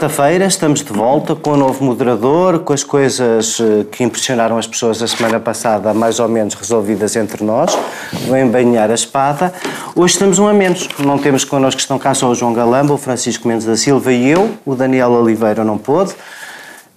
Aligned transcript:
quarta-feira, 0.00 0.46
estamos 0.46 0.82
de 0.82 0.90
volta 0.94 1.36
com 1.36 1.50
o 1.50 1.56
novo 1.58 1.84
moderador, 1.84 2.60
com 2.60 2.72
as 2.72 2.82
coisas 2.82 3.60
eh, 3.60 3.84
que 3.92 4.02
impressionaram 4.02 4.56
as 4.56 4.66
pessoas 4.66 5.02
a 5.02 5.06
semana 5.06 5.38
passada, 5.38 5.92
mais 5.92 6.18
ou 6.18 6.26
menos 6.26 6.54
resolvidas 6.54 7.16
entre 7.16 7.44
nós. 7.44 7.78
Vou 8.26 8.34
embainhar 8.34 8.90
a 8.90 8.94
espada. 8.94 9.52
Hoje 9.94 10.18
temos 10.18 10.38
um 10.38 10.48
a 10.48 10.54
menos. 10.54 10.88
Não 11.00 11.18
temos 11.18 11.44
connosco 11.44 11.76
que 11.76 11.82
estão 11.82 11.98
cá 11.98 12.14
só 12.14 12.30
o 12.30 12.34
João 12.34 12.54
Galamba, 12.54 12.94
o 12.94 12.96
Francisco 12.96 13.46
Mendes 13.46 13.66
da 13.66 13.76
Silva 13.76 14.10
e 14.10 14.30
eu. 14.30 14.50
O 14.64 14.74
Daniel 14.74 15.10
Oliveira 15.10 15.64
não 15.64 15.76
pôde. 15.76 16.14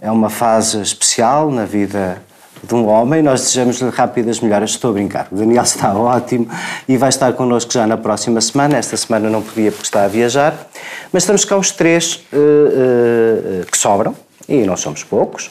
É 0.02 0.10
uma 0.10 0.30
fase 0.30 0.82
especial 0.82 1.52
na 1.52 1.66
vida 1.66 2.22
de 2.64 2.74
um 2.74 2.88
homem. 2.88 3.22
Nós 3.22 3.42
desejamos-lhe 3.42 3.90
rápidas 3.90 4.40
melhoras. 4.40 4.72
Estou 4.72 4.92
a 4.92 4.94
brincar. 4.94 5.28
O 5.32 5.36
Daniel 5.36 5.64
está 5.64 5.94
ótimo 5.98 6.48
e 6.88 6.98
vai 6.98 7.10
estar 7.10 7.34
connosco 7.34 7.72
já 7.72 7.86
na 7.86 7.98
próxima 7.98 8.40
semana. 8.42 8.78
Esta 8.78 8.96
semana 8.96 9.30
não 9.30 9.42
podia 9.42 9.72
porque 9.72 9.86
está 9.86 10.06
a 10.06 10.08
viajar. 10.08 10.68
Mas 11.12 11.24
estamos 11.24 11.46
cá 11.46 11.58
os 11.58 11.72
três 11.72 12.16
uh, 12.34 12.38
uh, 12.38 13.66
que 13.70 13.78
sobram, 13.78 14.16
e 14.48 14.64
não 14.64 14.76
somos 14.76 15.04
poucos. 15.04 15.50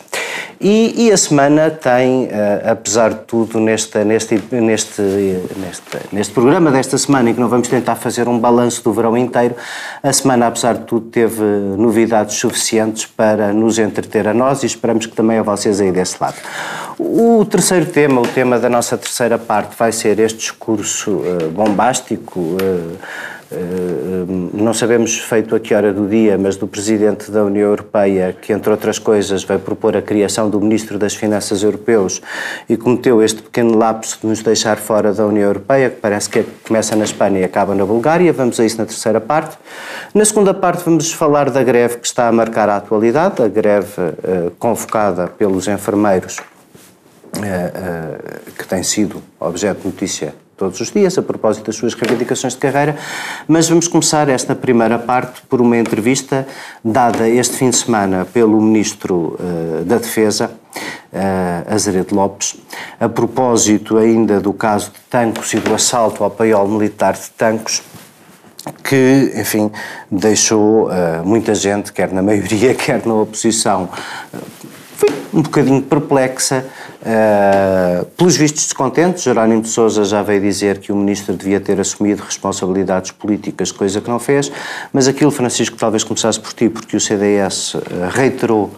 E, 0.60 1.06
e, 1.06 1.12
a 1.12 1.16
semana 1.16 1.70
tem, 1.70 2.26
uh, 2.26 2.70
apesar 2.70 3.10
de 3.10 3.20
tudo, 3.26 3.58
neste, 3.58 3.98
neste, 4.04 4.40
neste, 4.52 5.02
neste, 5.02 5.82
neste 6.12 6.32
programa 6.32 6.70
desta 6.70 6.96
semana, 6.96 7.30
em 7.30 7.34
que 7.34 7.40
não 7.40 7.48
vamos 7.48 7.66
tentar 7.66 7.96
fazer 7.96 8.28
um 8.28 8.38
balanço 8.38 8.82
do 8.84 8.92
verão 8.92 9.16
inteiro, 9.16 9.56
a 10.02 10.12
semana, 10.12 10.46
apesar 10.46 10.74
de 10.74 10.84
tudo, 10.84 11.06
teve 11.06 11.42
novidades 11.42 12.36
suficientes 12.36 13.06
para 13.06 13.52
nos 13.52 13.78
entreter 13.78 14.28
a 14.28 14.34
nós 14.34 14.62
e 14.62 14.66
esperamos 14.66 15.06
que 15.06 15.14
também 15.16 15.38
a 15.38 15.42
vocês 15.42 15.80
aí 15.80 15.90
desse 15.90 16.16
lado. 16.20 16.36
O 16.96 17.44
terceiro 17.44 17.86
tema, 17.86 18.20
o 18.20 18.28
tema 18.28 18.58
da 18.58 18.68
nossa 18.68 18.96
terceira 18.96 19.38
parte, 19.38 19.74
vai 19.76 19.90
ser 19.90 20.20
este 20.20 20.38
discurso 20.38 21.10
uh, 21.10 21.50
bombástico. 21.50 22.38
Uh, 22.38 22.96
não 24.52 24.72
sabemos 24.72 25.18
feito 25.18 25.54
a 25.54 25.60
que 25.60 25.74
hora 25.74 25.92
do 25.92 26.08
dia, 26.08 26.38
mas 26.38 26.56
do 26.56 26.66
Presidente 26.66 27.30
da 27.30 27.44
União 27.44 27.68
Europeia, 27.68 28.34
que 28.40 28.52
entre 28.52 28.70
outras 28.70 28.98
coisas 28.98 29.44
vai 29.44 29.58
propor 29.58 29.96
a 29.96 30.02
criação 30.02 30.48
do 30.48 30.60
Ministro 30.60 30.98
das 30.98 31.14
Finanças 31.14 31.62
Europeus 31.62 32.20
e 32.68 32.76
cometeu 32.76 33.22
este 33.22 33.42
pequeno 33.42 33.76
lapso 33.76 34.18
de 34.20 34.26
nos 34.26 34.40
deixar 34.40 34.76
fora 34.76 35.12
da 35.12 35.26
União 35.26 35.48
Europeia, 35.48 35.90
que 35.90 35.96
parece 35.96 36.28
que 36.28 36.44
começa 36.66 36.94
na 36.96 37.04
Espanha 37.04 37.40
e 37.40 37.44
acaba 37.44 37.74
na 37.74 37.84
Bulgária. 37.84 38.32
Vamos 38.32 38.58
a 38.60 38.64
isso 38.64 38.78
na 38.78 38.86
terceira 38.86 39.20
parte. 39.20 39.58
Na 40.14 40.24
segunda 40.24 40.54
parte 40.54 40.84
vamos 40.84 41.12
falar 41.12 41.50
da 41.50 41.62
greve 41.62 41.98
que 41.98 42.06
está 42.06 42.28
a 42.28 42.32
marcar 42.32 42.68
a 42.68 42.76
atualidade, 42.76 43.42
a 43.42 43.48
greve 43.48 44.00
uh, 44.00 44.50
convocada 44.58 45.26
pelos 45.26 45.68
enfermeiros, 45.68 46.38
uh, 46.38 47.40
uh, 47.40 48.52
que 48.52 48.66
tem 48.66 48.82
sido 48.82 49.22
objeto 49.40 49.80
de 49.80 49.86
notícia 49.86 50.41
todos 50.62 50.80
os 50.80 50.92
dias, 50.92 51.18
a 51.18 51.22
propósito 51.22 51.66
das 51.66 51.74
suas 51.74 51.92
reivindicações 51.94 52.52
de 52.52 52.60
carreira, 52.60 52.96
mas 53.48 53.68
vamos 53.68 53.88
começar 53.88 54.28
esta 54.28 54.54
primeira 54.54 54.96
parte 54.96 55.42
por 55.48 55.60
uma 55.60 55.76
entrevista 55.76 56.46
dada 56.84 57.28
este 57.28 57.56
fim 57.56 57.68
de 57.68 57.76
semana 57.76 58.24
pelo 58.32 58.60
Ministro 58.60 59.36
uh, 59.40 59.84
da 59.84 59.98
Defesa, 59.98 60.52
uh, 61.12 62.14
Lopes, 62.14 62.54
a 63.00 63.08
propósito 63.08 63.98
ainda 63.98 64.40
do 64.40 64.52
caso 64.52 64.92
de 64.92 65.00
Tancos 65.10 65.52
e 65.52 65.58
do 65.58 65.74
assalto 65.74 66.22
ao 66.22 66.30
paiol 66.30 66.68
militar 66.68 67.14
de 67.14 67.28
Tancos, 67.30 67.82
que, 68.84 69.32
enfim, 69.34 69.68
deixou 70.08 70.86
uh, 70.86 71.24
muita 71.24 71.56
gente, 71.56 71.92
quer 71.92 72.12
na 72.12 72.22
maioria, 72.22 72.72
quer 72.78 73.04
na 73.04 73.14
oposição, 73.14 73.88
um 75.34 75.42
bocadinho 75.42 75.82
perplexa 75.82 76.64
Uh, 77.02 78.04
pelos 78.16 78.36
vistos 78.36 78.62
descontentes, 78.62 79.24
Jerónimo 79.24 79.62
de 79.62 79.68
Sousa 79.68 80.04
já 80.04 80.22
veio 80.22 80.40
dizer 80.40 80.78
que 80.78 80.92
o 80.92 80.96
ministro 80.96 81.34
devia 81.34 81.60
ter 81.60 81.80
assumido 81.80 82.22
responsabilidades 82.22 83.10
políticas, 83.10 83.72
coisa 83.72 84.00
que 84.00 84.08
não 84.08 84.20
fez, 84.20 84.52
mas 84.92 85.08
aquilo, 85.08 85.32
Francisco, 85.32 85.76
talvez 85.76 86.04
começasse 86.04 86.38
por 86.38 86.52
ti, 86.52 86.68
porque 86.68 86.96
o 86.96 87.00
CDS 87.00 87.74
eh, 87.74 88.08
reiterou 88.08 88.70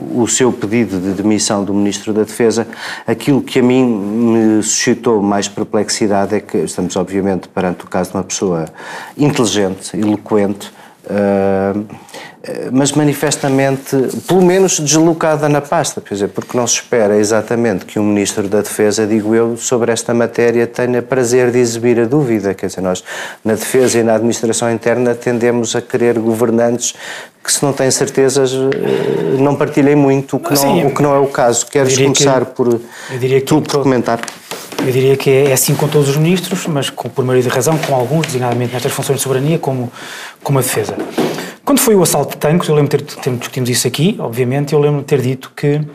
uhum. 0.00 0.22
o 0.22 0.28
seu 0.28 0.52
pedido 0.52 1.00
de 1.00 1.10
demissão 1.20 1.64
do 1.64 1.74
ministro 1.74 2.12
da 2.12 2.22
Defesa. 2.22 2.68
Aquilo 3.04 3.42
que 3.42 3.58
a 3.58 3.62
mim 3.64 3.84
me 3.84 4.62
suscitou 4.62 5.20
mais 5.20 5.48
perplexidade 5.48 6.36
é 6.36 6.40
que 6.40 6.58
estamos, 6.58 6.94
obviamente, 6.94 7.48
perante 7.48 7.84
o 7.84 7.88
caso 7.88 8.10
de 8.10 8.16
uma 8.16 8.24
pessoa 8.24 8.66
inteligente, 9.18 9.96
eloquente, 9.96 10.70
uh, 11.06 11.84
mas 12.72 12.90
manifestamente, 12.92 13.96
pelo 14.26 14.42
menos 14.42 14.80
deslocada 14.80 15.48
na 15.48 15.60
pasta, 15.60 16.00
quer 16.00 16.14
dizer, 16.14 16.28
porque 16.28 16.56
não 16.56 16.66
se 16.66 16.74
espera 16.74 17.16
exatamente 17.16 17.84
que 17.84 17.98
o 17.98 18.02
Ministro 18.02 18.48
da 18.48 18.60
Defesa, 18.60 19.06
digo 19.06 19.34
eu, 19.34 19.56
sobre 19.56 19.92
esta 19.92 20.12
matéria 20.12 20.66
tenha 20.66 21.00
prazer 21.00 21.52
de 21.52 21.58
exibir 21.58 22.00
a 22.00 22.04
dúvida, 22.04 22.52
quer 22.52 22.66
dizer, 22.66 22.80
nós 22.80 23.04
na 23.44 23.54
Defesa 23.54 24.00
e 24.00 24.02
na 24.02 24.14
Administração 24.14 24.72
Interna 24.72 25.14
tendemos 25.14 25.76
a 25.76 25.80
querer 25.80 26.18
governantes 26.18 26.94
que 27.42 27.52
se 27.52 27.62
não 27.62 27.72
têm 27.72 27.90
certezas 27.90 28.52
eh, 28.52 29.36
não 29.38 29.56
partilhem 29.56 29.96
muito, 29.96 30.36
o 30.36 30.40
que, 30.40 30.54
não, 30.54 30.86
o 30.86 30.94
que 30.94 31.02
não 31.02 31.14
é 31.14 31.18
o 31.18 31.26
caso. 31.26 31.66
Queres 31.66 31.96
começar 31.96 32.44
que, 32.44 32.54
por 32.54 32.80
tu 33.44 33.60
por 33.62 33.82
comentar? 33.82 34.20
Eu 34.78 34.90
diria 34.90 35.16
que 35.16 35.30
é 35.30 35.52
assim 35.52 35.74
com 35.74 35.88
todos 35.88 36.08
os 36.08 36.16
ministros, 36.16 36.66
mas 36.66 36.90
com, 36.90 37.08
por 37.08 37.24
maioria 37.24 37.48
de 37.48 37.54
razão, 37.54 37.76
com 37.78 37.94
alguns, 37.94 38.26
designadamente 38.26 38.72
nestas 38.72 38.92
funções 38.92 39.18
de 39.18 39.22
soberania, 39.22 39.58
como, 39.58 39.92
como 40.42 40.58
a 40.58 40.62
defesa. 40.62 40.96
Quando 41.72 41.80
foi 41.80 41.94
o 41.94 42.02
assalto 42.02 42.32
de 42.32 42.36
tanques, 42.36 42.68
eu 42.68 42.74
lembro 42.74 42.98
de 42.98 43.02
ter, 43.02 43.32
ter 43.32 43.68
isso 43.70 43.88
aqui, 43.88 44.14
obviamente, 44.18 44.74
eu 44.74 44.78
lembro 44.78 45.00
de 45.00 45.06
ter 45.06 45.22
dito 45.22 45.50
que 45.56 45.76
uh, 45.76 45.88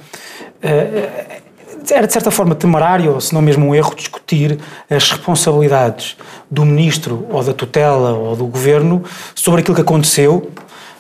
era 1.92 2.08
de 2.08 2.12
certa 2.12 2.32
forma 2.32 2.56
temerário, 2.56 3.22
se 3.22 3.32
não 3.32 3.44
mesmo 3.44 3.64
um 3.64 3.76
erro, 3.76 3.94
discutir 3.94 4.58
as 4.90 5.12
responsabilidades 5.12 6.18
do 6.50 6.66
ministro 6.66 7.28
ou 7.30 7.44
da 7.44 7.54
tutela 7.54 8.14
ou 8.14 8.36
do 8.36 8.48
governo 8.48 9.04
sobre 9.36 9.62
aquilo 9.62 9.76
que 9.76 9.82
aconteceu, 9.82 10.50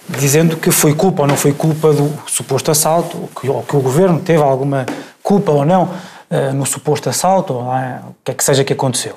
dizendo 0.07 0.55
que 0.57 0.69
foi 0.69 0.93
culpa 0.93 1.23
ou 1.23 1.27
não 1.27 1.35
foi 1.35 1.53
culpa 1.53 1.91
do 1.91 2.13
suposto 2.27 2.69
assalto, 2.69 3.17
ou 3.17 3.27
que, 3.29 3.49
ou 3.49 3.63
que 3.63 3.75
o 3.75 3.81
governo 3.81 4.19
teve 4.19 4.43
alguma 4.43 4.85
culpa 5.23 5.51
ou 5.51 5.65
não 5.65 5.85
uh, 5.85 6.53
no 6.53 6.67
suposto 6.67 7.09
assalto, 7.09 7.51
ou 7.53 7.63
o 7.63 8.15
que 8.23 8.29
é 8.29 8.33
que 8.35 8.43
seja 8.43 8.63
que 8.63 8.73
aconteceu. 8.73 9.15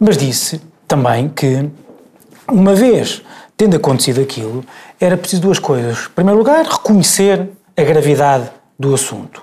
Mas 0.00 0.16
disse 0.16 0.62
também 0.86 1.28
que, 1.28 1.68
uma 2.50 2.74
vez 2.74 3.22
tendo 3.58 3.76
acontecido 3.76 4.20
aquilo, 4.20 4.64
era 5.00 5.16
preciso 5.16 5.42
duas 5.42 5.58
coisas. 5.58 6.06
Em 6.06 6.14
primeiro 6.14 6.38
lugar, 6.38 6.64
reconhecer 6.64 7.48
a 7.76 7.82
gravidade 7.82 8.48
do 8.78 8.94
assunto. 8.94 9.42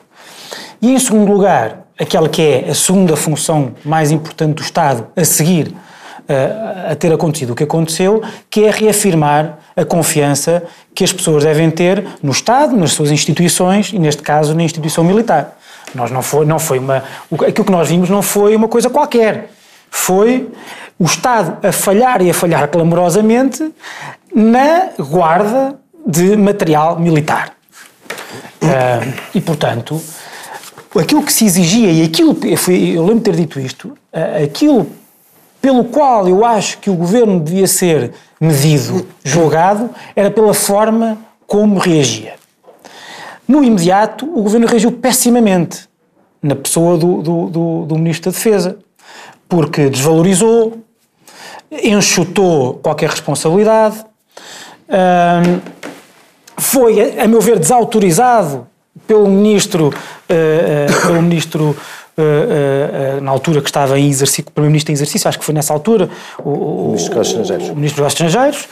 E 0.82 0.94
em 0.94 1.00
segundo 1.00 1.32
lugar, 1.32 1.86
aquela 2.00 2.30
que 2.30 2.42
é 2.42 2.70
a 2.70 2.74
segunda 2.74 3.18
função 3.18 3.74
mais 3.84 4.12
importante 4.12 4.56
do 4.56 4.62
Estado 4.62 5.08
a 5.18 5.26
seguir 5.26 5.68
uh, 5.68 6.92
a 6.92 6.96
ter 6.96 7.12
acontecido 7.12 7.52
o 7.52 7.56
que 7.56 7.64
aconteceu, 7.64 8.22
que 8.50 8.64
é 8.64 8.72
reafirmar 8.72 9.60
a 9.76 9.84
confiança 9.84 10.64
que 10.94 11.04
as 11.04 11.12
pessoas 11.12 11.44
devem 11.44 11.70
ter 11.70 12.06
no 12.24 12.32
Estado, 12.32 12.76
nas 12.78 12.94
suas 12.94 13.12
instituições 13.12 13.92
e, 13.92 14.00
neste 14.00 14.22
caso, 14.22 14.56
na 14.56 14.64
instituição 14.64 15.04
militar. 15.04 15.58
Nós 15.94 16.10
não 16.10 16.22
foi, 16.22 16.46
não 16.46 16.60
foi 16.60 16.80
uma. 16.80 17.04
Aquilo 17.48 17.66
que 17.66 17.72
nós 17.72 17.90
vimos 17.90 18.10
não 18.10 18.22
foi 18.22 18.56
uma 18.56 18.70
coisa 18.70 18.90
qualquer. 18.90 19.50
Foi 19.90 20.52
o 21.00 21.06
Estado 21.06 21.66
a 21.66 21.72
falhar 21.72 22.22
e 22.22 22.30
a 22.30 22.34
falhar 22.34 22.68
clamorosamente 22.70 23.74
na 24.34 24.90
guarda 25.00 25.80
de 26.06 26.36
material 26.36 27.00
militar. 27.00 27.54
Uh, 28.62 29.14
e, 29.34 29.42
portanto, 29.42 30.02
aquilo 31.00 31.24
que 31.24 31.32
se 31.32 31.46
exigia, 31.46 31.92
e 31.92 32.04
aquilo, 32.04 32.38
eu, 32.44 32.58
fui, 32.58 32.98
eu 32.98 33.02
lembro 33.02 33.20
de 33.20 33.22
ter 33.24 33.36
dito 33.36 33.60
isto, 33.60 33.90
uh, 33.90 34.44
aquilo 34.44 34.88
pelo 35.62 35.86
qual 35.86 36.28
eu 36.28 36.46
acho 36.46 36.78
que 36.78 36.90
o 36.90 36.96
governo 36.96 37.40
devia 37.40 37.68
ser 37.68 38.12
medido, 38.40 39.08
julgado, 39.24 39.90
era 40.16 40.30
pela 40.30 40.54
forma 40.54 41.18
como 41.48 41.80
reagia. 41.80 42.36
No 43.48 43.64
imediato, 43.64 44.26
o 44.26 44.42
governo 44.44 44.68
reagiu 44.68 44.92
pessimamente, 44.92 45.88
na 46.42 46.56
pessoa 46.56 46.98
do, 46.98 47.22
do, 47.22 47.50
do, 47.50 47.86
do 47.86 47.96
Ministro 47.96 48.32
da 48.32 48.38
Defesa, 48.38 48.78
porque 49.48 49.90
desvalorizou, 49.90 50.82
enxutou 51.72 52.76
qualquer 52.76 53.10
responsabilidade, 53.10 54.04
foi, 56.58 57.20
a 57.20 57.28
meu 57.28 57.42
ver, 57.42 57.60
desautorizado 57.60 58.68
pelo 59.06 59.28
ministro, 59.28 59.88
uh, 59.88 59.92
uh, 59.92 61.08
pelo 61.08 61.22
ministro 61.22 61.76
uh, 62.18 63.22
na 63.22 63.32
altura 63.32 63.62
que 63.62 63.68
estava 63.68 64.00
em 64.00 64.10
exercício, 64.10 64.46
primeiro-ministro 64.46 64.92
em 64.92 64.96
exercício, 64.96 65.28
acho 65.28 65.38
que 65.38 65.46
foi 65.46 65.54
nessa 65.54 65.74
altura, 65.74 66.10
o, 66.40 66.50
o, 66.50 66.86
ministro 66.88 67.16
dos 67.16 67.28
Estrangeiros. 67.28 67.70
O 67.70 67.76
ministro 67.76 68.04
dos 68.04 68.14
Estrangeiros, 68.14 68.68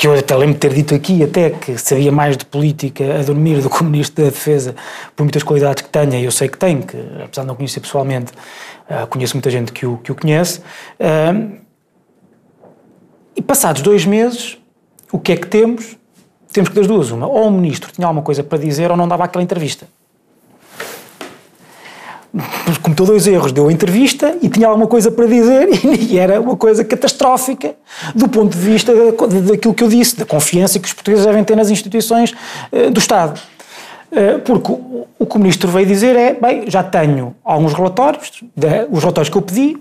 que 0.00 0.06
eu 0.06 0.14
até 0.14 0.34
lembro 0.34 0.54
de 0.54 0.60
ter 0.60 0.72
dito 0.72 0.94
aqui 0.94 1.22
até 1.22 1.50
que 1.50 1.76
sabia 1.76 2.10
mais 2.10 2.34
de 2.34 2.46
política 2.46 3.20
a 3.20 3.22
dormir 3.22 3.60
do 3.60 3.68
que 3.68 3.82
o 3.82 3.84
ministro 3.84 4.24
da 4.24 4.30
Defesa, 4.30 4.74
por 5.14 5.24
muitas 5.24 5.42
qualidades 5.42 5.82
que 5.82 5.90
tenha, 5.90 6.18
e 6.18 6.24
eu 6.24 6.30
sei 6.30 6.48
que 6.48 6.56
tem, 6.56 6.80
que 6.80 6.96
apesar 7.22 7.42
de 7.42 7.48
não 7.48 7.54
conhecer 7.54 7.80
pessoalmente, 7.80 8.32
conheço 9.10 9.36
muita 9.36 9.50
gente 9.50 9.72
que 9.72 9.84
o, 9.84 9.98
que 9.98 10.10
o 10.10 10.14
conhece. 10.14 10.62
E 13.36 13.42
passados 13.42 13.82
dois 13.82 14.06
meses, 14.06 14.56
o 15.12 15.18
que 15.18 15.32
é 15.32 15.36
que 15.36 15.46
temos? 15.46 15.98
Temos 16.50 16.70
que 16.70 16.76
das 16.76 16.86
duas, 16.86 17.10
uma, 17.10 17.26
ou 17.26 17.48
o 17.48 17.50
ministro 17.50 17.92
tinha 17.92 18.06
alguma 18.06 18.22
coisa 18.22 18.42
para 18.42 18.56
dizer 18.56 18.90
ou 18.90 18.96
não 18.96 19.06
dava 19.06 19.24
aquela 19.24 19.44
entrevista. 19.44 19.86
Cometeu 22.82 23.06
dois 23.06 23.26
erros, 23.26 23.50
deu 23.52 23.68
a 23.68 23.72
entrevista 23.72 24.36
e 24.40 24.48
tinha 24.48 24.68
alguma 24.68 24.86
coisa 24.86 25.10
para 25.10 25.26
dizer 25.26 25.68
e 25.84 26.18
era 26.18 26.40
uma 26.40 26.56
coisa 26.56 26.84
catastrófica 26.84 27.74
do 28.14 28.28
ponto 28.28 28.56
de 28.56 28.62
vista 28.62 28.92
daquilo 28.94 29.74
que 29.74 29.82
eu 29.82 29.88
disse, 29.88 30.16
da 30.16 30.24
confiança 30.24 30.78
que 30.78 30.86
os 30.86 30.92
portugueses 30.92 31.26
devem 31.26 31.42
ter 31.42 31.56
nas 31.56 31.70
instituições 31.70 32.32
uh, 32.72 32.90
do 32.90 32.98
Estado. 32.98 33.40
Uh, 34.12 34.40
porque 34.40 34.72
o, 35.18 35.26
que 35.26 35.36
o 35.36 35.38
Ministro 35.38 35.68
veio 35.68 35.86
dizer 35.86 36.16
é, 36.16 36.34
bem, 36.34 36.64
já 36.68 36.82
tenho 36.82 37.34
alguns 37.44 37.72
relatórios, 37.72 38.42
os 38.90 39.00
relatórios 39.00 39.28
que 39.28 39.36
eu 39.36 39.42
pedi, 39.42 39.76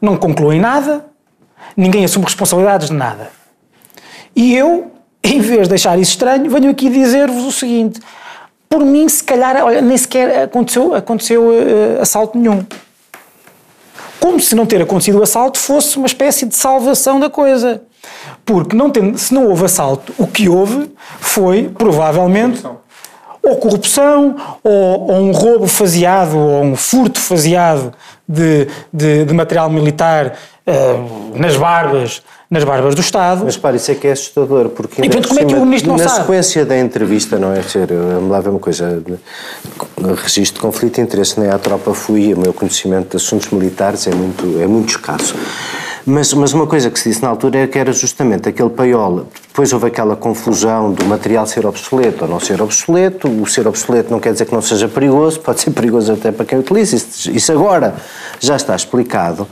não 0.00 0.16
concluem 0.16 0.60
nada, 0.60 1.04
ninguém 1.76 2.04
assume 2.04 2.24
responsabilidades 2.24 2.88
de 2.88 2.94
nada. 2.94 3.30
E 4.34 4.54
eu, 4.54 4.90
em 5.22 5.40
vez 5.40 5.62
de 5.62 5.68
deixar 5.70 5.98
isso 5.98 6.12
estranho, 6.12 6.50
venho 6.50 6.70
aqui 6.70 6.88
dizer-vos 6.88 7.44
o 7.44 7.52
seguinte, 7.52 8.00
por 8.74 8.84
mim, 8.84 9.08
se 9.08 9.22
calhar, 9.22 9.64
olha, 9.64 9.80
nem 9.80 9.96
sequer 9.96 10.42
aconteceu, 10.42 10.96
aconteceu 10.96 11.44
uh, 11.44 12.02
assalto 12.02 12.36
nenhum. 12.36 12.66
Como 14.18 14.40
se 14.40 14.56
não 14.56 14.66
ter 14.66 14.82
acontecido 14.82 15.20
o 15.20 15.22
assalto 15.22 15.60
fosse 15.60 15.96
uma 15.96 16.06
espécie 16.06 16.44
de 16.44 16.56
salvação 16.56 17.20
da 17.20 17.30
coisa. 17.30 17.82
Porque 18.44 18.74
não 18.74 18.90
tendo, 18.90 19.16
se 19.16 19.32
não 19.32 19.46
houve 19.46 19.64
assalto, 19.64 20.12
o 20.18 20.26
que 20.26 20.48
houve 20.48 20.90
foi, 21.20 21.70
provavelmente, 21.78 22.62
corrupção. 22.62 22.80
ou 23.44 23.56
corrupção, 23.58 24.36
ou, 24.64 25.12
ou, 25.12 25.16
um 25.20 25.30
roubo 25.30 25.68
faseado, 25.68 26.36
ou 26.36 26.64
um 26.64 26.74
furto 26.74 27.20
faseado 27.20 27.92
de, 28.28 28.66
de, 28.92 29.24
de 29.24 29.34
material 29.34 29.70
militar 29.70 30.34
uh, 30.66 31.38
nas 31.38 31.56
barbas 31.56 32.24
nas 32.54 32.62
barbas 32.62 32.94
do 32.94 33.00
Estado. 33.00 33.44
Mas 33.44 33.56
para 33.56 33.74
isso 33.76 33.90
é 33.90 33.94
que 33.96 34.06
é 34.06 34.12
assustador, 34.12 34.68
porque 34.68 35.02
e, 35.02 35.10
portanto, 35.10 35.28
como 35.28 35.40
é 35.40 35.44
que 35.44 35.54
o 35.54 35.66
Ministro 35.66 35.90
não 35.90 35.98
na 35.98 36.08
sabe? 36.08 36.20
sequência 36.20 36.64
da 36.64 36.78
entrevista, 36.78 37.36
não 37.36 37.52
é? 37.52 37.60
Ser, 37.62 37.90
me 37.90 38.30
lá 38.30 38.40
ver 38.40 38.50
uma 38.50 38.60
coisa, 38.60 39.02
registro 40.22 40.54
de 40.54 40.60
conflito 40.60 40.94
de 40.94 41.00
interesse, 41.00 41.38
nem 41.38 41.50
à 41.50 41.58
tropa 41.58 41.92
fui, 41.92 42.32
o 42.32 42.38
meu 42.38 42.52
conhecimento 42.52 43.10
de 43.10 43.16
assuntos 43.16 43.50
militares 43.50 44.06
é 44.06 44.14
muito, 44.14 44.60
é 44.60 44.66
muito 44.68 44.90
escasso. 44.90 45.34
Mas, 46.06 46.32
mas 46.32 46.52
uma 46.52 46.66
coisa 46.66 46.90
que 46.90 46.98
se 46.98 47.08
disse 47.08 47.22
na 47.22 47.28
altura 47.28 47.58
é 47.58 47.66
que 47.66 47.78
era 47.78 47.92
justamente 47.92 48.48
aquele 48.48 48.70
paiol. 48.70 49.26
Depois 49.54 49.72
houve 49.72 49.86
aquela 49.86 50.16
confusão 50.16 50.90
do 50.90 51.04
material 51.04 51.46
ser 51.46 51.64
obsoleto 51.64 52.24
ou 52.24 52.28
não 52.28 52.40
ser 52.40 52.60
obsoleto. 52.60 53.28
O 53.28 53.46
ser 53.46 53.68
obsoleto 53.68 54.10
não 54.10 54.18
quer 54.18 54.32
dizer 54.32 54.46
que 54.46 54.52
não 54.52 54.60
seja 54.60 54.88
perigoso, 54.88 55.38
pode 55.38 55.60
ser 55.60 55.70
perigoso 55.70 56.12
até 56.12 56.32
para 56.32 56.44
quem 56.44 56.58
utiliza. 56.58 56.96
Isso, 56.96 57.52
agora 57.52 57.94
já 58.40 58.56
está 58.56 58.74
explicado. 58.74 59.46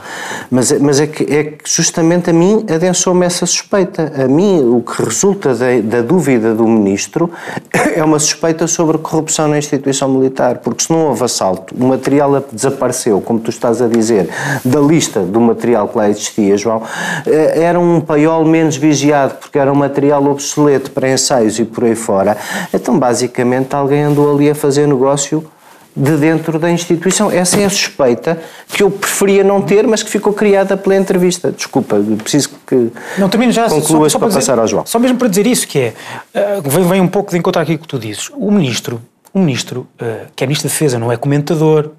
Mas, 0.50 0.72
mas 0.80 0.98
é, 0.98 1.06
que, 1.06 1.22
é 1.32 1.44
que 1.44 1.70
justamente 1.70 2.30
a 2.30 2.32
mim 2.32 2.66
adensou-me 2.68 3.24
essa 3.24 3.46
suspeita. 3.46 4.12
A 4.24 4.26
mim, 4.26 4.64
o 4.64 4.82
que 4.82 5.04
resulta 5.04 5.54
da, 5.54 5.80
da 5.80 6.02
dúvida 6.02 6.52
do 6.52 6.66
ministro 6.66 7.30
é 7.94 8.02
uma 8.02 8.18
suspeita 8.18 8.66
sobre 8.66 8.98
corrupção 8.98 9.46
na 9.46 9.56
instituição 9.56 10.08
militar. 10.08 10.58
Porque 10.58 10.82
se 10.82 10.90
não 10.90 11.10
houve 11.10 11.22
assalto, 11.22 11.76
o 11.78 11.86
material 11.86 12.44
desapareceu, 12.50 13.20
como 13.20 13.38
tu 13.38 13.50
estás 13.50 13.80
a 13.80 13.86
dizer, 13.86 14.28
da 14.64 14.80
lista 14.80 15.20
do 15.20 15.40
material 15.40 15.86
que 15.86 15.96
lá 15.96 16.10
existia 16.10 16.56
João, 16.56 16.82
eh, 17.24 17.62
era 17.62 17.78
um 17.78 18.00
paiol 18.00 18.44
menos 18.44 18.76
vigiado, 18.76 19.36
porque 19.36 19.60
era 19.60 19.72
um 19.72 19.91
material 19.92 20.24
obsoleto 20.24 20.90
para 20.90 21.12
ensaios 21.12 21.58
e 21.58 21.64
por 21.64 21.84
aí 21.84 21.94
fora. 21.94 22.36
Então, 22.72 22.98
basicamente, 22.98 23.74
alguém 23.74 24.02
andou 24.02 24.34
ali 24.34 24.48
a 24.48 24.54
fazer 24.54 24.88
negócio 24.88 25.44
de 25.94 26.16
dentro 26.16 26.58
da 26.58 26.70
instituição. 26.70 27.30
Essa 27.30 27.60
é 27.60 27.66
a 27.66 27.70
suspeita 27.70 28.40
que 28.68 28.82
eu 28.82 28.90
preferia 28.90 29.44
não 29.44 29.60
ter, 29.60 29.86
mas 29.86 30.02
que 30.02 30.08
ficou 30.08 30.32
criada 30.32 30.74
pela 30.74 30.96
entrevista. 30.96 31.52
Desculpa, 31.52 31.96
preciso 32.22 32.50
que 32.66 32.90
não, 33.18 33.28
termino 33.28 33.52
já, 33.52 33.68
concluas 33.68 34.10
só, 34.10 34.16
só 34.16 34.18
para, 34.18 34.28
para 34.28 34.36
passar 34.38 34.52
dizer, 34.52 34.60
ao 34.60 34.66
João. 34.66 34.86
Só 34.86 34.98
mesmo 34.98 35.18
para 35.18 35.28
dizer 35.28 35.46
isso, 35.46 35.68
que 35.68 35.78
é, 35.78 35.94
uh, 36.34 36.68
vem, 36.68 36.88
vem 36.88 37.00
um 37.02 37.08
pouco 37.08 37.30
de 37.30 37.36
encontrar 37.36 37.62
aquilo 37.62 37.78
que 37.78 37.88
tu 37.88 37.98
dizes. 37.98 38.30
O 38.34 38.50
ministro, 38.50 39.02
o 39.34 39.38
ministro 39.38 39.86
uh, 40.00 40.26
que 40.34 40.42
é 40.42 40.46
ministro 40.46 40.68
da 40.68 40.72
Defesa, 40.72 40.98
não 40.98 41.12
é 41.12 41.16
comentador, 41.18 41.90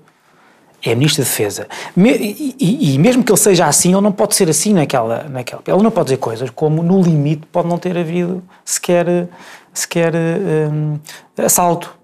é 0.84 0.94
Ministro 0.96 1.24
da 1.24 1.30
Defesa. 1.30 1.68
E, 1.96 2.56
e, 2.60 2.94
e, 2.94 3.00
mesmo 3.00 3.24
que 3.24 3.32
ele 3.32 3.40
seja 3.40 3.66
assim, 3.66 3.94
ele 3.94 4.02
não 4.02 4.12
pode 4.12 4.36
ser 4.36 4.50
assim 4.50 4.74
naquela, 4.74 5.26
naquela. 5.30 5.62
Ele 5.66 5.82
não 5.82 5.92
pode 5.92 6.08
dizer 6.08 6.18
coisas 6.18 6.50
como, 6.50 6.84
no 6.84 7.02
limite, 7.02 7.44
pode 7.52 7.68
não 7.68 7.78
ter 7.78 7.98
havido 7.98 8.44
sequer, 8.66 9.28
sequer 9.74 10.14
um, 10.14 11.00
assalto. 11.38 11.96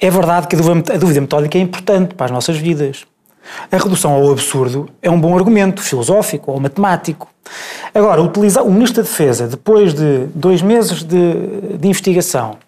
É 0.00 0.10
verdade 0.10 0.46
que 0.46 0.56
a 0.56 0.58
dúvida, 0.58 0.94
a 0.94 0.96
dúvida 0.96 1.20
metódica 1.20 1.58
é 1.58 1.60
importante 1.60 2.14
para 2.14 2.26
as 2.26 2.32
nossas 2.32 2.56
vidas. 2.56 3.04
A 3.70 3.76
redução 3.76 4.12
ao 4.12 4.30
absurdo 4.30 4.88
é 5.02 5.10
um 5.10 5.20
bom 5.20 5.36
argumento 5.36 5.82
filosófico 5.82 6.52
ou 6.52 6.60
matemático. 6.60 7.28
Agora, 7.94 8.22
utilizar 8.22 8.64
o 8.64 8.70
Ministro 8.70 9.02
da 9.02 9.08
Defesa, 9.08 9.46
depois 9.46 9.94
de 9.94 10.26
dois 10.34 10.60
meses 10.60 11.02
de, 11.02 11.76
de 11.78 11.88
investigação, 11.88 12.58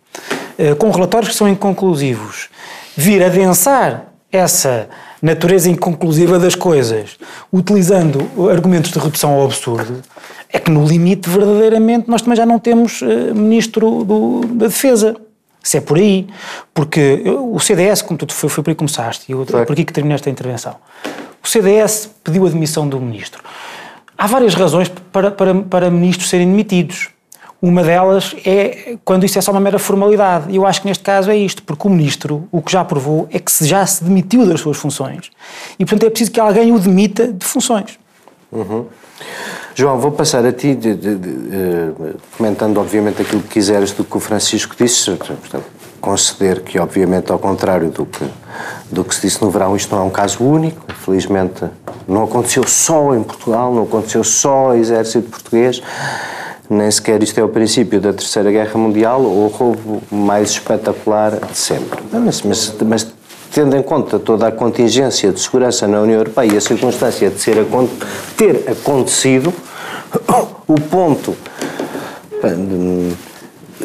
eh, 0.59 0.75
com 0.75 0.91
relatórios 0.91 1.31
que 1.31 1.37
são 1.37 1.49
inconclusivos, 1.49 2.49
vir 2.97 3.23
adensar 3.23 4.10
essa 4.33 4.89
natureza 5.21 5.69
inconclusiva 5.69 6.39
das 6.39 6.55
coisas, 6.55 7.19
utilizando 7.53 8.49
argumentos 8.51 8.91
de 8.91 8.99
redução 8.99 9.33
ao 9.33 9.45
absurdo, 9.45 10.01
é 10.53 10.59
que 10.59 10.71
no 10.71 10.85
limite, 10.85 11.29
verdadeiramente, 11.29 12.09
nós 12.09 12.23
também 12.23 12.37
já 12.37 12.47
não 12.47 12.59
temos 12.59 13.03
uh, 13.03 13.35
ministro 13.35 14.05
do, 14.05 14.41
da 14.47 14.67
Defesa. 14.67 15.17
Se 15.63 15.77
é 15.77 15.81
por 15.81 15.99
aí. 15.99 16.27
Porque 16.73 17.23
o 17.27 17.59
CDS, 17.61 18.03
como 18.03 18.19
tu 18.19 18.33
foi, 18.33 18.49
foi 18.49 18.65
por 18.65 18.71
aí 18.71 18.75
começaste, 18.75 19.27
e 19.29 19.33
eu, 19.33 19.43
é 19.43 19.65
por 19.65 19.73
aqui 19.73 19.85
que 19.85 19.93
terminei 19.93 20.15
esta 20.15 20.31
intervenção, 20.31 20.77
o 21.43 21.49
CDS 21.49 22.11
pediu 22.25 22.47
a 22.47 22.51
demissão 22.51 22.89
do 22.89 23.01
ministro. 23.01 23.43
Há 24.17 24.27
várias 24.27 24.55
razões 24.55 24.89
para, 24.89 25.31
para, 25.31 25.55
para 25.55 25.91
ministros 25.91 26.29
serem 26.29 26.47
demitidos. 26.47 27.09
Uma 27.63 27.83
delas 27.83 28.35
é 28.47 28.97
quando 29.05 29.25
isso 29.25 29.39
é 29.39 29.43
só 29.43 29.51
uma 29.51 29.61
mera 29.61 29.79
formalidade. 29.79 30.47
E 30.51 30.57
eu 30.57 30.67
acho 30.67 30.81
que 30.81 30.89
neste 30.89 31.05
caso 31.05 31.31
é 31.31 31.37
isto, 31.37 31.63
porque 31.63 31.87
o 31.87 31.91
ministro 31.91 32.49
o 32.51 32.63
que 32.63 32.73
já 32.73 32.83
provou 32.85 33.29
é 33.31 33.39
que 33.39 33.53
já 33.65 33.85
se 33.85 34.03
demitiu 34.03 34.47
das 34.47 34.61
suas 34.61 34.79
funções. 34.79 35.31
E, 35.79 35.85
portanto, 35.85 36.07
é 36.07 36.11
preciso 36.11 36.31
que 36.31 36.41
alguém 36.41 36.73
o 36.73 36.79
demita 36.79 37.31
de 37.31 37.45
funções. 37.45 37.99
Uhum. 38.51 38.87
João, 39.75 39.99
vou 39.99 40.11
passar 40.11 40.45
a 40.45 40.53
ti, 40.53 40.75
de, 40.75 40.95
de, 40.95 41.15
de, 41.17 41.29
uh, 41.29 42.17
comentando 42.37 42.79
obviamente 42.79 43.21
aquilo 43.21 43.43
que 43.43 43.49
quiseres 43.49 43.93
do 43.93 44.05
que 44.05 44.17
o 44.17 44.21
Francisco 44.21 44.75
disse, 44.77 45.11
portanto, 45.13 45.65
conceder 46.01 46.63
que, 46.63 46.79
obviamente, 46.79 47.31
ao 47.31 47.39
contrário 47.39 47.91
do 47.91 48.07
que, 48.07 48.25
do 48.91 49.05
que 49.05 49.15
se 49.15 49.21
disse 49.21 49.41
no 49.43 49.51
verão, 49.51 49.77
isto 49.77 49.95
não 49.95 50.03
é 50.03 50.07
um 50.07 50.11
caso 50.11 50.43
único. 50.43 50.87
Infelizmente, 50.91 51.65
não 52.09 52.25
aconteceu 52.25 52.67
só 52.67 53.15
em 53.15 53.23
Portugal, 53.23 53.73
não 53.73 53.83
aconteceu 53.83 54.25
só 54.25 54.69
ao 54.69 54.77
exército 54.77 55.29
português 55.29 55.83
nem 56.71 56.89
sequer 56.89 57.21
isto 57.23 57.39
é 57.39 57.43
o 57.43 57.49
princípio 57.49 58.01
da 58.01 58.13
Terceira 58.13 58.51
Guerra 58.53 58.79
Mundial 58.79 59.21
ou 59.23 59.45
o 59.45 59.49
roubo 59.49 60.03
mais 60.11 60.51
espetacular 60.51 61.33
de 61.37 61.59
sempre. 61.59 61.99
Mas, 62.13 62.43
mas, 62.43 62.75
mas 62.87 63.07
tendo 63.53 63.77
em 63.77 63.83
conta 63.83 64.21
toda 64.21 64.47
a 64.47 64.53
contingência 64.53 65.33
de 65.33 65.41
segurança 65.41 65.89
na 65.89 66.01
União 66.01 66.19
Europeia 66.19 66.53
e 66.55 66.57
a 66.57 66.61
circunstância 66.61 67.29
de 67.29 67.41
ser, 67.41 67.57
ter 68.37 68.71
acontecido, 68.71 69.53
o 70.69 70.81
ponto 70.81 71.37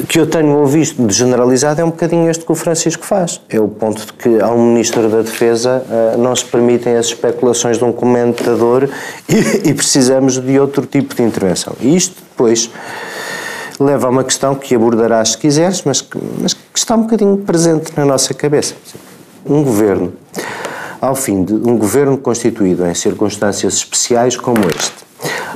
que 0.03 0.19
eu 0.19 0.27
tenho 0.27 0.57
ouvido 0.57 1.07
de 1.07 1.13
generalizado 1.13 1.79
é 1.79 1.83
um 1.83 1.89
bocadinho 1.89 2.29
este 2.29 2.45
que 2.45 2.51
o 2.51 2.55
Francisco 2.55 3.05
faz. 3.05 3.39
É 3.49 3.59
o 3.59 3.67
ponto 3.67 4.05
de 4.05 4.13
que 4.13 4.41
ao 4.41 4.57
Ministro 4.57 5.09
da 5.09 5.21
Defesa 5.21 5.83
uh, 5.87 6.17
não 6.17 6.35
se 6.35 6.43
permitem 6.43 6.97
as 6.97 7.07
especulações 7.07 7.77
de 7.77 7.83
um 7.83 7.93
comentador 7.93 8.89
e, 9.29 9.69
e, 9.69 9.73
precisamos 9.73 10.37
de 10.39 10.59
outro 10.59 10.85
tipo 10.85 11.15
de 11.15 11.23
intervenção. 11.23 11.73
E 11.79 11.95
isto 11.95 12.15
depois 12.29 12.69
leva 13.79 14.07
a 14.07 14.09
uma 14.09 14.23
questão 14.23 14.53
que 14.55 14.75
abordarás 14.75 15.31
se 15.31 15.37
quiseres, 15.37 15.81
mas 15.83 16.01
que, 16.01 16.17
mas 16.41 16.53
que 16.53 16.77
está 16.77 16.95
um 16.95 17.03
bocadinho 17.03 17.37
presente 17.37 17.93
na 17.95 18.05
nossa 18.05 18.33
cabeça. 18.33 18.75
Um 19.45 19.63
governo, 19.63 20.13
ao 20.99 21.15
fim 21.15 21.43
de 21.43 21.53
um 21.53 21.77
governo 21.77 22.17
constituído 22.17 22.85
em 22.85 22.93
circunstâncias 22.93 23.75
especiais 23.75 24.35
como 24.35 24.59
este, 24.67 25.05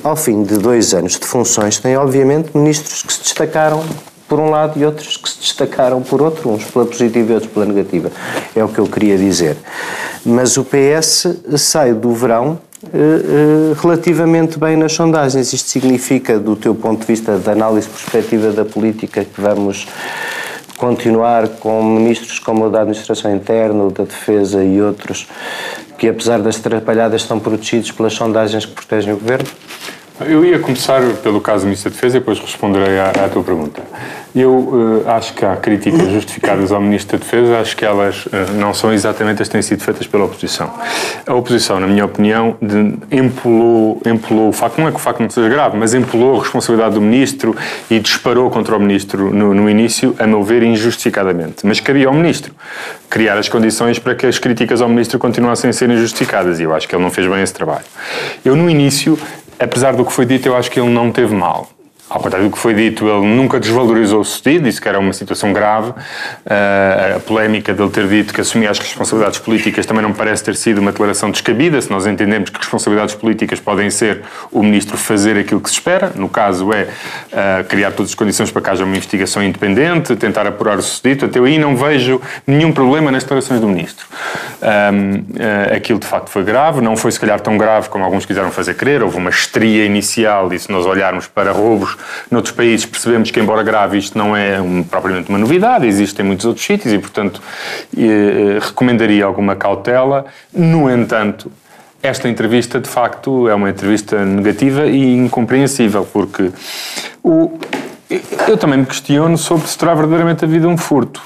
ao 0.04 0.16
fim 0.16 0.44
de 0.44 0.58
dois 0.58 0.94
anos 0.94 1.20
de 1.20 1.26
funções, 1.26 1.80
tem 1.80 1.98
obviamente 1.98 2.56
ministros 2.56 3.04
que 3.04 3.12
se 3.12 3.22
destacaram 3.22 3.84
por 4.30 4.40
um 4.40 4.50
lado 4.50 4.80
e 4.80 4.86
outros 4.86 5.18
que 5.18 5.28
se 5.28 5.40
destacaram 5.40 6.02
por 6.02 6.22
outro, 6.22 6.52
uns 6.52 6.64
pela 6.64 6.86
positiva 6.86 7.32
e 7.32 7.34
outros 7.34 7.52
pela 7.52 7.66
negativa. 7.66 8.12
É 8.56 8.64
o 8.64 8.70
que 8.70 8.80
eu 8.80 8.86
queria 8.86 9.18
dizer. 9.18 9.58
Mas 10.24 10.56
o 10.56 10.64
PS 10.64 11.28
sai 11.58 11.94
do 11.94 12.14
verão 12.14 12.60
eh, 12.84 12.98
eh, 12.98 13.76
relativamente 13.82 14.60
bem 14.60 14.78
nas 14.78 14.94
sondagens. 14.94 15.52
Isto 15.52 15.70
significa, 15.70 16.40
do 16.40 16.56
teu 16.56 16.76
ponto 16.76 17.02
de 17.02 17.08
vista 17.08 17.38
de 17.38 17.50
análise 17.50 17.90
perspectiva 17.90 18.52
da 18.52 18.64
política, 18.64 19.26
que 19.26 19.42
vamos 19.42 19.88
continuar 20.78 21.48
com 21.60 21.84
ministros 21.84 22.40
como 22.40 22.66
o 22.66 22.70
da 22.70 22.82
Administração 22.82 23.36
Interna, 23.36 23.84
o 23.84 23.92
da 23.92 24.06
Defesa 24.06 24.64
e 24.64 24.82
outros, 24.82 25.28
que 25.98 26.08
apesar 26.08 26.40
das 26.40 26.58
atrapalhadas 26.58 27.22
estão 27.22 27.38
protegidos 27.38 27.92
pelas 27.92 28.14
sondagens 28.14 28.66
que 28.66 28.72
protegem 28.72 29.14
o 29.14 29.18
Governo? 29.18 29.50
Eu 30.26 30.44
ia 30.44 30.60
começar 30.60 31.02
pelo 31.24 31.40
caso 31.40 31.64
do 31.64 31.68
Ministro 31.68 31.90
da 31.90 31.96
Defesa 31.96 32.18
e 32.18 32.20
depois 32.20 32.40
responderei 32.40 33.00
à, 33.00 33.10
à 33.10 33.30
tua 33.30 33.42
pergunta. 33.42 33.82
Eu 34.36 34.52
uh, 34.52 35.10
acho 35.12 35.34
que 35.34 35.46
há 35.46 35.56
críticas 35.56 36.12
justificadas 36.12 36.74
ao 36.74 36.82
Ministro 36.82 37.18
da 37.18 37.24
Defesa, 37.24 37.60
acho 37.60 37.76
que 37.76 37.86
elas 37.86 38.26
uh, 38.26 38.30
não 38.56 38.74
são 38.74 38.92
exatamente 38.92 39.42
as 39.42 39.48
que 39.48 39.54
têm 39.54 39.62
sido 39.62 39.82
feitas 39.82 40.06
pela 40.08 40.26
oposição. 40.26 40.74
A 41.26 41.34
oposição, 41.34 41.80
na 41.80 41.88
minha 41.88 42.04
opinião, 42.04 42.58
de, 42.62 42.96
empolou, 43.16 44.02
empolou 44.06 44.50
o 44.50 44.52
facto, 44.52 44.80
não 44.80 44.90
é 44.90 44.92
que 44.92 44.98
o 44.98 45.00
facto 45.00 45.22
não 45.22 45.30
seja 45.30 45.48
grave, 45.48 45.78
mas 45.78 45.94
empolou 45.94 46.36
a 46.36 46.40
responsabilidade 46.40 46.96
do 46.96 47.02
Ministro 47.02 47.56
e 47.90 47.98
disparou 47.98 48.50
contra 48.50 48.76
o 48.76 48.80
Ministro 48.80 49.34
no, 49.34 49.54
no 49.54 49.70
início, 49.70 50.14
a 50.20 50.28
meu 50.28 50.44
ver, 50.44 50.64
injustificadamente. 50.64 51.66
Mas 51.66 51.80
cabia 51.80 52.08
ao 52.08 52.14
Ministro 52.14 52.54
criar 53.10 53.38
as 53.38 53.48
condições 53.48 53.98
para 53.98 54.16
que 54.16 54.26
as 54.26 54.38
críticas 54.38 54.82
ao 54.82 54.90
Ministro 54.90 55.18
continuassem 55.18 55.70
a 55.70 55.74
ser 55.74 55.90
injustificadas 55.90 56.60
e 56.60 56.64
eu 56.64 56.76
acho 56.76 56.88
que 56.88 56.94
ele 56.94 57.04
não 57.04 57.10
fez 57.10 57.26
bem 57.26 57.42
esse 57.42 57.54
trabalho. 57.54 57.86
Eu, 58.44 58.56
no 58.56 58.70
início, 58.70 59.18
apesar 59.60 59.96
do 59.96 60.06
que 60.06 60.12
foi 60.12 60.26
dito, 60.26 60.48
eu 60.48 60.56
acho 60.56 60.72
que 60.72 60.80
ele 60.80 60.90
não 60.90 61.12
teve 61.12 61.36
mal. 61.36 61.68
Ao 62.10 62.20
contrário 62.20 62.50
do 62.50 62.52
que 62.52 62.58
foi 62.58 62.74
dito, 62.74 63.08
ele 63.08 63.28
nunca 63.28 63.60
desvalorizou 63.60 64.22
o 64.22 64.26
sucedido, 64.26 64.64
disse 64.64 64.82
que 64.82 64.90
era 64.90 64.98
uma 64.98 65.14
situação 65.14 65.54
grave. 65.54 65.92
Uh, 65.92 67.18
a 67.18 67.20
polémica 67.20 67.72
dele 67.72 67.90
ter 67.92 68.08
dito 68.08 68.34
que 68.34 68.42
assumia 68.42 68.72
as 68.72 68.80
responsabilidades 68.80 69.38
políticas 69.38 69.86
também 69.86 70.02
não 70.02 70.12
parece 70.12 70.44
ter 70.44 70.56
sido 70.56 70.80
uma 70.80 70.92
declaração 70.92 71.30
descabida, 71.30 71.80
se 71.80 71.92
nós 71.92 72.08
entendemos 72.08 72.50
que 72.50 72.58
responsabilidades 72.58 73.14
políticas 73.14 73.60
podem 73.60 73.92
ser 73.92 74.24
o 74.52 74.64
ministro 74.64 74.98
fazer 74.98 75.38
aquilo 75.38 75.62
que 75.62 75.70
se 75.70 75.76
espera, 75.76 76.12
no 76.16 76.28
caso 76.28 76.74
é 76.74 76.84
uh, 76.84 77.64
criar 77.66 77.92
todas 77.92 78.12
as 78.12 78.16
condições 78.16 78.50
para 78.50 78.64
que 78.64 78.70
haja 78.72 78.84
uma 78.84 78.96
investigação 78.96 79.44
independente, 79.44 80.16
tentar 80.16 80.48
apurar 80.48 80.80
o 80.80 80.82
sucedido. 80.82 81.28
Até 81.28 81.40
aí 81.40 81.60
não 81.60 81.78
vejo 81.78 82.20
nenhum 82.48 82.72
problema 82.72 83.12
nas 83.12 83.22
declarações 83.22 83.62
do 83.62 83.68
ministro. 83.68 84.08
Uh, 84.64 85.76
aquilo 85.76 86.00
de 86.00 86.08
facto 86.08 86.30
foi 86.30 86.44
grave, 86.44 86.82
não 86.82 86.98
foi 86.98 87.12
se 87.12 87.20
calhar 87.20 87.40
tão 87.40 87.56
grave 87.56 87.88
como 87.88 88.04
alguns 88.04 88.26
quiseram 88.26 88.50
fazer 88.50 88.74
crer, 88.74 89.04
houve 89.04 89.18
uma 89.18 89.30
estria 89.30 89.86
inicial 89.86 90.52
e 90.52 90.58
se 90.58 90.72
nós 90.72 90.88
olharmos 90.88 91.28
para 91.28 91.52
roubos 91.52 91.99
noutros 92.30 92.54
países 92.54 92.86
percebemos 92.86 93.32
que, 93.32 93.40
embora 93.40 93.64
grave, 93.64 93.98
isto 93.98 94.18
não 94.18 94.36
é 94.36 94.60
um, 94.62 94.84
propriamente 94.84 95.30
uma 95.30 95.38
novidade, 95.38 95.88
existem 95.88 96.26
muitos 96.26 96.46
outros 96.46 96.66
sítios 96.66 96.94
e, 96.94 96.98
portanto, 97.00 97.42
eh, 97.98 98.60
recomendaria 98.62 99.26
alguma 99.26 99.56
cautela. 99.56 100.26
No 100.54 100.90
entanto, 100.90 101.52
esta 102.02 102.30
entrevista, 102.30 102.80
de 102.80 102.90
facto, 102.90 103.48
é 103.50 103.54
uma 103.54 103.70
entrevista 103.70 104.24
negativa 104.24 104.86
e 104.86 105.16
incompreensível, 105.16 106.08
porque 106.12 106.52
o, 107.24 107.60
eu 108.48 108.58
também 108.58 108.80
me 108.80 108.86
questiono 108.86 109.38
sobre 109.38 109.68
se 109.68 109.78
terá 109.78 109.94
verdadeiramente 109.94 110.46
havido 110.46 110.68
um 110.68 110.78
furto. 110.78 111.22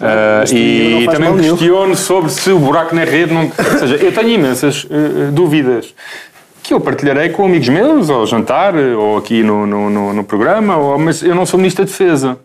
Uh, 0.00 0.52
e, 0.52 1.04
e 1.04 1.06
também 1.06 1.32
me 1.32 1.48
questiono 1.48 1.94
sobre 1.94 2.30
se 2.32 2.50
o 2.50 2.58
buraco 2.58 2.92
na 2.92 3.04
rede 3.04 3.32
não. 3.32 3.42
Ou 3.44 3.78
seja, 3.78 3.94
eu 3.96 4.12
tenho 4.12 4.30
imensas 4.30 4.82
uh, 4.84 5.30
dúvidas 5.30 5.94
que 6.62 6.72
eu 6.72 6.80
partilharei 6.80 7.30
com 7.30 7.44
amigos 7.44 7.68
meus, 7.68 8.08
ao 8.08 8.26
jantar, 8.26 8.74
ou 8.74 9.18
aqui 9.18 9.42
no, 9.42 9.66
no, 9.66 9.90
no, 9.90 10.12
no 10.12 10.24
programa, 10.24 10.76
ou, 10.76 10.98
mas 10.98 11.22
eu 11.22 11.34
não 11.34 11.44
sou 11.44 11.58
Ministro 11.58 11.84
da 11.84 11.90
Defesa. 11.90 12.38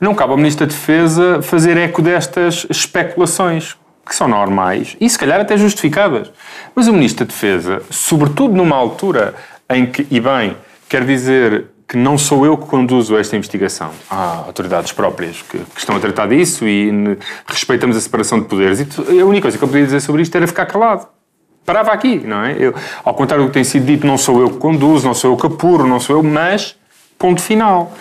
Não 0.00 0.14
cabe 0.14 0.32
ao 0.32 0.38
Ministro 0.38 0.66
da 0.66 0.72
Defesa 0.72 1.42
fazer 1.42 1.76
eco 1.76 2.00
destas 2.00 2.66
especulações, 2.70 3.76
que 4.06 4.16
são 4.16 4.26
normais 4.26 4.96
e 5.00 5.08
se 5.08 5.18
calhar 5.18 5.40
até 5.40 5.56
justificadas. 5.56 6.32
Mas 6.74 6.88
o 6.88 6.92
Ministro 6.92 7.24
da 7.24 7.30
Defesa, 7.30 7.82
sobretudo 7.90 8.54
numa 8.54 8.74
altura 8.74 9.34
em 9.70 9.86
que, 9.86 10.06
e 10.10 10.18
bem, 10.18 10.56
quer 10.88 11.04
dizer 11.04 11.66
que 11.86 11.96
não 11.96 12.16
sou 12.16 12.46
eu 12.46 12.56
que 12.56 12.66
conduzo 12.66 13.16
esta 13.18 13.36
investigação. 13.36 13.90
Há 14.10 14.44
autoridades 14.46 14.92
próprias 14.92 15.42
que, 15.42 15.58
que 15.58 15.78
estão 15.78 15.94
a 15.94 16.00
tratar 16.00 16.26
disso 16.26 16.66
e 16.66 16.90
respeitamos 17.46 17.96
a 17.96 18.00
separação 18.00 18.40
de 18.40 18.46
poderes. 18.46 18.80
E 19.10 19.20
a 19.20 19.26
única 19.26 19.42
coisa 19.42 19.58
que 19.58 19.62
eu 19.62 19.68
podia 19.68 19.84
dizer 19.84 20.00
sobre 20.00 20.22
isto 20.22 20.34
era 20.34 20.46
ficar 20.46 20.64
calado 20.64 21.06
parava 21.64 21.92
aqui, 21.92 22.18
não 22.18 22.44
é? 22.44 22.56
Eu, 22.58 22.74
ao 23.04 23.14
contrário 23.14 23.44
do 23.44 23.48
que 23.48 23.54
tem 23.54 23.64
sido 23.64 23.86
dito, 23.86 24.06
não 24.06 24.18
sou 24.18 24.40
eu 24.40 24.50
que 24.50 24.58
conduzo, 24.58 25.06
não 25.06 25.14
sou 25.14 25.32
eu 25.32 25.36
que 25.36 25.46
apuro, 25.46 25.86
não 25.86 26.00
sou 26.00 26.16
eu, 26.16 26.22
mas 26.22 26.76
ponto 27.18 27.40
final. 27.40 27.94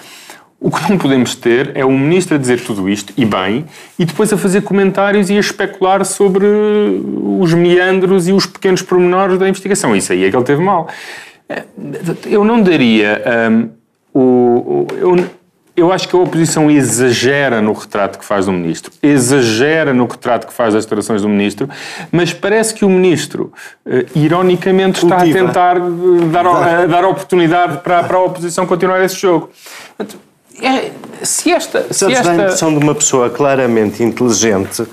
O 0.60 0.70
que 0.70 0.90
não 0.92 0.98
podemos 0.98 1.34
ter 1.34 1.72
é 1.74 1.84
o 1.84 1.92
ministro 1.92 2.36
a 2.36 2.38
dizer 2.38 2.64
tudo 2.64 2.88
isto, 2.88 3.12
e 3.18 3.26
bem, 3.26 3.66
e 3.98 4.06
depois 4.06 4.32
a 4.32 4.38
fazer 4.38 4.62
comentários 4.62 5.32
e 5.32 5.36
a 5.36 5.40
especular 5.40 6.06
sobre 6.06 6.46
os 6.46 7.52
meandros 7.56 8.28
e 8.28 8.32
os 8.32 8.46
pequenos 8.46 8.84
pormenores 8.84 9.40
da 9.40 9.50
investigação. 9.50 9.96
Isso 9.96 10.14
aí 10.14 10.24
é 10.24 10.30
que 10.30 10.36
ele 10.36 10.46
teve 10.46 10.62
mal. 10.62 10.88
Eu 12.26 12.44
não 12.44 12.62
daria 12.62 13.24
um, 13.52 13.70
o. 14.14 14.88
Eu, 14.92 15.16
eu 15.76 15.92
acho 15.92 16.08
que 16.08 16.16
a 16.16 16.20
oposição 16.20 16.70
exagera 16.70 17.62
no 17.62 17.74
retrato 17.74 18.20
que 18.20 18.26
faz 18.26 18.46
do 18.46 18.52
ministro, 18.52 18.92
exagera 19.02 19.94
no 19.94 20.06
retrato 20.06 20.48
que 20.48 20.54
faz 20.54 20.74
das 20.74 20.86
declarações 20.86 21.22
do 21.22 21.30
ministro, 21.30 21.70
mas 22.12 22.34
parece 22.34 22.74
que 22.74 22.84
o 22.84 22.90
ministro, 22.90 23.54
uh, 23.86 24.06
ironicamente, 24.18 25.02
Cultiva. 25.02 25.26
está 25.26 25.40
a 25.40 25.46
tentar 25.46 25.78
eh, 25.78 26.26
dar, 26.32 26.88
dar 26.88 27.06
oportunidade 27.06 27.78
para, 27.78 28.04
para 28.04 28.18
a 28.18 28.24
oposição 28.24 28.66
continuar 28.66 29.04
esse 29.04 29.16
jogo. 29.16 29.50
É, 30.62 30.92
se 31.24 31.52
esta. 31.52 31.92
Se 31.92 32.12
esta... 32.12 32.32
a 32.32 32.36
impressão 32.36 32.78
de 32.78 32.84
uma 32.84 32.96
pessoa 32.96 33.30
claramente 33.30 34.04
inteligente 34.04 34.84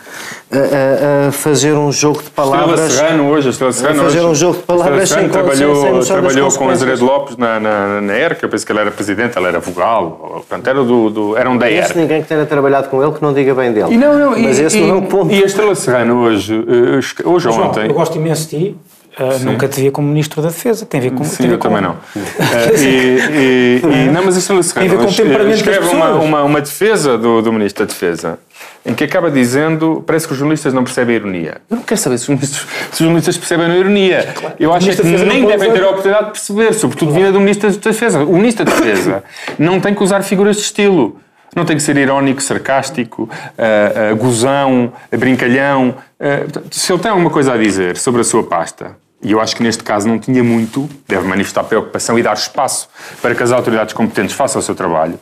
a, 0.51 1.29
a, 1.29 1.33
fazer 1.33 1.73
um 1.73 1.93
jogo 1.93 2.23
de 2.23 2.31
palavras. 2.31 2.81
Estrela 2.81 3.09
Serrano 3.09 3.31
hoje, 3.31 3.49
Estrela 3.51 3.73
Serrano 3.73 4.03
fazer 4.05 4.19
hoje, 4.21 4.27
um 4.27 4.35
jogo 4.35 4.57
de 4.57 4.63
palavras 4.63 5.09
sem 5.09 5.29
trabalhou, 5.29 6.03
sem 6.03 6.15
trabalhou 6.15 6.53
com 6.53 6.71
Azeredo 6.71 7.05
Lopes 7.05 7.37
na, 7.37 7.61
na, 7.61 8.01
na 8.01 8.19
ERC, 8.19 8.43
eu 8.43 8.49
penso 8.49 8.65
que 8.65 8.73
ele 8.73 8.81
era 8.81 8.91
presidente, 8.91 9.39
ele 9.39 9.47
era 9.47 9.61
vogal, 9.61 10.43
portanto 10.49 10.67
era, 10.67 10.83
do, 10.83 11.11
do, 11.11 11.37
eram 11.37 11.57
da 11.57 11.71
ERC. 11.71 11.95
Não 11.95 12.03
ninguém 12.03 12.23
que 12.23 12.29
tenha 12.29 12.47
trabalhado 12.47 12.89
com 12.89 13.03
ele 13.03 13.13
que 13.13 13.23
não 13.23 13.33
diga 13.33 13.55
bem 13.55 13.73
dele. 13.73 13.93
E 13.93 13.97
não, 13.97 14.19
não, 14.19 14.31
Mas 14.31 14.59
e, 14.59 14.63
esse 14.63 14.79
e, 14.79 14.87
não 14.87 14.97
é 14.97 14.99
o 14.99 15.03
ponto. 15.03 15.33
E 15.33 15.43
a 15.43 15.47
Estrela 15.47 15.75
Serrano 15.75 16.23
hoje, 16.23 16.55
eh, 16.55 17.29
hoje 17.29 17.49
ou 17.49 17.61
ontem. 17.61 17.87
Eu 17.87 17.95
gosto 17.95 18.17
imenso 18.17 18.49
de 18.49 18.59
ti. 18.59 18.77
Uh, 19.19 19.45
nunca 19.45 19.67
te 19.67 19.81
via 19.81 19.91
como 19.91 20.09
Ministro 20.09 20.41
da 20.41 20.49
Defesa, 20.49 20.87
tem 20.87 21.01
a 21.01 21.03
ver 21.03 21.11
com... 21.11 21.25
Sim, 21.25 21.49
eu 21.49 21.59
com... 21.59 21.69
também 21.69 21.83
não. 21.83 21.93
Uh, 21.93 21.99
e, 22.79 23.19
e, 23.37 23.81
e, 23.83 24.11
não, 24.11 24.25
mas 24.25 24.37
isso 24.37 24.53
não 24.55 24.63
se 24.63 24.73
Tem 24.73 24.87
a 24.87 24.91
ver 24.91 24.97
com 24.99 25.05
o 25.05 25.13
temperamento 25.13 25.57
Escreve 25.57 25.89
uma, 25.89 26.13
uma, 26.15 26.43
uma 26.45 26.61
defesa 26.61 27.19
do, 27.19 27.43
do 27.43 27.53
Ministro 27.53 27.85
da 27.85 27.93
Defesa 27.93 28.39
em 28.85 28.95
que 28.95 29.05
acaba 29.05 29.31
dizendo 29.31 30.03
parece 30.07 30.27
que 30.27 30.33
os 30.33 30.39
jornalistas 30.39 30.73
não 30.73 30.83
percebem 30.83 31.15
a 31.15 31.19
ironia. 31.19 31.57
Eu 31.69 31.77
não 31.77 31.85
quero 31.85 32.01
saber 32.01 32.19
se 32.19 32.33
os, 32.33 32.41
se 32.41 32.63
os 32.93 32.99
jornalistas 32.99 33.37
percebem 33.37 33.67
a 33.67 33.77
ironia. 33.77 34.35
Eu 34.59 34.73
acho 34.73 34.91
que 34.91 35.03
nem 35.03 35.45
devem 35.45 35.73
ter 35.73 35.83
a 35.83 35.91
oportunidade 35.91 36.27
de 36.27 36.33
perceber, 36.33 36.73
sobretudo 36.73 37.13
vinda 37.13 37.31
do 37.31 37.41
Ministro 37.41 37.71
da 37.71 37.91
Defesa. 37.91 38.21
O 38.21 38.35
Ministro 38.35 38.65
da 38.65 38.73
Defesa 38.73 39.25
não 39.59 39.81
tem 39.81 39.95
que 39.95 40.03
usar 40.03 40.23
figuras 40.23 40.57
de 40.57 40.63
estilo. 40.63 41.21
Não 41.55 41.65
tem 41.65 41.77
que 41.77 41.83
ser 41.83 41.97
irónico, 41.97 42.43
sarcástico, 42.43 43.23
uh, 43.23 44.13
uh, 44.13 44.17
gozão, 44.17 44.93
brincalhão. 45.11 45.95
Uh, 46.21 46.63
se 46.71 46.93
ele 46.93 47.01
tem 47.01 47.11
alguma 47.11 47.31
coisa 47.31 47.55
a 47.55 47.57
dizer 47.57 47.97
sobre 47.97 48.21
a 48.21 48.25
sua 48.25 48.45
pasta, 48.45 48.97
e 49.21 49.33
eu 49.33 49.41
acho 49.41 49.57
que 49.57 49.63
neste 49.63 49.83
caso 49.83 50.07
não 50.07 50.19
tinha 50.19 50.45
muito, 50.45 50.89
deve 51.09 51.27
manifestar 51.27 51.65
preocupação 51.65 52.19
e 52.19 52.23
dar 52.23 52.35
espaço 52.35 52.89
para 53.21 53.35
que 53.35 53.43
as 53.43 53.51
autoridades 53.51 53.93
competentes 53.93 54.35
façam 54.35 54.61
o 54.61 54.63
seu 54.63 54.77
trabalho. 54.77 55.19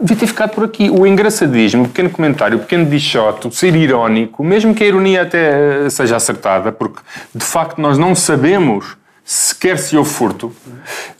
Devia 0.00 0.16
ter 0.16 0.26
ficado 0.26 0.50
por 0.50 0.64
aqui. 0.64 0.90
O 0.90 1.06
engraçadismo, 1.06 1.84
o 1.84 1.88
pequeno 1.88 2.10
comentário, 2.10 2.58
o 2.58 2.60
pequeno 2.60 2.84
dichoto, 2.86 3.50
ser 3.52 3.74
irónico, 3.76 4.42
mesmo 4.42 4.74
que 4.74 4.82
a 4.82 4.86
ironia 4.86 5.22
até 5.22 5.84
eh, 5.86 5.90
seja 5.90 6.16
acertada, 6.16 6.72
porque 6.72 7.00
de 7.32 7.44
facto 7.44 7.80
nós 7.80 7.96
não 7.96 8.16
sabemos 8.16 8.96
sequer 9.24 9.76
se 9.76 9.96
houve 9.96 10.08
furto, 10.08 10.52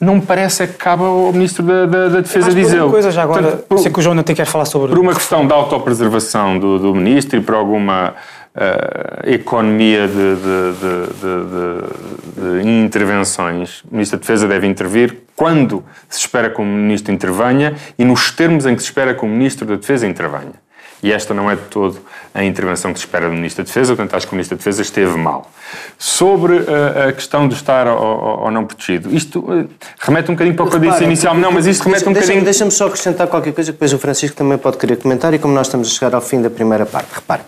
não 0.01 0.15
me 0.15 0.23
parece 0.23 0.63
é 0.63 0.67
que 0.69 0.75
cabe 0.75 1.03
ao 1.03 1.33
Ministro 1.33 1.65
da, 1.65 1.87
da, 1.87 2.09
da 2.09 2.21
Defesa 2.21 2.55
dizer. 2.55 2.81
Uma 2.81 2.91
coisa 2.93 3.11
já 3.11 3.25
agora, 3.25 3.43
Portanto, 3.43 3.65
por, 3.69 3.79
sei 3.79 3.91
que 3.91 3.99
o 3.99 4.03
João 4.03 4.15
não 4.15 4.23
tem 4.23 4.37
quer 4.37 4.47
falar 4.47 4.65
sobre 4.65 4.91
Por 4.91 4.99
uma 4.99 5.13
questão 5.13 5.45
de 5.45 5.53
autopreservação 5.53 6.57
do, 6.57 6.79
do 6.79 6.95
Ministro 6.95 7.39
e 7.39 7.43
por 7.43 7.57
alguma 7.57 8.15
uh, 8.57 9.29
economia 9.29 10.09
de, 10.09 10.15
de, 10.15 10.73
de, 11.21 12.63
de, 12.63 12.69
intervenções. 12.69 13.83
O 13.83 13.89
Ministro 13.93 14.19
da 14.19 14.21
Defesa 14.23 14.49
deve 14.49 14.67
intervir 14.67 15.19
quando 15.37 15.85
se 16.09 16.21
espera 16.21 16.49
que 16.49 16.61
o 16.61 16.65
Ministro 16.65 17.13
intervenha 17.13 17.75
e 17.99 18.05
nos 18.05 18.31
termos 18.31 18.67
em 18.67 18.75
que 18.75 18.83
se 18.83 18.89
espera 18.89 19.15
que 19.15 19.25
o 19.25 19.29
Ministro 19.29 19.67
da 19.67 19.77
Defesa 19.77 20.07
intervenha. 20.07 20.55
E 21.03 21.13
esta 21.13 21.35
não 21.35 21.51
é 21.51 21.55
de 21.55 21.63
todo 21.63 22.01
a 22.37 22.45
intervenção 22.45 22.93
que 22.93 22.99
se 22.99 23.07
espera 23.07 23.29
do 23.29 23.35
Ministro 23.35 23.65
da 23.65 23.67
Defesa, 23.67 23.97
portanto 23.97 24.15
acho 24.15 24.27
que 24.27 24.33
o 24.33 24.37
Ministro 24.37 24.57
da 24.57 24.59
Defesa 24.59 24.83
esteve 24.83 25.17
mal. 25.17 25.51
Sobre 25.99 26.59
a, 26.59 27.09
a 27.09 27.13
questão 27.13 27.49
de 27.49 27.55
estar 27.55 27.87
ou, 27.87 28.45
ou, 28.45 28.51
não 28.51 28.65
protegido, 28.67 29.15
isto 29.15 29.41
uh, 29.41 29.67
remete 29.99 30.31
um 30.31 30.35
bocadinho 30.35 30.55
para 30.55 30.67
o 30.67 30.69
que 30.69 30.77
eu 30.77 30.81
disse 30.81 31.03
inicialmente, 31.03 31.43
não, 31.43 31.53
mas 31.53 31.67
isto 31.67 31.83
remete 31.85 32.05
deixa, 32.05 32.11
um 32.11 32.13
bocadinho... 32.13 32.45
Deixa-me 32.45 32.71
só 32.71 32.87
acrescentar 32.87 33.27
qualquer 33.27 33.55
coisa 33.55 33.73
que 33.73 33.77
depois 33.77 33.93
o 33.93 33.99
Francisco 33.99 34.37
também 34.37 34.59
pode 34.59 34.77
querer 34.77 34.97
comentar 34.97 35.33
e 35.33 35.39
como 35.39 35.55
nós 35.55 35.67
estamos 35.67 35.89
a 35.89 35.91
chegar 35.91 36.15
ao 36.15 36.21
fim 36.21 36.43
da 36.43 36.51
primeira 36.51 36.85
parte, 36.85 37.09
repare, 37.15 37.41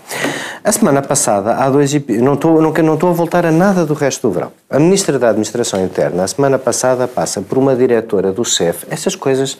a 0.64 0.72
semana 0.72 1.02
passada 1.02 1.54
há 1.54 1.68
dois... 1.68 1.92
Não 2.08 2.34
estou, 2.34 2.60
não, 2.62 2.72
não 2.72 2.94
estou 2.94 3.10
a 3.10 3.12
voltar 3.12 3.44
a 3.44 3.52
nada 3.52 3.84
do 3.84 3.92
resto 3.92 4.26
do 4.26 4.32
verão. 4.32 4.52
A 4.70 4.78
Ministra 4.78 5.18
da 5.18 5.28
Administração 5.28 5.84
Interna, 5.84 6.24
a 6.24 6.28
semana 6.28 6.58
passada, 6.58 7.06
passa 7.06 7.42
por 7.42 7.58
uma 7.58 7.76
diretora 7.76 8.32
do 8.32 8.44
CEF. 8.44 8.86
Essas 8.90 9.14
coisas 9.14 9.58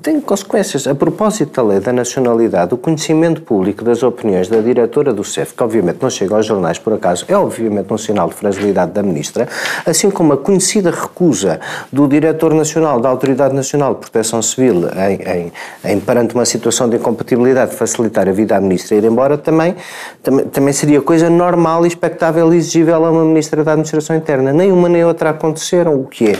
têm 0.00 0.20
consequências. 0.20 0.86
A 0.86 0.94
propósito 0.94 1.62
da 1.62 1.68
lei 1.68 1.80
da 1.80 1.92
nacionalidade, 1.92 2.74
o 2.74 2.76
conhecimento 2.78 3.42
público 3.42 3.84
das 3.84 4.02
opiniões 4.02 4.48
da 4.48 4.61
diretora 4.62 5.12
do 5.12 5.24
CEF, 5.24 5.54
que 5.54 5.62
obviamente 5.62 5.98
não 6.00 6.08
chega 6.08 6.34
aos 6.34 6.46
jornais 6.46 6.78
por 6.78 6.92
acaso, 6.92 7.24
é 7.28 7.36
obviamente 7.36 7.92
um 7.92 7.98
sinal 7.98 8.28
de 8.28 8.34
fragilidade 8.34 8.92
da 8.92 9.02
Ministra, 9.02 9.48
assim 9.84 10.10
como 10.10 10.32
a 10.32 10.36
conhecida 10.36 10.90
recusa 10.90 11.60
do 11.92 12.06
Diretor 12.06 12.54
Nacional 12.54 13.00
da 13.00 13.08
Autoridade 13.08 13.54
Nacional 13.54 13.94
de 13.94 14.00
Proteção 14.00 14.40
Civil 14.40 14.88
em, 14.96 15.52
em, 15.84 15.92
em 15.92 16.00
perante 16.00 16.34
uma 16.34 16.44
situação 16.44 16.88
de 16.88 16.96
incompatibilidade, 16.96 17.74
facilitar 17.74 18.28
a 18.28 18.32
vida 18.32 18.56
à 18.56 18.60
Ministra 18.60 18.96
ir 18.96 19.04
embora, 19.04 19.36
também, 19.36 19.74
também, 20.22 20.46
também 20.46 20.72
seria 20.72 21.00
coisa 21.00 21.28
normal, 21.28 21.84
expectável 21.86 22.52
e 22.52 22.56
exigível 22.56 23.04
a 23.04 23.10
uma 23.10 23.24
Ministra 23.24 23.64
da 23.64 23.72
Administração 23.72 24.16
Interna. 24.16 24.52
Nem 24.52 24.70
uma 24.70 24.88
nem 24.88 25.04
outra 25.04 25.30
aconteceram, 25.30 25.94
o 25.94 26.06
que 26.06 26.30
é 26.30 26.38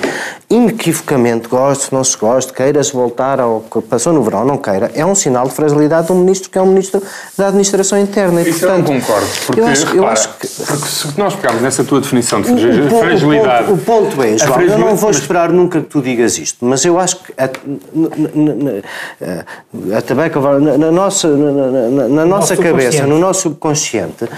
inequivocamente, 0.49 1.49
gosto, 1.49 1.95
não 1.95 2.05
se 2.05 2.17
goste, 2.17 2.53
queiras 2.53 2.91
voltar 2.91 3.41
ao 3.41 3.61
que 3.61 3.81
passou 3.83 4.13
no 4.13 4.23
verão, 4.23 4.45
não 4.45 4.59
queira, 4.59 4.91
é 4.95 5.05
um 5.05 5.15
sinal 5.15 5.47
de 5.49 5.55
fragilidade 5.55 6.09
do 6.09 6.15
ministro 6.15 6.51
que 6.51 6.59
é 6.59 6.63
um 6.63 6.67
ministro 6.67 7.03
da 7.37 7.49
Administração 7.49 7.99
Interna. 7.99 8.12
E, 8.21 8.51
Isso 8.51 8.61
portanto, 8.61 8.89
eu 8.89 8.95
não 8.95 9.01
concordo, 9.01 9.27
porque, 9.47 9.61
eu 9.61 9.67
acho, 9.67 9.87
repara, 9.87 9.99
eu 9.99 10.07
acho 10.09 10.29
que... 10.39 10.47
porque 10.49 10.89
se 10.89 11.19
nós 11.19 11.35
pegarmos 11.35 11.63
nessa 11.63 11.85
tua 11.85 12.01
definição 12.01 12.41
de 12.43 12.49
fragilidade... 13.01 13.73
O 13.73 13.79
ponto, 13.79 14.09
o 14.09 14.17
ponto 14.17 14.23
é, 14.23 14.39
João, 14.39 14.61
eu 14.61 14.79
não 14.79 14.97
vou 14.97 15.11
esperar 15.11 15.51
nunca 15.51 15.81
que 15.81 15.87
tu 15.87 16.01
digas 16.01 16.39
isto, 16.39 16.65
mas 16.65 16.85
eu 16.85 16.99
acho 16.99 17.17
que 17.17 17.33
a, 17.39 17.45
a, 19.95 19.99
a 19.99 20.03
tabeca, 20.03 20.41
na, 20.41 20.79
na 20.79 20.93
nossa, 20.93 21.29
na, 21.29 21.91
na, 21.91 22.09
na 22.09 22.27
nossa 22.27 22.57
cabeça, 22.57 23.07
no 23.07 23.19
nosso 23.19 23.43
subconsciente, 23.43 24.29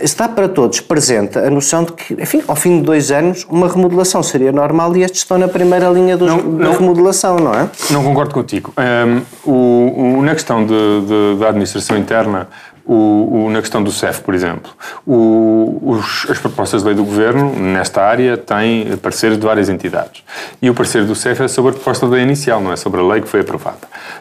está 0.00 0.28
para 0.28 0.48
todos 0.48 0.80
presente 0.80 1.38
a 1.38 1.50
noção 1.50 1.84
de 1.84 1.92
que, 1.92 2.14
enfim, 2.14 2.42
ao 2.46 2.56
fim 2.56 2.78
de 2.78 2.84
dois 2.84 3.10
anos, 3.10 3.46
uma 3.48 3.68
remodelação 3.68 4.22
seria 4.22 4.52
normal 4.52 4.96
e 4.96 5.02
estes 5.02 5.22
estão 5.22 5.38
na 5.38 5.48
primeira 5.48 5.88
linha 5.88 6.16
dos, 6.16 6.28
não, 6.28 6.56
da 6.56 6.64
não, 6.66 6.72
remodelação, 6.72 7.36
não 7.36 7.54
é? 7.54 7.68
Não 7.90 8.02
concordo 8.04 8.34
contigo. 8.34 8.72
Um, 8.76 9.22
o, 9.50 10.18
o, 10.18 10.22
na 10.22 10.34
questão 10.34 10.64
de, 10.64 10.74
de, 10.74 11.40
da 11.40 11.48
administração 11.48 11.96
interna, 11.96 12.48
o, 12.86 13.46
o, 13.46 13.50
na 13.50 13.60
questão 13.60 13.82
do 13.82 13.90
CEF, 13.90 14.20
por 14.20 14.32
exemplo, 14.34 14.70
o, 15.04 15.80
os, 15.82 16.26
as 16.30 16.38
propostas 16.38 16.82
de 16.82 16.86
lei 16.86 16.94
do 16.94 17.04
Governo 17.04 17.52
nesta 17.54 18.02
área 18.02 18.36
têm 18.36 18.96
pareceres 18.98 19.38
de 19.38 19.44
várias 19.44 19.68
entidades. 19.68 20.22
E 20.62 20.70
o 20.70 20.74
parecer 20.74 21.04
do 21.04 21.14
CEF 21.14 21.42
é 21.42 21.48
sobre 21.48 21.72
a 21.72 21.74
proposta 21.74 22.06
da 22.06 22.12
lei 22.12 22.22
inicial, 22.22 22.60
não 22.60 22.72
é 22.72 22.76
sobre 22.76 23.00
a 23.00 23.04
lei 23.04 23.20
que 23.20 23.28
foi 23.28 23.40
aprovada. 23.40 23.78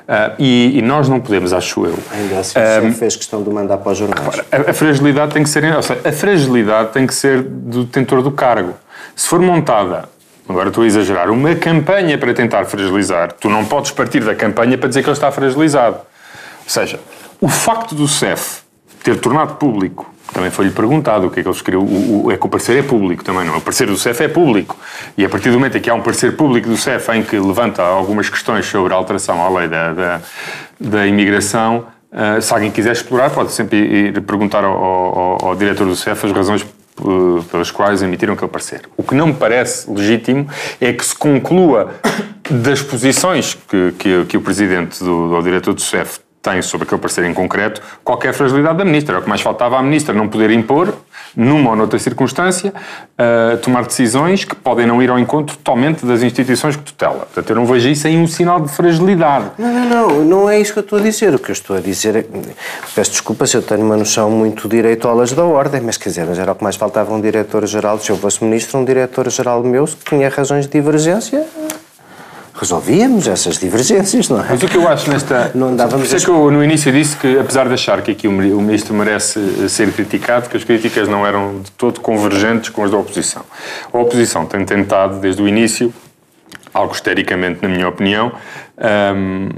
Uh, 0.07 0.35
e, 0.39 0.79
e, 0.79 0.81
nós 0.81 1.07
não 1.07 1.19
podemos, 1.19 1.53
acho 1.53 1.85
eu... 1.85 1.97
Ainda 2.11 2.39
assim, 2.39 2.59
o 2.59 2.81
CEF 2.81 2.91
fez 2.93 3.15
questão 3.15 3.43
de 3.43 3.49
mandar 3.49 3.77
para 3.77 3.91
os 3.91 3.97
jornais. 3.97 4.41
A, 4.51 4.71
a, 4.71 4.73
fragilidade 4.73 5.33
tem 5.33 5.43
que 5.43 5.49
ser... 5.49 5.61
Seja, 5.83 5.99
a 6.03 6.11
fragilidade 6.11 6.91
tem 6.91 7.05
que 7.05 7.13
ser 7.13 7.43
do 7.43 7.83
detentor 7.83 8.23
do 8.23 8.31
cargo. 8.31 8.73
Se 9.15 9.27
for 9.27 9.39
montada 9.39 10.09
agora 10.47 10.69
estou 10.69 10.83
a 10.83 10.87
exagerar, 10.87 11.29
uma 11.31 11.55
campanha 11.55 12.17
para 12.17 12.33
tentar 12.33 12.65
fragilizar, 12.65 13.31
tu 13.33 13.49
não 13.49 13.65
podes 13.65 13.91
partir 13.91 14.23
da 14.23 14.35
campanha 14.35 14.77
para 14.77 14.87
dizer 14.87 15.01
que 15.01 15.09
ele 15.09 15.17
está 15.17 15.31
fragilizado. 15.31 15.97
Ou 15.97 16.69
seja, 16.69 16.99
o 17.41 17.47
facto 17.47 17.95
do 17.95 18.07
CEF 18.07 18.61
ter 19.03 19.19
tornado 19.19 19.55
público, 19.55 20.11
também 20.33 20.49
foi-lhe 20.49 20.71
perguntado 20.71 21.27
o 21.27 21.29
que 21.29 21.39
é 21.39 21.43
que 21.43 21.47
ele 21.47 21.55
escreveu, 21.55 21.81
o, 21.81 22.25
o, 22.25 22.31
é 22.31 22.37
que 22.37 22.45
o 22.45 22.49
parecer 22.49 22.77
é 22.77 22.81
público 22.81 23.23
também, 23.23 23.45
não 23.45 23.53
é? 23.53 23.57
O 23.57 23.61
parecer 23.61 23.87
do 23.87 23.95
CEF 23.95 24.23
é 24.23 24.27
público. 24.27 24.75
E 25.17 25.23
a 25.23 25.29
partir 25.29 25.49
do 25.49 25.59
momento 25.59 25.77
em 25.77 25.81
que 25.81 25.89
há 25.89 25.93
um 25.93 26.01
parecer 26.01 26.35
público 26.35 26.67
do 26.67 26.75
CEF 26.75 27.11
em 27.11 27.23
que 27.23 27.37
levanta 27.37 27.83
algumas 27.83 28.29
questões 28.29 28.65
sobre 28.65 28.93
a 28.93 28.95
alteração 28.97 29.43
à 29.45 29.49
lei 29.59 29.67
da, 29.67 29.93
da, 29.93 30.21
da 30.79 31.05
imigração, 31.05 31.85
uh, 32.11 32.41
se 32.41 32.51
alguém 32.51 32.71
quiser 32.71 32.93
explorar, 32.93 33.29
pode 33.29 33.51
sempre 33.51 33.77
ir, 33.77 34.21
perguntar 34.21 34.63
ao, 34.63 34.73
ao, 34.73 35.45
ao 35.49 35.55
diretor 35.55 35.85
do 35.85 35.95
CEF 35.95 36.25
as 36.25 36.31
razões 36.31 36.65
eh, 36.97 37.43
pelas 37.51 37.71
quais 37.71 38.01
emitiram 38.01 38.35
aquele 38.35 38.49
parecer. 38.49 38.83
O 38.95 39.03
que 39.03 39.13
não 39.13 39.27
me 39.27 39.33
parece 39.33 39.91
legítimo 39.91 40.47
é 40.79 40.93
que 40.93 41.05
se 41.05 41.13
conclua 41.13 41.93
das 42.49 42.81
posições 42.81 43.53
que, 43.53 43.93
que, 43.99 44.25
que 44.25 44.37
o 44.37 44.41
presidente 44.41 45.03
do, 45.03 45.29
do 45.29 45.41
diretor 45.41 45.73
do 45.73 45.81
CEF 45.81 46.19
tem 46.45 46.61
sobre 46.61 46.85
aquele 46.85 47.01
parecer 47.01 47.25
em 47.25 47.33
concreto 47.33 47.81
qualquer 48.03 48.33
fragilidade 48.33 48.77
da 48.77 48.85
ministra. 48.85 49.17
O 49.17 49.21
que 49.23 49.27
mais 49.27 49.41
faltava 49.41 49.77
à 49.77 49.81
ministra 49.81 50.13
não 50.13 50.27
poder 50.27 50.51
impor, 50.51 50.93
numa 51.35 51.71
ou 51.71 51.75
noutra 51.75 51.97
circunstância, 51.97 52.71
uh, 52.71 53.57
tomar 53.57 53.83
decisões 53.85 54.45
que 54.45 54.55
podem 54.55 54.85
não 54.85 55.01
ir 55.01 55.09
ao 55.09 55.17
encontro 55.17 55.57
totalmente 55.57 56.05
das 56.05 56.21
instituições 56.21 56.75
que 56.75 56.83
tutela. 56.83 57.25
Portanto, 57.25 57.49
eu 57.49 57.55
não 57.55 57.65
vejo 57.65 57.89
isso 57.89 58.07
em 58.07 58.19
um 58.19 58.27
sinal 58.27 58.61
de 58.61 58.69
fragilidade. 58.71 59.51
Não, 59.57 59.73
não, 59.73 59.89
não, 59.89 60.25
não 60.25 60.49
é 60.49 60.59
isso 60.59 60.71
que 60.71 60.79
eu 60.79 60.83
estou 60.83 60.99
a 60.99 61.01
dizer. 61.01 61.33
O 61.33 61.39
que 61.39 61.49
eu 61.49 61.53
estou 61.53 61.75
a 61.75 61.79
dizer 61.79 62.15
é. 62.15 62.25
Peço 62.93 63.11
desculpa 63.11 63.47
se 63.47 63.57
eu 63.57 63.63
tenho 63.63 63.81
uma 63.81 63.97
noção 63.97 64.29
muito 64.29 64.69
direitolas 64.69 65.31
da 65.31 65.43
ordem, 65.43 65.81
mas 65.81 65.97
quer 65.97 66.09
dizer, 66.09 66.25
mas 66.25 66.37
era 66.37 66.51
o 66.51 66.55
que 66.55 66.63
mais 66.63 66.75
faltava 66.75 67.13
um 67.13 67.19
diretor-geral, 67.19 67.99
se 67.99 68.11
eu 68.11 68.17
fosse 68.17 68.43
ministro, 68.43 68.77
um 68.79 68.85
diretor-geral 68.85 69.63
meu 69.63 69.85
que 69.85 70.09
tinha 70.09 70.29
razões 70.29 70.67
de 70.67 70.71
divergência 70.71 71.45
resolvíamos 72.55 73.27
essas 73.27 73.57
divergências, 73.57 74.29
não 74.29 74.39
é? 74.39 74.47
Mas 74.49 74.63
o 74.63 74.67
que 74.67 74.77
eu 74.77 74.87
acho 74.87 75.09
nesta. 75.09 75.51
Não 75.53 75.69
andávamos. 75.69 76.09
Por 76.09 76.19
que 76.19 76.29
eu 76.29 76.51
no 76.51 76.63
início 76.63 76.91
disse 76.91 77.17
que, 77.17 77.37
apesar 77.37 77.67
de 77.67 77.73
achar 77.73 78.01
que 78.01 78.11
aqui 78.11 78.27
o 78.27 78.31
ministro 78.31 78.93
merece 78.93 79.69
ser 79.69 79.91
criticado, 79.91 80.49
que 80.49 80.55
as 80.55 80.63
críticas 80.63 81.07
não 81.07 81.27
eram 81.27 81.61
de 81.61 81.71
todo 81.71 81.99
convergentes 81.99 82.69
com 82.69 82.83
as 82.83 82.91
da 82.91 82.97
oposição. 82.97 83.43
A 83.91 83.97
oposição 83.97 84.45
tem 84.45 84.63
tentado, 84.63 85.19
desde 85.19 85.41
o 85.41 85.47
início, 85.47 85.93
algo 86.73 86.93
historicamente, 86.93 87.59
na 87.61 87.67
minha 87.67 87.87
opinião, 87.87 88.31
um, 88.77 89.49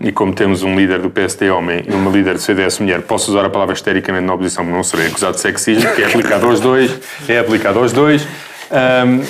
e 0.00 0.12
como 0.12 0.32
temos 0.34 0.62
um 0.62 0.74
líder 0.74 1.00
do 1.00 1.10
PSD 1.10 1.50
homem 1.50 1.84
e 1.86 1.92
uma 1.92 2.10
líder 2.10 2.34
do 2.34 2.40
CDS 2.40 2.78
mulher, 2.78 3.02
posso 3.02 3.30
usar 3.30 3.44
a 3.44 3.50
palavra 3.50 3.74
histericamente 3.74 4.24
na 4.24 4.34
oposição, 4.34 4.64
mas 4.64 4.74
não 4.74 4.82
serei 4.82 5.06
acusado 5.06 5.34
de 5.34 5.40
sexismo, 5.40 5.90
que 5.94 6.02
é 6.02 6.06
aplicado 6.06 6.46
aos 6.46 6.60
dois, 6.60 6.98
é 7.28 7.38
aplicado 7.38 7.78
aos 7.78 7.92
dois. 7.92 8.26
Um, 8.70 9.22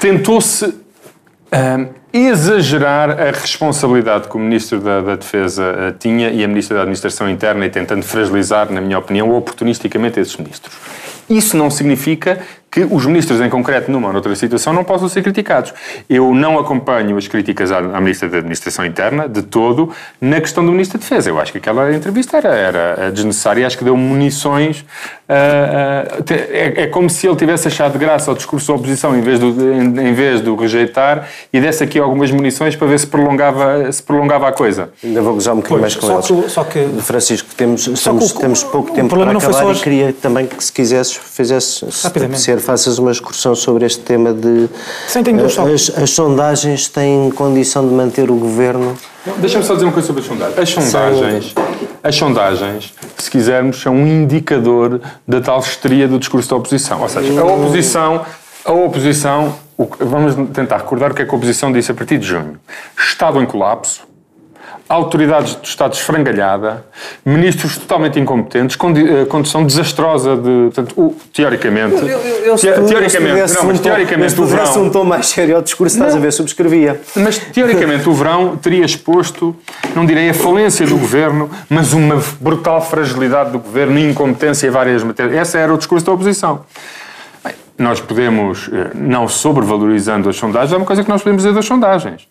Tentou-se 0.00 0.66
um, 0.66 2.03
exagerar 2.14 3.10
a 3.10 3.32
responsabilidade 3.32 4.28
que 4.28 4.36
o 4.36 4.38
Ministro 4.38 4.78
da, 4.78 5.00
da 5.00 5.16
Defesa 5.16 5.64
uh, 5.64 5.98
tinha 5.98 6.30
e 6.30 6.44
a 6.44 6.48
Ministra 6.48 6.76
da 6.76 6.82
Administração 6.82 7.28
Interna 7.28 7.66
e 7.66 7.70
tentando 7.70 8.04
fragilizar, 8.04 8.70
na 8.70 8.80
minha 8.80 8.98
opinião, 8.98 9.36
oportunisticamente 9.36 10.20
esses 10.20 10.36
ministros. 10.36 10.72
Isso 11.28 11.56
não 11.56 11.70
significa 11.70 12.38
que 12.74 12.80
os 12.90 13.06
ministros, 13.06 13.40
em 13.40 13.48
concreto, 13.48 13.88
numa 13.88 14.08
ou 14.08 14.12
noutra 14.12 14.34
situação, 14.34 14.72
não 14.72 14.82
possam 14.82 15.08
ser 15.08 15.22
criticados. 15.22 15.72
Eu 16.10 16.34
não 16.34 16.58
acompanho 16.58 17.16
as 17.16 17.28
críticas 17.28 17.70
à, 17.70 17.78
à 17.78 18.00
Ministra 18.00 18.28
da 18.28 18.38
Administração 18.38 18.84
Interna, 18.84 19.28
de 19.28 19.42
todo, 19.42 19.90
na 20.20 20.40
questão 20.40 20.66
do 20.66 20.72
Ministro 20.72 20.98
da 20.98 21.02
Defesa. 21.04 21.30
Eu 21.30 21.38
acho 21.38 21.52
que 21.52 21.58
aquela 21.58 21.94
entrevista 21.94 22.36
era, 22.36 22.48
era 22.48 23.12
desnecessária, 23.12 23.64
acho 23.64 23.78
que 23.78 23.84
deu 23.84 23.96
munições. 23.96 24.80
Uh, 24.80 26.20
uh, 26.20 26.34
é, 26.50 26.82
é, 26.82 26.86
como 26.88 27.08
se 27.08 27.28
ele 27.28 27.36
tivesse 27.36 27.68
achado 27.68 27.92
de 27.92 27.98
graça 27.98 28.30
o 28.32 28.34
discurso 28.34 28.66
da 28.66 28.74
oposição 28.74 29.16
em 29.16 29.20
vez, 29.20 29.38
do, 29.38 29.72
em, 29.72 30.08
em 30.08 30.12
vez 30.12 30.40
do 30.40 30.54
rejeitar 30.56 31.28
e 31.52 31.60
desse 31.60 31.82
aqui 31.82 31.98
algumas 31.98 32.30
munições 32.30 32.74
para 32.76 32.88
ver 32.88 32.98
se 32.98 33.06
prolongava, 33.06 33.90
se 33.90 34.02
prolongava 34.02 34.48
a 34.48 34.52
coisa. 34.52 34.90
Ainda 35.02 35.22
vou 35.22 35.34
gozar 35.34 35.54
um 35.54 35.58
bocadinho 35.58 35.80
mais 35.80 35.94
com 35.94 36.06
só 36.08 36.14
eles. 36.14 36.26
Que, 36.26 36.50
só 36.50 36.64
que, 36.64 36.84
Francisco, 37.00 37.48
temos, 37.56 37.86
estamos, 37.86 38.32
que, 38.32 38.40
temos 38.40 38.64
pouco 38.64 38.92
tempo 38.92 39.16
para 39.16 39.30
acabar 39.30 39.72
e 39.72 39.78
queria 39.78 40.12
também 40.12 40.46
que, 40.46 40.62
se 40.62 40.72
quisesses, 40.72 41.13
fizesses 41.16 41.82
ser 42.36 42.60
faças 42.60 42.98
uma 42.98 43.10
excursão 43.10 43.54
sobre 43.54 43.84
este 43.84 44.00
tema 44.00 44.32
de 44.32 44.68
Sim, 45.08 45.22
as, 45.74 45.90
as, 46.02 46.10
sondagens 46.10 46.88
têm 46.88 47.30
condição 47.30 47.86
de 47.86 47.94
manter 47.94 48.30
o 48.30 48.36
governo. 48.36 48.96
Deixa-me 49.38 49.64
só 49.64 49.74
dizer 49.74 49.86
uma 49.86 49.92
coisa 49.92 50.06
sobre 50.06 50.22
as 50.22 50.28
sondagens. 50.28 50.58
As 50.58 50.68
sondagens, 50.70 51.54
as 52.02 52.16
sondagens, 52.16 52.94
se 53.18 53.30
quisermos, 53.30 53.80
são 53.80 53.94
um 53.94 54.06
indicador 54.06 55.00
da 55.26 55.40
tal 55.40 55.60
histeria 55.60 56.06
do 56.06 56.18
discurso 56.18 56.50
da 56.50 56.56
oposição. 56.56 57.00
Ou 57.00 57.08
seja, 57.08 57.40
a 57.40 57.44
oposição, 57.44 58.26
a 58.64 58.72
oposição, 58.72 59.54
vamos 59.98 60.34
tentar 60.52 60.78
recordar 60.78 61.12
o 61.12 61.14
que 61.14 61.22
é 61.22 61.24
que 61.24 61.30
a 61.30 61.36
oposição 61.36 61.72
disse 61.72 61.90
a 61.90 61.94
partir 61.94 62.18
de 62.18 62.26
junho. 62.26 62.58
Estado 62.96 63.42
em 63.42 63.46
colapso, 63.46 64.02
autoridades 64.88 65.54
do 65.54 65.64
Estado 65.64 65.94
esfrangalhada, 65.94 66.84
ministros 67.24 67.78
totalmente 67.78 68.20
incompetentes, 68.20 68.76
eh, 68.76 69.24
condição 69.24 69.64
desastrosa 69.64 70.36
de. 70.36 70.70
Portanto, 70.72 70.94
o, 70.96 71.16
teoricamente. 71.32 71.94
Eu, 71.94 72.08
eu, 72.08 72.56
eu, 72.56 72.86
teoricamente, 72.86 73.54
não, 73.54 73.64
mas 73.64 73.80
teoricamente 73.80 74.40
o 74.40 74.44
verão. 74.44 74.82
um 74.82 74.90
tom 74.90 75.04
mais 75.04 75.26
sério 75.26 75.56
ao 75.56 75.62
discurso, 75.62 75.96
estás 75.96 76.14
a 76.14 76.18
ver, 76.18 76.32
subscrevia. 76.32 77.00
Mas 77.16 77.38
teoricamente 77.38 78.08
o 78.08 78.12
verão 78.12 78.56
teria 78.56 78.84
exposto, 78.84 79.56
não 79.94 80.04
direi 80.04 80.28
a 80.28 80.34
falência 80.34 80.86
do 80.86 80.96
governo, 80.96 81.50
mas 81.68 81.92
uma 81.92 82.22
brutal 82.40 82.80
fragilidade 82.82 83.52
do 83.52 83.58
governo, 83.58 83.98
incompetência 83.98 84.66
em 84.66 84.70
várias 84.70 85.02
matérias. 85.02 85.48
Esse 85.48 85.56
era 85.56 85.72
o 85.72 85.78
discurso 85.78 86.04
da 86.04 86.12
oposição 86.12 86.64
nós 87.76 88.00
podemos, 88.00 88.70
eh, 88.72 88.90
não 88.94 89.26
sobrevalorizando 89.28 90.28
as 90.28 90.36
sondagens, 90.36 90.72
é 90.72 90.76
uma 90.76 90.86
coisa 90.86 91.02
que 91.02 91.08
nós 91.08 91.22
podemos 91.22 91.42
dizer 91.42 91.54
das 91.54 91.66
sondagens. 91.66 92.28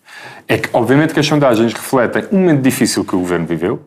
É 0.48 0.56
que, 0.56 0.68
obviamente, 0.72 1.12
que 1.12 1.20
as 1.20 1.26
sondagens 1.26 1.72
refletem 1.72 2.24
um 2.32 2.38
momento 2.38 2.62
difícil 2.62 3.04
que 3.04 3.14
o 3.14 3.18
governo 3.18 3.46
viveu, 3.46 3.82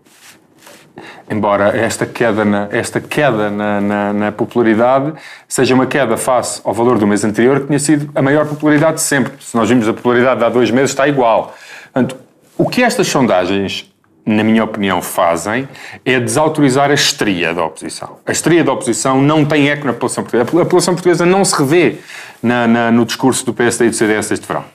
embora 1.30 1.76
esta 1.76 2.06
queda 2.06 2.46
na, 2.46 2.68
esta 2.72 3.02
queda 3.02 3.50
na, 3.50 3.82
na, 3.82 4.14
na, 4.14 4.32
popularidade 4.32 5.14
seja 5.48 5.76
uma 5.76 5.86
queda 5.86 6.16
face 6.16 6.62
ao 6.64 6.74
valor 6.74 6.98
do 6.98 7.06
mês 7.06 7.24
anterior, 7.24 7.62
que 7.62 7.68
tinha 7.68 7.80
sido 7.80 8.10
a 8.16 8.22
maior 8.22 8.48
popularidade 8.48 8.96
de 8.96 9.02
sempre. 9.02 9.34
Se 9.40 9.56
nós 9.56 9.68
vimos 9.68 9.88
a 9.88 9.94
popularidade 9.94 10.40
de 10.40 10.46
há 10.46 10.50
dois 10.50 10.72
meses, 10.72 10.92
está 10.92 11.08
igual. 11.08 11.56
Portanto, 11.92 12.18
o 12.58 12.70
que 12.70 12.82
estas 12.82 13.08
sondagens 13.08 13.92
na 14.28 14.44
minha 14.44 14.64
opinião, 14.64 15.02
fazem 15.02 15.68
é 16.04 16.20
desautorizar 16.20 16.92
a 16.92 16.94
estria 16.94 17.54
da 17.54 17.64
oposição. 17.64 18.18
A 18.26 18.32
estria 18.32 18.62
da 18.62 18.74
oposição 18.74 19.22
não 19.22 19.46
tem 19.46 19.70
eco 19.70 19.88
na 19.88 19.94
população 19.94 20.24
portuguesa. 20.24 20.52
A 20.52 20.66
população 20.66 20.94
portuguesa 20.94 21.26
não 21.26 21.46
se 21.46 21.56
revê 21.58 21.96
na, 22.44 22.68
na, 22.68 22.92
no 22.92 23.06
discurso 23.06 23.46
do 23.46 23.54
PSD 23.54 23.86
e 23.86 23.90
do 23.90 23.96
CDS 23.96 24.32
este 24.32 24.46
verão. 24.46 24.66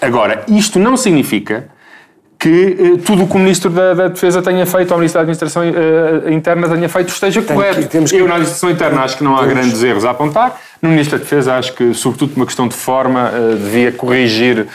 Agora, 0.00 0.44
isto 0.48 0.78
não 0.78 0.96
significa 0.96 1.68
que 2.38 2.76
eh, 2.78 3.02
tudo 3.04 3.24
o 3.24 3.28
que 3.28 3.34
o 3.34 3.38
Ministro 3.40 3.68
da, 3.68 3.94
da, 3.94 4.08
Defesa 4.08 4.40
tenha 4.40 4.64
feito, 4.64 4.92
ou 4.92 4.96
o 4.96 5.00
Ministro 5.00 5.18
da 5.18 5.22
Administração 5.22 5.64
eh, 5.64 6.32
Interna 6.32 6.68
tenha 6.68 6.88
feito, 6.88 7.08
esteja 7.08 7.42
Tem 7.42 7.56
correto. 7.56 7.80
Que, 7.80 7.86
temos 7.88 8.12
que... 8.12 8.16
Eu, 8.16 8.28
na 8.28 8.34
Administração 8.34 8.70
Interna, 8.70 9.00
acho 9.00 9.18
que 9.18 9.24
não 9.24 9.34
há 9.34 9.40
temos... 9.40 9.54
grandes 9.54 9.82
erros 9.82 10.04
a 10.04 10.10
apontar. 10.10 10.60
No 10.80 10.90
Ministro 10.90 11.18
da 11.18 11.24
Defesa, 11.24 11.54
acho 11.54 11.72
que, 11.72 11.92
sobretudo 11.92 12.34
por 12.34 12.40
uma 12.40 12.46
questão 12.46 12.68
de 12.68 12.76
forma, 12.76 13.32
eh, 13.34 13.54
devia 13.56 13.90
corrigir 13.90 14.68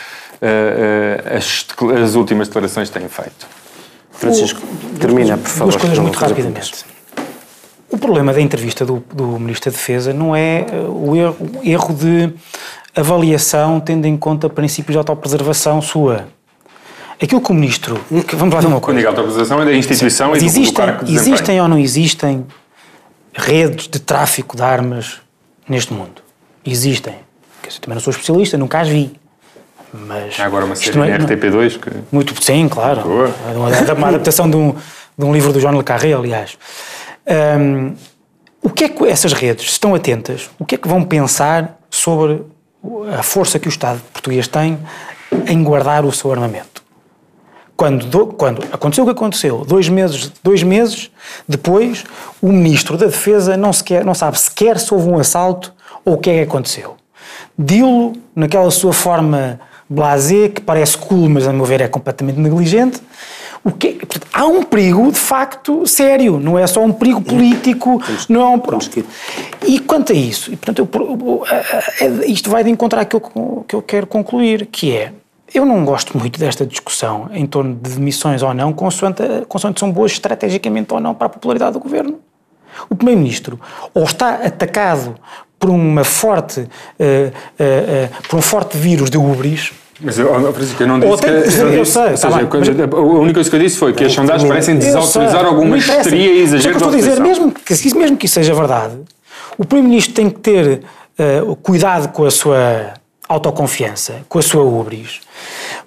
as, 1.36 1.65
as, 2.03 2.15
últimas 2.15 2.47
declarações 2.47 2.89
têm 2.89 3.08
feito. 3.08 3.47
Francisco, 4.12 4.62
termina, 4.99 5.38
por 5.38 5.47
favor. 5.47 5.71
Duas 5.71 5.82
coisas 5.82 5.99
muito 5.99 6.17
rapidamente. 6.17 6.86
o 7.89 7.97
problema 7.97 8.34
da 8.34 8.41
entrevista 8.41 8.86
do, 8.86 9.03
do 9.13 9.39
Ministro 9.39 9.71
da 9.71 9.77
Defesa 9.77 10.13
não 10.13 10.36
é 10.36 10.65
o 10.88 11.15
erro, 11.15 11.38
o 11.39 11.67
erro 11.67 11.93
de 11.93 12.34
avaliação 12.95 13.79
tendo 13.79 14.06
em 14.06 14.15
conta 14.15 14.49
princípios 14.49 14.93
de 14.93 14.97
autopreservação 14.97 15.82
sua. 15.82 16.27
Aquilo 17.21 17.41
que 17.41 17.51
o 17.51 17.53
Ministro... 17.53 17.99
Que, 18.27 18.36
vamos 18.36 18.53
lá 18.53 18.62
ver 18.62 18.67
uma 18.67 18.82
coisa. 18.82 18.86
Quando 18.86 18.97
digo 18.97 19.10
autopreservação 19.10 19.62
é 19.62 19.65
da 19.65 19.73
instituição 19.73 20.32
Sim, 20.32 20.38
e 20.38 20.39
do, 20.39 20.45
existem, 20.45 20.86
do 20.97 21.12
Existem 21.12 21.62
ou 21.62 21.67
não 21.67 21.77
existem 21.77 22.45
redes 23.34 23.88
de 23.88 23.99
tráfico 23.99 24.58
de 24.58 24.63
armas 24.63 25.21
neste 25.67 25.93
mundo? 25.93 26.21
Existem. 26.65 27.15
Eu 27.63 27.71
também 27.79 27.95
não 27.95 28.01
sou 28.01 28.12
especialista, 28.12 28.58
nunca 28.58 28.82
as 28.82 28.89
vi. 28.89 29.22
Mas 29.93 30.39
Há 30.39 30.45
agora 30.45 30.65
uma 30.65 30.75
série 30.75 30.99
é- 30.99 31.17
de 31.17 31.25
RTP2 31.36 31.79
que... 31.79 31.89
muito, 32.12 32.41
sim, 32.43 32.67
claro. 32.67 33.01
É 33.47 33.56
uma, 33.56 33.93
uma 33.93 34.08
adaptação 34.10 34.49
de 34.49 34.58
um, 34.58 34.71
de 35.17 35.25
um 35.25 35.32
livro 35.34 35.53
do 35.53 35.60
João 35.60 35.75
Le 35.77 35.84
Carré, 35.84 36.13
aliás. 36.13 36.58
Hum, 37.60 37.93
o 38.62 38.69
que 38.69 38.86
é 38.86 38.89
que 38.89 39.06
essas 39.06 39.34
redes, 39.34 39.65
estão 39.71 39.93
atentas, 39.93 40.49
o 40.58 40.65
que 40.65 40.75
é 40.75 40.77
que 40.77 40.88
vão 40.88 41.03
pensar 41.03 41.77
sobre 41.91 42.41
a 43.17 43.21
força 43.21 43.60
que 43.60 43.67
o 43.67 43.69
Estado 43.69 44.01
português 44.12 44.47
tem 44.47 44.79
em 45.47 45.63
guardar 45.63 46.06
o 46.06 46.12
seu 46.12 46.32
armamento? 46.32 46.82
Quando, 47.75 48.06
do- 48.06 48.27
quando 48.27 48.63
aconteceu 48.71 49.03
o 49.03 49.08
que 49.08 49.12
aconteceu, 49.13 49.65
dois 49.65 49.89
meses, 49.89 50.32
dois 50.43 50.63
meses 50.63 51.12
depois, 51.47 52.03
o 52.41 52.51
Ministro 52.51 52.97
da 52.97 53.06
Defesa 53.08 53.58
não, 53.58 53.73
sequer, 53.73 54.06
não 54.06 54.13
sabe 54.13 54.39
sequer 54.39 54.79
se 54.79 54.93
houve 54.93 55.10
um 55.10 55.19
assalto 55.19 55.73
ou 56.06 56.13
o 56.13 56.17
que 56.17 56.29
é 56.29 56.34
que 56.36 56.41
aconteceu. 56.49 56.95
Dilo 57.58 58.13
naquela 58.36 58.69
sua 58.71 58.93
forma 58.93 59.60
blasé, 59.89 60.49
que 60.49 60.61
parece 60.61 60.97
cool, 60.97 61.29
mas 61.29 61.47
a 61.47 61.53
meu 61.53 61.65
ver 61.65 61.81
é 61.81 61.87
completamente 61.87 62.39
negligente. 62.39 63.01
O 63.63 63.71
que, 63.71 63.93
portanto, 63.93 64.27
há 64.33 64.45
um 64.45 64.61
perigo, 64.61 65.09
de 65.09 65.17
facto, 65.17 65.87
sério. 65.87 66.37
Não 66.37 66.59
é 66.59 66.67
só 66.67 66.81
um 66.83 66.91
perigo 66.91 67.21
político. 67.21 68.01
não 68.27 68.41
é 68.41 68.45
um, 68.47 68.59
que- 68.59 69.05
E 69.65 69.79
quanto 69.79 70.11
a 70.11 70.15
isso, 70.15 70.51
e, 70.51 70.57
portanto, 70.57 70.79
eu- 70.79 71.43
é- 72.01 72.25
isto 72.27 72.49
vai 72.49 72.63
de 72.63 72.69
encontrar 72.69 73.01
aquilo 73.01 73.21
que- 73.21 73.29
que 73.69 73.75
eu 73.75 73.81
quero 73.81 74.05
concluir, 74.05 74.65
que 74.65 74.91
é, 74.95 75.13
eu 75.53 75.63
não 75.65 75.85
gosto 75.85 76.17
muito 76.17 76.37
desta 76.37 76.65
discussão 76.65 77.29
em 77.33 77.45
torno 77.45 77.73
de 77.75 77.91
demissões 77.91 78.43
ou 78.43 78.53
não, 78.53 78.73
consoante, 78.73 79.23
consoante 79.47 79.79
são 79.79 79.89
boas 79.91 80.11
estrategicamente 80.11 80.93
ou 80.93 80.99
não 80.99 81.13
para 81.15 81.27
a 81.27 81.29
popularidade 81.29 81.71
do 81.73 81.79
governo. 81.79 82.19
O 82.89 82.95
Primeiro-Ministro 82.95 83.57
ou 83.93 84.03
está 84.03 84.33
atacado 84.35 85.15
por 85.63 85.69
uma 85.69 86.04
forte, 86.04 86.67
eh, 86.99 87.32
eh, 87.58 88.10
por 88.28 88.38
um 88.38 88.41
forte 88.41 88.78
vírus 88.78 89.10
de 89.10 89.17
ubris, 89.17 89.71
Mas 90.02 90.19
eu, 90.19 90.30
oh, 90.30 90.52
Francisco, 90.52 90.84
eu 90.84 90.88
não 90.88 90.99
disse 90.99 91.21
tem- 91.21 91.32
que... 91.32 91.38
eu 91.38 91.80
disse- 91.84 91.91
sei, 91.93 92.02
ou 92.02 92.10
tá 92.10 92.15
seja, 92.17 92.28
a 92.28 92.99
única 92.99 93.34
coisa 93.36 93.49
que 93.49 93.56
eu 93.56 93.60
disse 93.62 93.78
foi 93.78 93.93
que 93.93 94.04
as 94.04 94.12
sondagens 94.12 94.45
parecem 94.49 94.78
desautorizar 94.78 95.45
alguma 95.45 95.78
histeria 95.78 96.34
e 96.34 96.41
Mas 96.41 96.54
é 96.54 96.58
exagero 96.58 96.62
que 96.78 96.84
eu 96.84 96.89
estou 96.89 96.89
a 96.89 96.95
dizer, 96.97 97.21
mesmo 97.21 97.52
que, 97.54 97.95
mesmo 97.95 98.17
que 98.17 98.26
isso 98.26 98.36
seja 98.36 98.54
verdade, 98.54 98.95
o 99.58 99.63
Primeiro-Ministro 99.63 100.13
tem 100.13 100.30
que 100.30 100.39
ter 100.41 100.82
eh, 101.17 101.41
cuidado 101.62 102.10
com 102.10 102.26
a 102.26 102.32
sua 102.32 102.95
autoconfiança, 103.30 104.15
com 104.28 104.39
a 104.39 104.41
sua 104.41 104.63
ubris, 104.65 105.21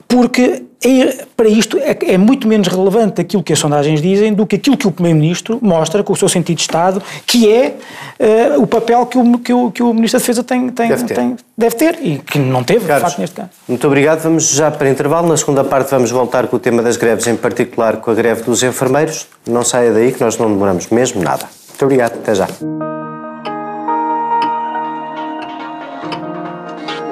porque 0.09 0.62
é- 0.85 1.25
para 1.37 1.49
isto 1.49 1.79
é, 1.79 1.97
é 2.03 2.19
muito 2.19 2.47
menos 2.47 2.69
relevante 2.69 3.21
aquilo 3.21 3.42
que 3.42 3.53
as 3.53 3.59
sondagens 3.59 4.01
dizem 4.01 4.33
do 4.33 4.47
que 4.47 4.57
aquilo 4.57 4.77
que 4.77 4.87
o 4.87 4.90
Primeiro-Ministro 4.92 5.59
mostra 5.61 6.03
com 6.05 6.12
o 6.12 6.16
seu 6.16 6.29
sentido 6.29 6.57
de 6.57 6.62
Estado, 6.62 7.03
que 7.27 7.51
é 7.51 7.75
eh, 8.19 8.55
o 8.57 8.66
papel 8.66 9.05
que 9.07 9.19
o, 9.19 9.38
que, 9.38 9.53
o, 9.53 9.71
que 9.71 9.83
o 9.83 9.92
Ministro 9.92 10.19
da 10.19 10.23
Defesa 10.23 10.45
tem, 10.45 10.69
tem, 10.69 10.88
Deve 10.88 11.05
ter. 11.05 11.14
tem- 11.14 11.37
deve 11.59 11.75
ter 11.77 11.99
e 12.03 12.19
que 12.19 12.38
não 12.38 12.62
teve, 12.62 12.81
de 12.81 12.87
Carlos, 12.87 13.03
facto, 13.09 13.19
neste 13.21 13.35
caso. 13.37 13.49
muito 13.66 13.87
obrigado. 13.87 14.23
Vamos 14.23 14.49
já 14.51 14.71
para 14.71 14.88
intervalo. 14.88 15.29
Na 15.29 15.37
segunda 15.37 15.64
parte 15.64 15.90
vamos 15.90 16.11
voltar 16.11 16.47
com 16.47 16.57
o 16.57 16.59
tema 16.61 16.83
das 16.83 16.97
greves, 16.97 17.27
em 17.27 17.37
particular 17.37 17.97
com 17.97 18.11
a 18.11 18.14
greve 18.14 18.42
dos 18.42 18.62
enfermeiros. 18.62 19.27
Não 19.49 19.64
saia 19.64 19.92
daí 19.92 20.12
que 20.12 20.21
nós 20.23 20.38
não 20.38 20.49
demoramos 20.49 20.88
mesmo 20.88 21.23
nada. 21.23 21.47
Muito 21.69 21.83
obrigado. 21.85 22.14
Até 22.14 22.35
já. 22.35 22.47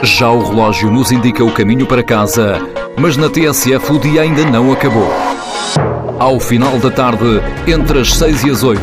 Já 0.05 0.29
o 0.29 0.51
relógio 0.51 0.91
nos 0.91 1.11
indica 1.11 1.43
o 1.43 1.51
caminho 1.51 1.87
para 1.87 2.03
casa, 2.03 2.61
mas 2.95 3.17
na 3.17 3.31
TSF 3.31 3.91
o 3.91 3.99
dia 3.99 4.21
ainda 4.21 4.45
não 4.45 4.71
acabou. 4.71 5.11
Ao 6.21 6.39
final 6.39 6.79
da 6.79 6.91
tarde, 6.91 7.41
entre 7.67 8.01
as 8.01 8.15
6 8.15 8.45
e 8.45 8.51
as 8.51 8.63
8, 8.63 8.83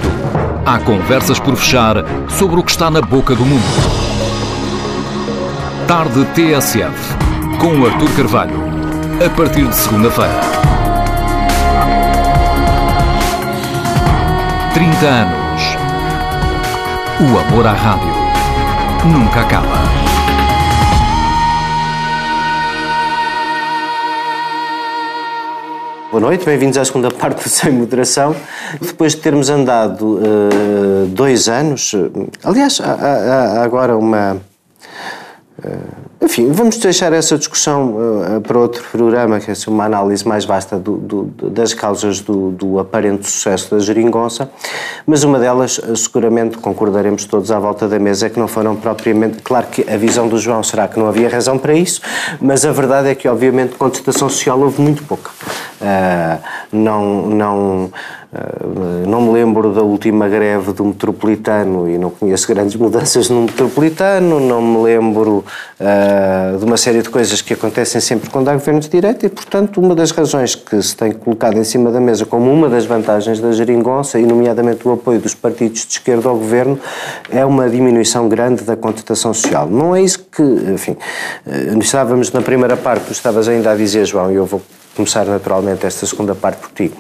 há 0.66 0.80
conversas 0.80 1.40
por 1.40 1.56
fechar 1.56 1.98
sobre 2.28 2.60
o 2.60 2.64
que 2.64 2.72
está 2.72 2.90
na 2.90 3.02
boca 3.02 3.36
do 3.36 3.46
mundo. 3.46 3.62
Tarde 5.88 6.26
TSF, 6.34 7.16
com 7.60 7.86
Artur 7.86 8.10
Carvalho, 8.16 8.60
a 9.24 9.30
partir 9.30 9.68
de 9.68 9.76
segunda-feira. 9.76 10.42
30 14.74 15.06
anos. 15.06 15.62
O 17.20 17.38
amor 17.38 17.68
à 17.68 17.74
rádio 17.74 18.12
nunca 19.06 19.42
acaba. 19.42 20.01
Boa 26.12 26.20
noite, 26.22 26.46
bem-vindos 26.46 26.78
à 26.78 26.84
segunda 26.86 27.10
parte 27.16 27.44
do 27.44 27.50
Sem 27.50 27.72
Moderação. 27.72 28.36
Depois 28.82 29.16
de 29.16 29.22
termos 29.22 29.50
andado 29.50 30.20
eh, 30.22 31.06
dois 31.08 31.48
anos, 31.48 31.94
eh, 31.94 32.28
aliás, 32.44 32.80
há, 32.82 32.92
há- 32.94 33.60
há 33.60 33.64
agora 33.64 33.98
uma. 33.98 34.38
eh, 35.64 35.78
enfim, 36.24 36.52
vamos 36.52 36.78
deixar 36.78 37.12
essa 37.14 37.36
discussão 37.38 37.98
eh, 38.36 38.40
para 38.42 38.58
outro 38.60 38.84
programa, 38.92 39.40
que 39.40 39.50
é 39.50 39.54
assim, 39.54 39.72
uma 39.72 39.86
análise 39.86 40.28
mais 40.28 40.46
vasta 40.46 40.78
do- 40.78 40.98
do- 40.98 41.24
das 41.50 41.74
causas 41.74 42.20
do, 42.20 42.52
do 42.52 42.78
aparente 42.80 43.28
sucesso 43.30 43.74
da 43.74 43.80
geringonça, 43.82 44.50
mas 45.06 45.24
uma 45.24 45.40
delas, 45.40 45.80
eh, 45.84 45.96
seguramente 45.96 46.58
concordaremos 46.60 47.26
todos 47.26 47.52
à 47.52 47.58
volta 47.60 47.88
da 47.88 47.98
mesa, 47.98 48.28
é 48.28 48.30
que 48.30 48.40
não 48.40 48.48
foram 48.48 48.76
propriamente. 48.76 49.40
Claro 49.42 49.66
que 49.68 49.82
a 49.92 49.98
visão 49.98 50.28
do 50.28 50.38
João 50.38 50.62
será 50.62 50.88
que 50.88 51.00
não 51.00 51.08
havia 51.08 51.28
razão 51.28 51.58
para 51.58 51.74
isso, 51.74 52.02
mas 52.40 52.64
a 52.66 52.72
verdade 52.72 53.10
é 53.10 53.16
que, 53.16 53.28
obviamente, 53.28 53.74
contestação 53.76 54.30
social 54.30 54.60
houve 54.60 54.80
muito 54.80 55.04
pouca. 55.04 55.32
Ah, 55.82 56.38
não, 56.72 57.26
não, 57.28 57.92
não 59.06 59.22
me 59.22 59.32
lembro 59.34 59.74
da 59.74 59.82
última 59.82 60.30
greve 60.30 60.72
do 60.72 60.86
metropolitano 60.86 61.90
e 61.90 61.98
não 61.98 62.10
conheço 62.10 62.48
grandes 62.48 62.76
mudanças 62.78 63.30
no 63.30 63.42
metropolitano, 63.42 64.40
não 64.40 64.62
me 64.62 64.82
lembro 64.84 65.44
ah, 65.78 66.56
de 66.58 66.64
uma 66.64 66.78
série 66.78 67.02
de 67.02 67.10
coisas 67.10 67.42
que 67.42 67.54
acontecem 67.54 68.00
sempre 68.00 68.30
quando 68.30 68.48
há 68.48 68.54
governo 68.54 68.80
de 68.80 68.88
direita 68.88 69.26
e, 69.26 69.30
portanto, 69.30 69.82
uma 69.82 69.94
das 69.94 70.12
razões 70.12 70.56
que 70.56 70.82
se 70.82 70.96
tem 70.96 71.12
colocado 71.12 71.58
em 71.58 71.64
cima 71.66 71.92
da 71.92 72.00
mesa 72.00 72.26
como 72.26 72.52
uma 72.52 72.70
das 72.70 72.86
vantagens 72.86 73.40
da 73.40 73.52
geringonça, 73.52 74.18
e 74.18 74.26
nomeadamente 74.26 74.88
o 74.88 74.94
apoio 74.94 75.20
dos 75.20 75.36
partidos 75.36 75.86
de 75.86 75.94
esquerda 75.94 76.30
ao 76.30 76.38
governo, 76.38 76.80
é 77.30 77.46
uma 77.46 77.70
diminuição 77.70 78.30
grande 78.30 78.64
da 78.64 78.78
contestação 78.78 79.34
social. 79.34 79.68
Não 79.68 79.94
é 79.94 80.02
isso 80.02 80.26
que, 80.32 80.42
enfim, 80.42 80.96
eh, 81.46 81.76
estávamos 81.80 82.32
na 82.32 82.42
primeira 82.42 82.78
parte, 82.78 83.08
tu 83.08 83.12
estavas 83.12 83.50
ainda 83.50 83.72
a 83.72 83.76
dizer, 83.76 84.06
João, 84.06 84.32
e 84.32 84.36
eu 84.36 84.46
vou 84.46 84.62
começar 85.02 85.26
naturalmente 85.26 85.86
esta 85.86 86.06
segunda 86.06 86.36
parte 86.36 86.60
por 86.60 86.70
ti. 86.70 86.92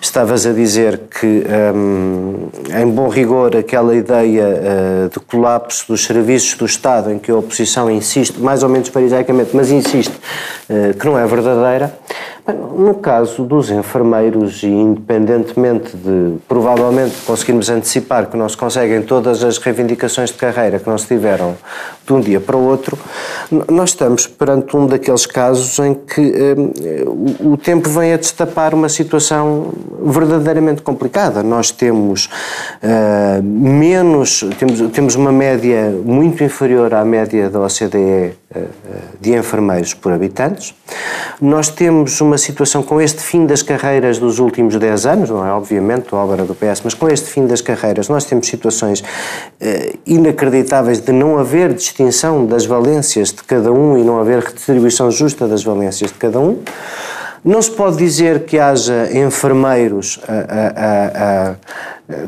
Estavas 0.00 0.44
a 0.44 0.52
dizer 0.52 1.02
que, 1.08 1.44
hum, 1.72 2.48
em 2.76 2.86
bom 2.88 3.08
rigor, 3.08 3.56
aquela 3.56 3.94
ideia 3.94 4.42
eh, 4.42 5.08
de 5.12 5.20
colapso 5.20 5.86
dos 5.86 6.04
serviços 6.04 6.54
do 6.58 6.66
Estado, 6.66 7.12
em 7.12 7.18
que 7.18 7.30
a 7.30 7.36
oposição 7.36 7.88
insiste, 7.88 8.40
mais 8.40 8.64
ou 8.64 8.68
menos 8.68 8.88
farisaicamente, 8.88 9.50
mas 9.54 9.70
insiste, 9.70 10.12
eh, 10.68 10.94
que 10.98 11.06
não 11.06 11.16
é 11.16 11.24
verdadeira. 11.26 11.96
No 12.46 12.96
caso 12.96 13.42
dos 13.42 13.70
enfermeiros, 13.70 14.62
e 14.62 14.66
independentemente 14.66 15.96
de 15.96 16.34
provavelmente 16.46 17.14
conseguirmos 17.24 17.70
antecipar 17.70 18.26
que 18.26 18.36
não 18.36 18.46
se 18.46 18.56
conseguem 18.56 19.00
todas 19.00 19.42
as 19.42 19.56
reivindicações 19.56 20.28
de 20.30 20.36
carreira 20.36 20.78
que 20.78 20.86
não 20.86 20.98
se 20.98 21.06
tiveram 21.06 21.56
de 22.06 22.12
um 22.12 22.20
dia 22.20 22.40
para 22.40 22.54
o 22.54 22.62
outro, 22.66 22.98
nós 23.70 23.90
estamos 23.90 24.26
perante 24.26 24.76
um 24.76 24.86
daqueles 24.86 25.24
casos 25.24 25.78
em 25.78 25.94
que 25.94 26.20
eh, 26.20 27.04
o, 27.40 27.56
tempo 27.56 27.88
vem 27.88 28.12
a 28.12 28.18
destapar 28.18 28.74
uma 28.74 28.90
situação 28.90 29.72
verdadeiramente 30.02 30.82
complicada. 30.82 31.42
Nós 31.42 31.70
temos 31.70 32.28
eh, 32.82 33.40
menos, 33.42 34.44
temos, 34.58 34.90
temos 34.90 35.14
uma 35.14 35.32
média 35.32 35.90
muito 36.04 36.44
inferior 36.44 36.92
à 36.92 37.06
média 37.06 37.48
da 37.48 37.60
OCDE 37.60 38.43
de 39.20 39.34
enfermeiros 39.34 39.94
por 39.94 40.12
habitantes. 40.12 40.74
Nós 41.40 41.68
temos 41.68 42.20
uma 42.20 42.38
situação 42.38 42.82
com 42.82 43.00
este 43.00 43.20
fim 43.22 43.46
das 43.46 43.62
carreiras 43.62 44.18
dos 44.18 44.38
últimos 44.38 44.76
10 44.76 45.06
anos, 45.06 45.30
não 45.30 45.44
é 45.46 45.52
obviamente 45.52 46.14
obra 46.14 46.44
do 46.44 46.54
PS, 46.54 46.82
mas 46.84 46.94
com 46.94 47.08
este 47.08 47.28
fim 47.30 47.46
das 47.46 47.60
carreiras 47.60 48.08
nós 48.08 48.24
temos 48.24 48.46
situações 48.46 49.02
eh, 49.60 49.94
inacreditáveis 50.06 51.00
de 51.00 51.12
não 51.12 51.38
haver 51.38 51.72
distinção 51.74 52.46
das 52.46 52.64
valências 52.66 53.28
de 53.32 53.42
cada 53.42 53.72
um 53.72 53.98
e 53.98 54.02
não 54.04 54.20
haver 54.20 54.40
redistribuição 54.40 55.10
justa 55.10 55.46
das 55.48 55.64
valências 55.64 56.10
de 56.12 56.18
cada 56.18 56.38
um. 56.38 56.60
Não 57.44 57.60
se 57.60 57.70
pode 57.72 57.96
dizer 57.98 58.44
que 58.44 58.58
haja 58.58 59.10
enfermeiros 59.12 60.18
a- 60.26 60.32
a- 60.32 61.50
a- 61.50 61.54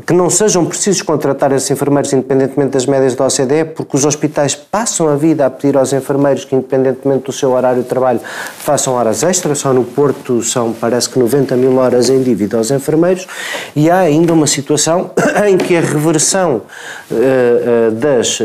que 0.06 0.12
não 0.14 0.30
sejam 0.30 0.64
precisos 0.64 1.02
contratar 1.02 1.52
esses 1.52 1.70
enfermeiros 1.70 2.10
independentemente 2.10 2.70
das 2.70 2.86
médias 2.86 3.14
da 3.14 3.26
OCDE, 3.26 3.64
porque 3.74 3.94
os 3.94 4.06
hospitais 4.06 4.54
passam 4.54 5.06
a 5.06 5.16
vida 5.16 5.44
a 5.44 5.50
pedir 5.50 5.76
aos 5.76 5.92
enfermeiros 5.92 6.46
que, 6.46 6.54
independentemente 6.54 7.24
do 7.24 7.32
seu 7.32 7.52
horário 7.52 7.82
de 7.82 7.88
trabalho, 7.88 8.20
façam 8.58 8.94
horas 8.94 9.22
extras. 9.22 9.58
Só 9.58 9.74
no 9.74 9.84
Porto 9.84 10.42
são, 10.42 10.72
parece 10.72 11.10
que, 11.10 11.18
90 11.18 11.56
mil 11.56 11.76
horas 11.76 12.08
em 12.08 12.22
dívida 12.22 12.56
aos 12.56 12.70
enfermeiros. 12.70 13.26
E 13.74 13.90
há 13.90 13.98
ainda 13.98 14.32
uma 14.32 14.46
situação 14.46 15.10
em 15.46 15.58
que 15.58 15.76
a 15.76 15.80
reversão 15.80 16.62
uh, 17.10 17.88
uh, 17.88 17.90
das 17.92 18.40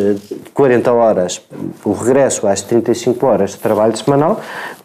40 0.53 0.91
horas, 0.91 1.41
o 1.85 1.93
regresso 1.93 2.45
às 2.45 2.61
35 2.61 3.25
horas 3.25 3.51
de 3.51 3.57
trabalho 3.57 3.95
semanal, 3.95 4.41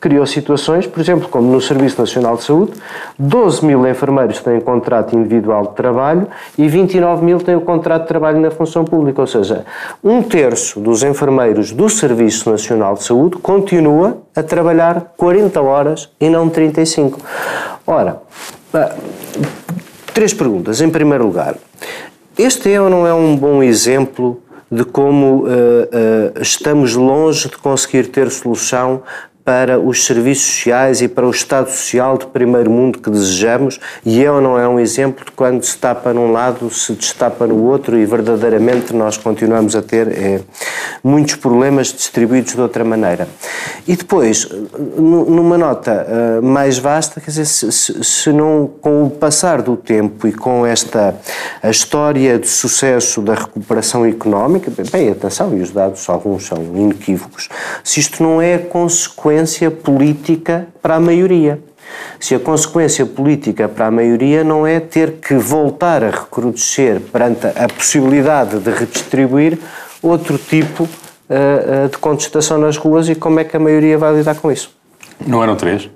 criou 0.07 0.25
situações, 0.25 0.87
por 0.87 1.01
exemplo, 1.01 1.29
como 1.29 1.51
no 1.51 1.61
Serviço 1.61 2.01
Nacional 2.01 2.37
de 2.37 2.45
Saúde, 2.45 2.75
12 3.19 3.67
mil 3.67 3.85
enfermeiros 3.89 4.39
têm 4.39 4.61
contrato 4.61 5.17
individual 5.17 5.67
de 5.67 5.75
trabalho 5.75 6.29
e 6.57 6.69
29 6.69 7.25
mil 7.25 7.41
têm 7.41 7.57
o 7.57 7.61
contrato 7.61 8.03
de 8.03 8.09
trabalho 8.09 8.39
na 8.39 8.53
função 8.53 8.85
pública, 8.85 9.21
ou 9.21 9.27
seja, 9.27 9.65
um 10.05 10.23
terço 10.23 10.79
dos 10.79 11.03
enfermeiros 11.03 11.73
do 11.73 11.89
Serviço 11.89 12.49
Nacional 12.49 12.95
de 12.95 13.03
Saúde 13.03 13.39
continua 13.39 14.19
a 14.37 14.45
trabalhar 14.45 15.13
40 15.17 15.61
horas 15.61 16.09
e 16.21 16.31
não 16.31 16.49
35. 16.49 17.19
Ora, 17.85 18.23
três 20.15 20.33
perguntas. 20.33 20.81
Em 20.81 20.89
primeiro 20.89 21.27
lugar, 21.27 21.57
este 22.39 22.73
é 22.73 22.81
ou 22.81 22.89
não 22.89 23.05
é 23.09 23.13
um 23.13 23.37
bom 23.37 23.61
exemplo 23.61 24.41
de 24.71 24.85
como 24.85 25.47
uh, 25.47 25.49
uh, 25.49 26.41
estamos 26.41 26.95
longe 26.95 27.49
de 27.49 27.57
conseguir 27.57 28.07
ter 28.07 28.31
solução 28.31 29.03
para 29.47 29.79
os 29.79 30.05
serviços 30.05 30.45
sociais 30.45 31.01
e 31.01 31.07
para 31.07 31.25
o 31.25 31.31
Estado 31.31 31.71
Social 31.71 32.19
de 32.19 32.27
primeiro 32.27 32.69
mundo 32.69 32.99
que 32.99 33.09
desejamos, 33.09 33.79
e 34.05 34.25
é 34.25 34.29
ou 34.29 34.41
não 34.41 34.59
é 34.59 34.67
um 34.67 34.81
exemplo 34.81 35.25
de 35.25 35.31
quando 35.31 35.63
se 35.63 35.79
tapa 35.79 36.13
num 36.13 36.33
lado, 36.33 36.69
se 36.69 36.93
destapa 36.95 37.47
no 37.47 37.63
outro, 37.63 37.97
e 37.97 38.05
verdadeiramente 38.05 38.93
nós 38.93 39.17
continuamos 39.17 39.77
a 39.77 39.83
ter 39.83 40.09
é, 40.09 40.41
muitos 41.01 41.37
problemas 41.37 41.93
distribuídos 41.93 42.55
de 42.55 42.61
outra 42.61 42.83
maneira. 42.83 43.29
E 43.87 43.95
depois, 43.95 44.49
numa 44.99 45.57
nota 45.57 46.05
uh, 46.41 46.43
mais 46.45 46.77
vasta, 46.79 47.21
quer 47.21 47.31
dizer, 47.31 47.47
se, 47.47 47.71
se, 47.71 48.03
se, 48.03 48.33
não, 48.33 48.69
com 48.81 49.05
o 49.05 49.11
passar 49.11 49.63
do 49.63 49.77
tempo 49.77 50.27
e 50.27 50.33
com 50.33 50.67
esta 50.67 51.15
a 51.63 51.71
história 51.71 52.37
de 52.37 52.49
sucesso 52.49 53.23
da 53.23 53.35
recuperação 53.35 54.05
económica, 54.05 54.73
bem, 54.91 55.11
atenção, 55.11 55.57
e 55.57 55.63
os 55.63 55.71
dados, 55.71 56.09
alguns 56.09 56.47
são 56.47 56.59
inequívocos, 56.75 57.49
se 57.85 58.01
isto 58.01 58.21
não 58.25 58.43
é 58.43 58.59
consequência 58.59 59.36
consequência 59.37 59.71
política 59.71 60.67
para 60.81 60.97
a 60.97 61.01
maioria. 61.01 61.61
Se 62.19 62.35
a 62.35 62.41
consequência 62.41 63.05
política 63.05 63.69
para 63.69 63.87
a 63.87 63.91
maioria 63.91 64.43
não 64.43 64.67
é 64.67 64.81
ter 64.81 65.13
que 65.21 65.35
voltar 65.35 66.03
a 66.03 66.11
recrudescer 66.11 67.01
perante 67.13 67.47
a 67.47 67.69
possibilidade 67.69 68.59
de 68.59 68.71
redistribuir 68.71 69.59
outro 70.03 70.39
tipo 70.39 70.85
uh, 70.85 71.89
de 71.91 71.99
contestação 71.99 72.59
nas 72.59 72.79
ruas 72.79 73.09
e 73.09 73.15
como 73.15 73.39
é 73.39 73.45
que 73.45 73.57
a 73.57 73.61
maioria 73.61 73.99
vai 73.99 74.15
lidar 74.15 74.37
com 74.37 74.51
isso? 74.51 74.71
Não 75.27 75.43
eram 75.43 75.55
três? 75.55 75.89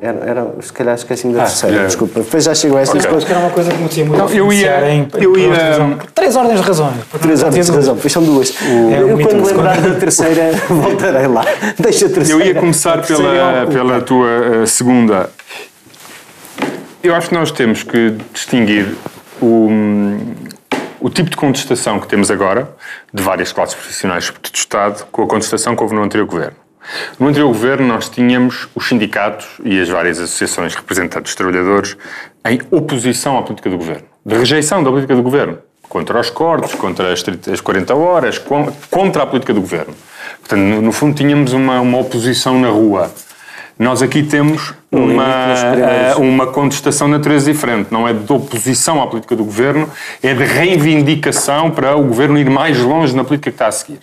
Era, 0.00 0.18
era, 0.24 0.54
se 0.60 0.72
calhar 0.72 0.94
esqueci-me 0.94 1.34
da 1.34 1.42
ah, 1.42 1.46
terceira, 1.46 1.82
é. 1.82 1.86
desculpa. 1.86 2.20
Depois 2.20 2.44
já 2.44 2.54
chegou 2.54 2.78
a 2.78 2.82
estas 2.82 3.00
okay. 3.00 3.10
coisas. 3.10 3.26
que 3.26 3.32
era 3.34 3.40
uma 3.40 3.50
coisa 3.50 3.72
que 3.72 3.78
me 3.78 3.88
tinha 3.88 4.06
muito 4.06 4.18
não, 4.18 4.30
eu 4.30 4.52
ia, 4.52 4.90
em, 4.92 5.08
eu 5.18 5.36
ia, 5.36 5.98
Três 6.14 6.36
ordens 6.36 6.60
de 6.60 6.66
razões. 6.66 6.94
Três 7.20 7.42
ordens 7.42 7.66
de 7.66 7.72
razão, 7.72 7.96
pois 7.96 8.12
são 8.12 8.22
duas. 8.22 8.50
O, 8.50 8.90
é 8.92 9.02
eu, 9.02 9.18
quando 9.18 9.44
lembrar 9.44 9.80
da 9.80 9.94
terceira, 9.96 10.52
voltarei 10.70 11.26
lá. 11.26 11.44
Deixa 11.80 12.06
a 12.06 12.10
terceira. 12.10 12.44
Eu 12.44 12.46
ia 12.46 12.54
começar 12.54 13.04
pela, 13.04 13.66
pela 13.66 14.00
tua 14.00 14.62
uh, 14.62 14.66
segunda. 14.68 15.30
Eu 17.02 17.12
acho 17.16 17.30
que 17.30 17.34
nós 17.34 17.50
temos 17.50 17.82
que 17.82 18.14
distinguir 18.32 18.94
o, 19.42 19.68
o 21.00 21.10
tipo 21.10 21.28
de 21.28 21.36
contestação 21.36 21.98
que 21.98 22.06
temos 22.06 22.30
agora, 22.30 22.70
de 23.12 23.20
várias 23.20 23.50
classes 23.50 23.74
profissionais, 23.74 24.30
do 24.30 24.54
Estado, 24.54 25.06
com 25.10 25.24
a 25.24 25.26
contestação 25.26 25.74
que 25.74 25.82
houve 25.82 25.96
no 25.96 26.04
anterior 26.04 26.26
governo. 26.26 26.67
No 27.18 27.28
anterior 27.28 27.48
governo, 27.48 27.86
nós 27.86 28.08
tínhamos 28.08 28.68
os 28.74 28.88
sindicatos 28.88 29.46
e 29.64 29.80
as 29.80 29.88
várias 29.88 30.18
associações 30.18 30.74
representantes 30.74 31.32
dos 31.32 31.34
trabalhadores 31.34 31.96
em 32.46 32.60
oposição 32.70 33.38
à 33.38 33.42
política 33.42 33.68
do 33.70 33.76
governo, 33.76 34.04
de 34.24 34.36
rejeição 34.36 34.82
da 34.82 34.90
política 34.90 35.14
do 35.14 35.22
governo, 35.22 35.58
contra 35.88 36.20
os 36.20 36.30
cortes, 36.30 36.74
contra 36.74 37.12
as, 37.12 37.22
30, 37.22 37.52
as 37.52 37.60
40 37.60 37.94
horas, 37.94 38.38
contra 38.90 39.22
a 39.22 39.26
política 39.26 39.52
do 39.52 39.60
governo. 39.60 39.94
Portanto, 40.40 40.60
no, 40.60 40.82
no 40.82 40.92
fundo, 40.92 41.14
tínhamos 41.14 41.52
uma, 41.52 41.80
uma 41.80 41.98
oposição 41.98 42.58
na 42.60 42.68
rua. 42.68 43.10
Nós 43.78 44.02
aqui 44.02 44.24
temos 44.24 44.74
uma, 44.90 45.24
eh, 45.24 46.14
uma 46.16 46.48
contestação 46.48 47.06
de 47.06 47.12
natureza 47.12 47.52
diferente. 47.52 47.92
Não 47.92 48.08
é 48.08 48.12
de 48.12 48.32
oposição 48.32 49.00
à 49.00 49.06
política 49.06 49.36
do 49.36 49.44
governo, 49.44 49.88
é 50.20 50.34
de 50.34 50.42
reivindicação 50.42 51.70
para 51.70 51.94
o 51.96 52.02
governo 52.02 52.36
ir 52.38 52.50
mais 52.50 52.76
longe 52.80 53.14
na 53.14 53.22
política 53.22 53.50
que 53.50 53.54
está 53.54 53.68
a 53.68 53.72
seguir. 53.72 54.00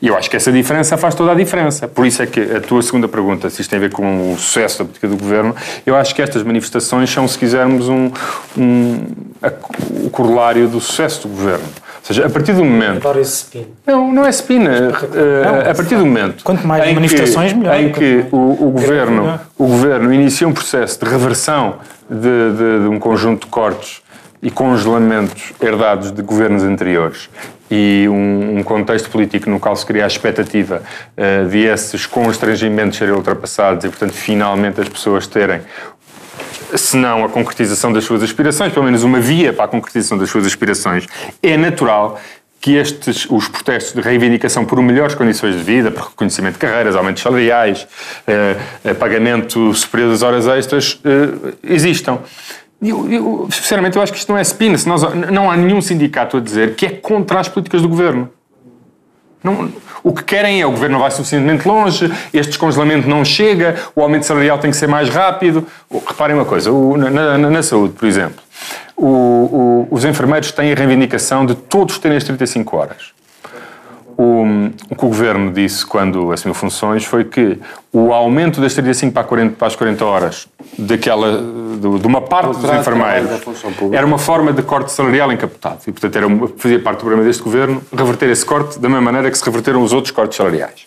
E 0.00 0.06
eu 0.06 0.16
acho 0.16 0.30
que 0.30 0.36
essa 0.36 0.52
diferença 0.52 0.96
faz 0.96 1.14
toda 1.16 1.32
a 1.32 1.34
diferença. 1.34 1.88
Por 1.88 2.06
isso 2.06 2.22
é 2.22 2.26
que 2.26 2.40
a 2.40 2.60
tua 2.60 2.80
segunda 2.82 3.08
pergunta, 3.08 3.50
se 3.50 3.62
isto 3.62 3.70
tem 3.70 3.78
a 3.78 3.80
ver 3.80 3.90
com 3.90 4.32
o 4.32 4.38
sucesso 4.38 4.78
da 4.78 4.84
política 4.84 5.08
do 5.08 5.16
governo, 5.16 5.56
eu 5.84 5.96
acho 5.96 6.14
que 6.14 6.22
estas 6.22 6.44
manifestações 6.44 7.10
são, 7.10 7.26
se 7.26 7.36
quisermos, 7.36 7.88
um, 7.88 8.12
um, 8.56 9.00
a, 9.42 9.50
o 10.04 10.10
corolário 10.10 10.68
do 10.68 10.80
sucesso 10.80 11.26
do 11.26 11.34
governo. 11.34 11.66
Ou 12.08 12.14
seja, 12.14 12.26
a 12.26 12.30
partir 12.30 12.52
do 12.52 12.64
momento. 12.64 12.98
Adoro 12.98 13.20
esse 13.20 13.42
spin. 13.42 13.66
Não, 13.84 14.12
não 14.12 14.24
é 14.24 14.30
spin. 14.30 14.64
Uh, 14.64 15.70
a 15.70 15.74
partir 15.74 15.96
do 15.96 16.06
momento. 16.06 16.44
Quanto 16.44 16.64
mais 16.64 16.94
manifestações, 16.94 17.52
que, 17.52 17.58
melhor. 17.58 17.80
Em 17.80 17.90
que 17.90 18.24
o, 18.30 18.68
o 18.68 18.70
governo, 18.70 19.40
o 19.58 19.66
governo 19.66 20.14
inicia 20.14 20.46
um 20.46 20.52
processo 20.52 21.04
de 21.04 21.10
reversão 21.10 21.76
de, 22.08 22.52
de, 22.52 22.82
de 22.82 22.88
um 22.88 23.00
conjunto 23.00 23.46
de 23.46 23.50
cortes 23.50 24.02
e 24.40 24.52
congelamentos 24.52 25.52
herdados 25.60 26.12
de 26.12 26.22
governos 26.22 26.62
anteriores 26.62 27.28
e 27.68 28.06
um, 28.08 28.58
um, 28.58 28.62
contexto 28.62 29.10
político 29.10 29.50
no 29.50 29.58
qual 29.58 29.74
se 29.74 29.84
cria 29.84 30.04
a 30.04 30.06
expectativa 30.06 30.82
uh, 31.16 31.48
de 31.48 31.64
esses 31.64 32.06
constrangimentos 32.06 32.96
serem 32.96 33.14
ultrapassados 33.14 33.84
e, 33.84 33.88
portanto, 33.88 34.12
finalmente 34.12 34.80
as 34.80 34.88
pessoas 34.88 35.26
terem 35.26 35.60
se 36.76 36.96
não 36.96 37.24
a 37.24 37.28
concretização 37.28 37.92
das 37.92 38.04
suas 38.04 38.22
aspirações, 38.22 38.72
pelo 38.72 38.84
menos 38.84 39.02
uma 39.02 39.20
via 39.20 39.52
para 39.52 39.64
a 39.64 39.68
concretização 39.68 40.18
das 40.18 40.30
suas 40.30 40.46
aspirações, 40.46 41.06
é 41.42 41.56
natural 41.56 42.20
que 42.60 42.74
estes, 42.74 43.26
os 43.30 43.48
protestos 43.48 43.94
de 43.94 44.00
reivindicação 44.00 44.64
por 44.64 44.80
melhores 44.82 45.14
condições 45.14 45.54
de 45.54 45.62
vida, 45.62 45.90
por 45.90 46.08
reconhecimento 46.08 46.54
de 46.54 46.58
carreiras, 46.58 46.96
aumentos 46.96 47.22
salariais, 47.22 47.86
eh, 48.26 48.56
eh 48.84 48.94
pagamento 48.94 49.72
superior 49.72 50.10
das 50.10 50.22
horas 50.22 50.48
extras, 50.48 50.98
eh, 51.04 51.54
existam. 51.62 52.18
Eu, 52.82 53.10
eu, 53.10 53.48
sinceramente, 53.50 53.96
eu 53.96 54.02
acho 54.02 54.12
que 54.12 54.18
isto 54.18 54.30
não 54.30 54.38
é 54.38 54.42
spin. 54.42 54.74
Não 55.32 55.50
há 55.50 55.56
nenhum 55.56 55.80
sindicato 55.80 56.36
a 56.36 56.40
dizer 56.40 56.74
que 56.74 56.86
é 56.86 56.90
contra 56.90 57.40
as 57.40 57.48
políticas 57.48 57.82
do 57.82 57.88
governo. 57.88 58.30
Não, 59.46 59.70
o 60.02 60.12
que 60.12 60.22
querem 60.22 60.60
é 60.60 60.66
o 60.66 60.70
governo 60.70 60.94
não 60.94 61.00
vai 61.00 61.10
suficientemente 61.10 61.66
longe, 61.66 62.12
este 62.32 62.50
descongelamento 62.50 63.08
não 63.08 63.24
chega, 63.24 63.76
o 63.94 64.02
aumento 64.02 64.26
salarial 64.26 64.58
tem 64.58 64.70
que 64.70 64.76
ser 64.76 64.86
mais 64.86 65.08
rápido. 65.08 65.66
Reparem 66.06 66.36
uma 66.36 66.44
coisa, 66.44 66.70
o, 66.70 66.96
na, 66.96 67.10
na, 67.10 67.38
na, 67.38 67.62
saúde, 67.62 67.94
por 67.94 68.06
exemplo, 68.06 68.42
o, 68.96 69.88
os 69.90 70.04
enfermeiros 70.04 70.52
têm 70.52 70.72
a 70.72 70.74
reivindicação 70.74 71.46
de 71.46 71.54
todos 71.54 71.98
terem 71.98 72.16
as 72.16 72.24
35 72.24 72.76
horas. 72.76 73.15
O, 74.18 74.44
o, 74.88 74.96
que 74.96 75.04
o 75.04 75.08
governo 75.08 75.52
disse 75.52 75.84
quando 75.84 76.32
assumiu 76.32 76.54
funções 76.54 77.04
foi 77.04 77.22
que 77.22 77.58
o 77.92 78.14
aumento 78.14 78.62
das 78.62 78.72
35 78.72 79.12
para, 79.12 79.24
40, 79.24 79.56
para 79.56 79.68
as 79.68 79.76
40 79.76 80.04
horas 80.06 80.48
daquela, 80.78 81.38
de, 81.38 81.98
de 81.98 82.06
uma 82.06 82.22
parte 82.22 82.58
dos 82.58 82.70
enfermeiros 82.70 83.30
era 83.92 84.06
uma 84.06 84.16
forma 84.16 84.54
de 84.54 84.62
corte 84.62 84.90
salarial 84.90 85.30
encapotado. 85.30 85.80
E, 85.86 85.92
portanto, 85.92 86.16
era 86.16 86.26
fazia 86.56 86.80
parte 86.80 86.98
do 86.98 87.00
programa 87.00 87.24
deste 87.24 87.42
governo 87.42 87.82
reverter 87.94 88.30
esse 88.30 88.46
corte 88.46 88.78
da 88.78 88.88
mesma 88.88 89.02
maneira 89.02 89.30
que 89.30 89.36
se 89.36 89.44
reverteram 89.44 89.82
os 89.82 89.92
outros 89.92 90.12
cortes 90.12 90.38
salariais. 90.38 90.86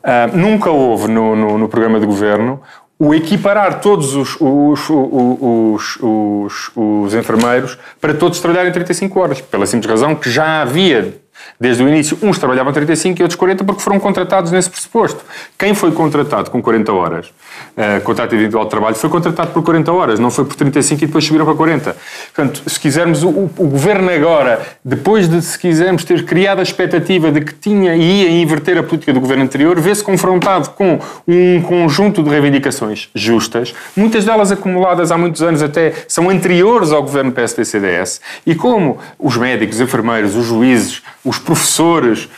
Uh, 0.00 0.36
nunca 0.36 0.70
houve 0.70 1.08
no, 1.08 1.34
no, 1.34 1.58
no, 1.58 1.68
programa 1.68 2.00
de 2.00 2.06
governo 2.06 2.60
o 2.98 3.14
equiparar 3.14 3.80
todos 3.80 4.14
os, 4.14 4.36
os, 4.38 4.90
os, 4.90 5.98
os, 6.02 6.70
os 6.74 7.14
enfermeiros 7.14 7.78
para 7.98 8.12
todos 8.12 8.40
trabalharem 8.40 8.72
35 8.72 9.18
horas, 9.18 9.40
pela 9.40 9.66
simples 9.66 9.90
razão 9.90 10.14
que 10.14 10.30
já 10.30 10.62
havia 10.62 11.20
Desde 11.60 11.82
o 11.82 11.88
início, 11.88 12.18
uns 12.22 12.38
trabalhavam 12.38 12.72
35 12.72 13.20
e 13.20 13.22
outros 13.22 13.38
40 13.38 13.64
porque 13.64 13.82
foram 13.82 14.00
contratados 14.00 14.50
nesse 14.50 14.70
pressuposto. 14.70 15.24
Quem 15.58 15.74
foi 15.74 15.92
contratado 15.92 16.50
com 16.50 16.62
40 16.62 16.92
horas, 16.92 17.26
uh, 17.26 18.00
contrato 18.02 18.34
individual 18.34 18.64
de 18.64 18.70
trabalho, 18.70 18.96
foi 18.96 19.10
contratado 19.10 19.50
por 19.50 19.62
40 19.62 19.92
horas, 19.92 20.18
não 20.18 20.30
foi 20.30 20.44
por 20.44 20.54
35 20.54 21.04
e 21.04 21.06
depois 21.06 21.24
subiram 21.24 21.44
para 21.44 21.54
40. 21.54 21.96
Portanto, 22.34 22.62
se 22.68 22.80
quisermos, 22.80 23.22
o, 23.22 23.28
o 23.28 23.66
governo 23.66 24.10
agora, 24.10 24.60
depois 24.84 25.28
de, 25.28 25.42
se 25.42 25.58
quisermos, 25.58 26.04
ter 26.04 26.24
criado 26.24 26.60
a 26.60 26.62
expectativa 26.62 27.30
de 27.30 27.42
que 27.42 27.54
tinha 27.54 27.94
e 27.94 28.22
ia 28.22 28.42
inverter 28.42 28.78
a 28.78 28.82
política 28.82 29.12
do 29.12 29.20
governo 29.20 29.44
anterior, 29.44 29.78
vê-se 29.78 30.02
confrontado 30.02 30.70
com 30.70 30.98
um 31.28 31.60
conjunto 31.62 32.22
de 32.22 32.30
reivindicações 32.30 33.08
justas, 33.14 33.74
muitas 33.96 34.24
delas 34.24 34.50
acumuladas 34.50 35.12
há 35.12 35.18
muitos 35.18 35.42
anos 35.42 35.62
até, 35.62 35.92
são 36.08 36.30
anteriores 36.30 36.92
ao 36.92 37.02
governo 37.02 37.32
PSD-CDS, 37.32 38.20
e 38.46 38.54
como 38.54 38.98
os 39.18 39.36
médicos, 39.36 39.76
os 39.76 39.82
enfermeiros, 39.82 40.34
os 40.36 40.46
juízes, 40.46 41.02
os 41.30 41.38
professores, 41.38 42.28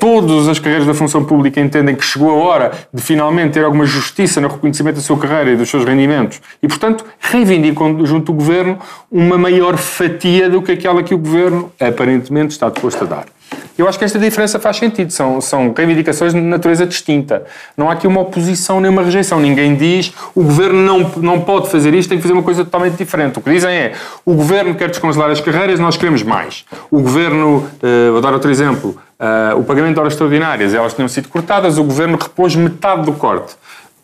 todas 0.00 0.48
as 0.48 0.58
carreiras 0.58 0.84
da 0.84 0.92
função 0.92 1.24
pública 1.24 1.60
entendem 1.60 1.94
que 1.94 2.04
chegou 2.04 2.30
a 2.30 2.34
hora 2.34 2.72
de 2.92 3.00
finalmente 3.00 3.52
ter 3.52 3.64
alguma 3.64 3.86
justiça 3.86 4.40
no 4.40 4.48
reconhecimento 4.48 4.96
da 4.96 5.00
sua 5.00 5.16
carreira 5.16 5.52
e 5.52 5.56
dos 5.56 5.70
seus 5.70 5.84
rendimentos 5.84 6.40
e, 6.60 6.66
portanto, 6.66 7.04
reivindicam 7.20 8.04
junto 8.04 8.32
do 8.32 8.32
Governo 8.32 8.78
uma 9.10 9.38
maior 9.38 9.76
fatia 9.76 10.50
do 10.50 10.60
que 10.60 10.72
aquela 10.72 11.04
que 11.04 11.14
o 11.14 11.18
Governo 11.18 11.72
aparentemente 11.80 12.52
está 12.52 12.68
disposto 12.68 13.04
a 13.04 13.06
dar. 13.06 13.35
Eu 13.78 13.86
acho 13.86 13.98
que 13.98 14.04
esta 14.04 14.18
diferença 14.18 14.58
faz 14.58 14.78
sentido. 14.78 15.12
São, 15.12 15.40
são 15.40 15.72
reivindicações 15.76 16.32
de 16.32 16.40
natureza 16.40 16.86
distinta. 16.86 17.44
Não 17.76 17.90
há 17.90 17.92
aqui 17.92 18.06
uma 18.06 18.20
oposição 18.20 18.80
nem 18.80 18.90
uma 18.90 19.02
rejeição. 19.02 19.38
Ninguém 19.38 19.74
diz 19.74 20.12
o 20.34 20.42
governo 20.42 20.80
não, 20.80 21.10
não 21.16 21.40
pode 21.40 21.68
fazer 21.68 21.92
isto, 21.94 22.08
tem 22.08 22.18
que 22.18 22.22
fazer 22.22 22.32
uma 22.32 22.42
coisa 22.42 22.64
totalmente 22.64 22.96
diferente. 22.96 23.38
O 23.38 23.42
que 23.42 23.50
dizem 23.50 23.70
é 23.70 23.92
o 24.24 24.34
governo 24.34 24.74
quer 24.74 24.88
descongelar 24.88 25.30
as 25.30 25.40
carreiras, 25.40 25.78
nós 25.78 25.96
queremos 25.96 26.22
mais. 26.22 26.64
O 26.90 27.00
governo, 27.00 27.58
uh, 27.58 28.12
vou 28.12 28.20
dar 28.20 28.32
outro 28.32 28.50
exemplo, 28.50 28.96
uh, 29.20 29.58
o 29.58 29.64
pagamento 29.64 29.94
de 29.94 30.00
horas 30.00 30.14
extraordinárias, 30.14 30.72
elas 30.72 30.94
tinham 30.94 31.08
sido 31.08 31.28
cortadas, 31.28 31.76
o 31.76 31.84
governo 31.84 32.16
repôs 32.16 32.56
metade 32.56 33.04
do 33.04 33.12
corte. 33.12 33.54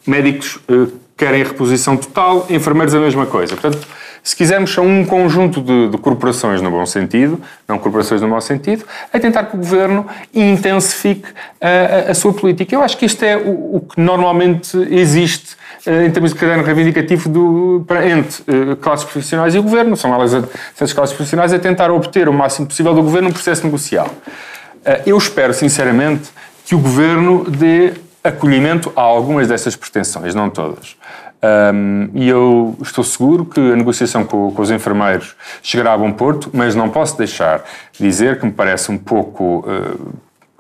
Médicos 0.06 0.56
uh, 0.68 0.92
querem 1.16 1.42
reposição 1.42 1.96
total, 1.96 2.46
enfermeiros 2.50 2.94
a 2.94 3.00
mesma 3.00 3.24
coisa. 3.26 3.56
Portanto, 3.56 3.86
se 4.22 4.36
quisermos, 4.36 4.72
são 4.72 4.86
um 4.86 5.04
conjunto 5.04 5.60
de, 5.60 5.88
de, 5.88 5.98
corporações 5.98 6.62
no 6.62 6.70
bom 6.70 6.86
sentido, 6.86 7.40
não 7.66 7.78
corporações 7.78 8.20
no 8.20 8.28
mau 8.28 8.40
sentido, 8.40 8.84
a 9.12 9.18
tentar 9.18 9.44
que 9.44 9.56
o 9.56 9.58
governo 9.58 10.06
intensifique 10.32 11.28
a, 11.60 12.08
a, 12.08 12.10
a 12.12 12.14
sua 12.14 12.32
política. 12.32 12.74
Eu 12.74 12.82
acho 12.82 12.96
que 12.96 13.04
isto 13.04 13.24
é 13.24 13.36
o, 13.36 13.76
o 13.76 13.80
que 13.80 14.00
normalmente 14.00 14.76
existe 14.90 15.56
eh, 15.84 16.06
em 16.06 16.10
termos 16.12 16.32
de 16.32 16.38
caderno 16.38 16.62
reivindicativo 16.62 17.28
do, 17.28 17.84
para, 17.86 18.08
entre 18.08 18.42
uh, 18.42 18.76
classes 18.76 19.04
profissionais 19.04 19.52
e 19.54 19.58
o 19.58 19.62
governo. 19.62 19.96
São 19.96 20.14
elas, 20.14 20.32
essas 20.74 20.92
classes 20.92 21.14
profissionais, 21.14 21.52
a 21.52 21.58
tentar 21.58 21.90
obter 21.90 22.28
o 22.28 22.32
máximo 22.32 22.68
possível 22.68 22.94
do 22.94 23.02
governo 23.02 23.30
um 23.30 23.32
processo 23.32 23.64
negocial. 23.64 24.06
Uh, 24.06 25.02
eu 25.04 25.18
espero, 25.18 25.52
sinceramente, 25.52 26.30
que 26.64 26.76
o 26.76 26.78
governo 26.78 27.44
dê 27.50 27.94
acolhimento 28.22 28.92
a 28.94 29.00
algumas 29.00 29.48
dessas 29.48 29.74
pretensões, 29.74 30.32
não 30.34 30.48
todas. 30.48 30.96
Um, 31.44 32.08
e 32.14 32.28
eu 32.28 32.76
estou 32.80 33.02
seguro 33.02 33.44
que 33.44 33.58
a 33.58 33.74
negociação 33.74 34.24
com, 34.24 34.52
com, 34.52 34.62
os 34.62 34.70
enfermeiros 34.70 35.34
chegará 35.60 35.92
a 35.92 35.98
bom 35.98 36.12
porto, 36.12 36.48
mas 36.52 36.76
não 36.76 36.88
posso 36.88 37.18
deixar 37.18 37.64
de 37.92 37.98
dizer 37.98 38.38
que 38.38 38.46
me 38.46 38.52
parece 38.52 38.92
um 38.92 38.98
pouco, 38.98 39.66
uh, 39.66 40.12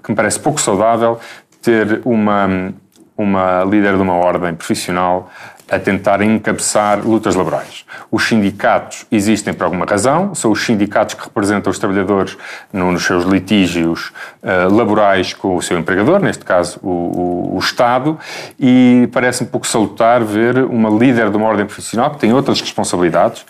que 0.02 0.10
me 0.10 0.16
parece 0.16 0.40
pouco 0.40 0.60
saudável 0.60 1.20
ter 1.60 2.02
uma, 2.04 2.72
uma 3.16 3.62
líder 3.62 3.94
de 3.94 4.02
uma 4.02 4.14
ordem 4.14 4.54
profissional 4.54 5.30
a 5.72 5.78
tentar 5.78 6.20
encabeçar 6.20 7.00
lutas 7.00 7.34
laborais. 7.34 7.86
Os 8.10 8.28
sindicatos 8.28 9.06
existem 9.10 9.54
por 9.54 9.64
alguma 9.64 9.86
razão, 9.86 10.34
são 10.34 10.50
os 10.50 10.62
sindicatos 10.62 11.14
que 11.14 11.24
representam 11.24 11.70
os 11.70 11.78
trabalhadores 11.78 12.36
no, 12.70 12.92
nos 12.92 13.04
seus 13.04 13.24
litígios 13.24 14.12
uh, 14.42 14.70
laborais 14.70 15.32
com 15.32 15.56
o 15.56 15.62
seu 15.62 15.78
empregador, 15.78 16.20
neste 16.20 16.44
caso 16.44 16.78
o, 16.82 16.88
o, 16.88 17.56
o 17.56 17.58
Estado, 17.58 18.18
e 18.60 19.08
parece-me 19.12 19.48
pouco 19.48 19.66
salutar 19.66 20.22
ver 20.22 20.58
uma 20.58 20.90
líder 20.90 21.30
de 21.30 21.36
uma 21.38 21.46
ordem 21.46 21.64
profissional 21.64 22.10
que 22.10 22.18
tem 22.18 22.34
outras 22.34 22.60
responsabilidades 22.60 23.46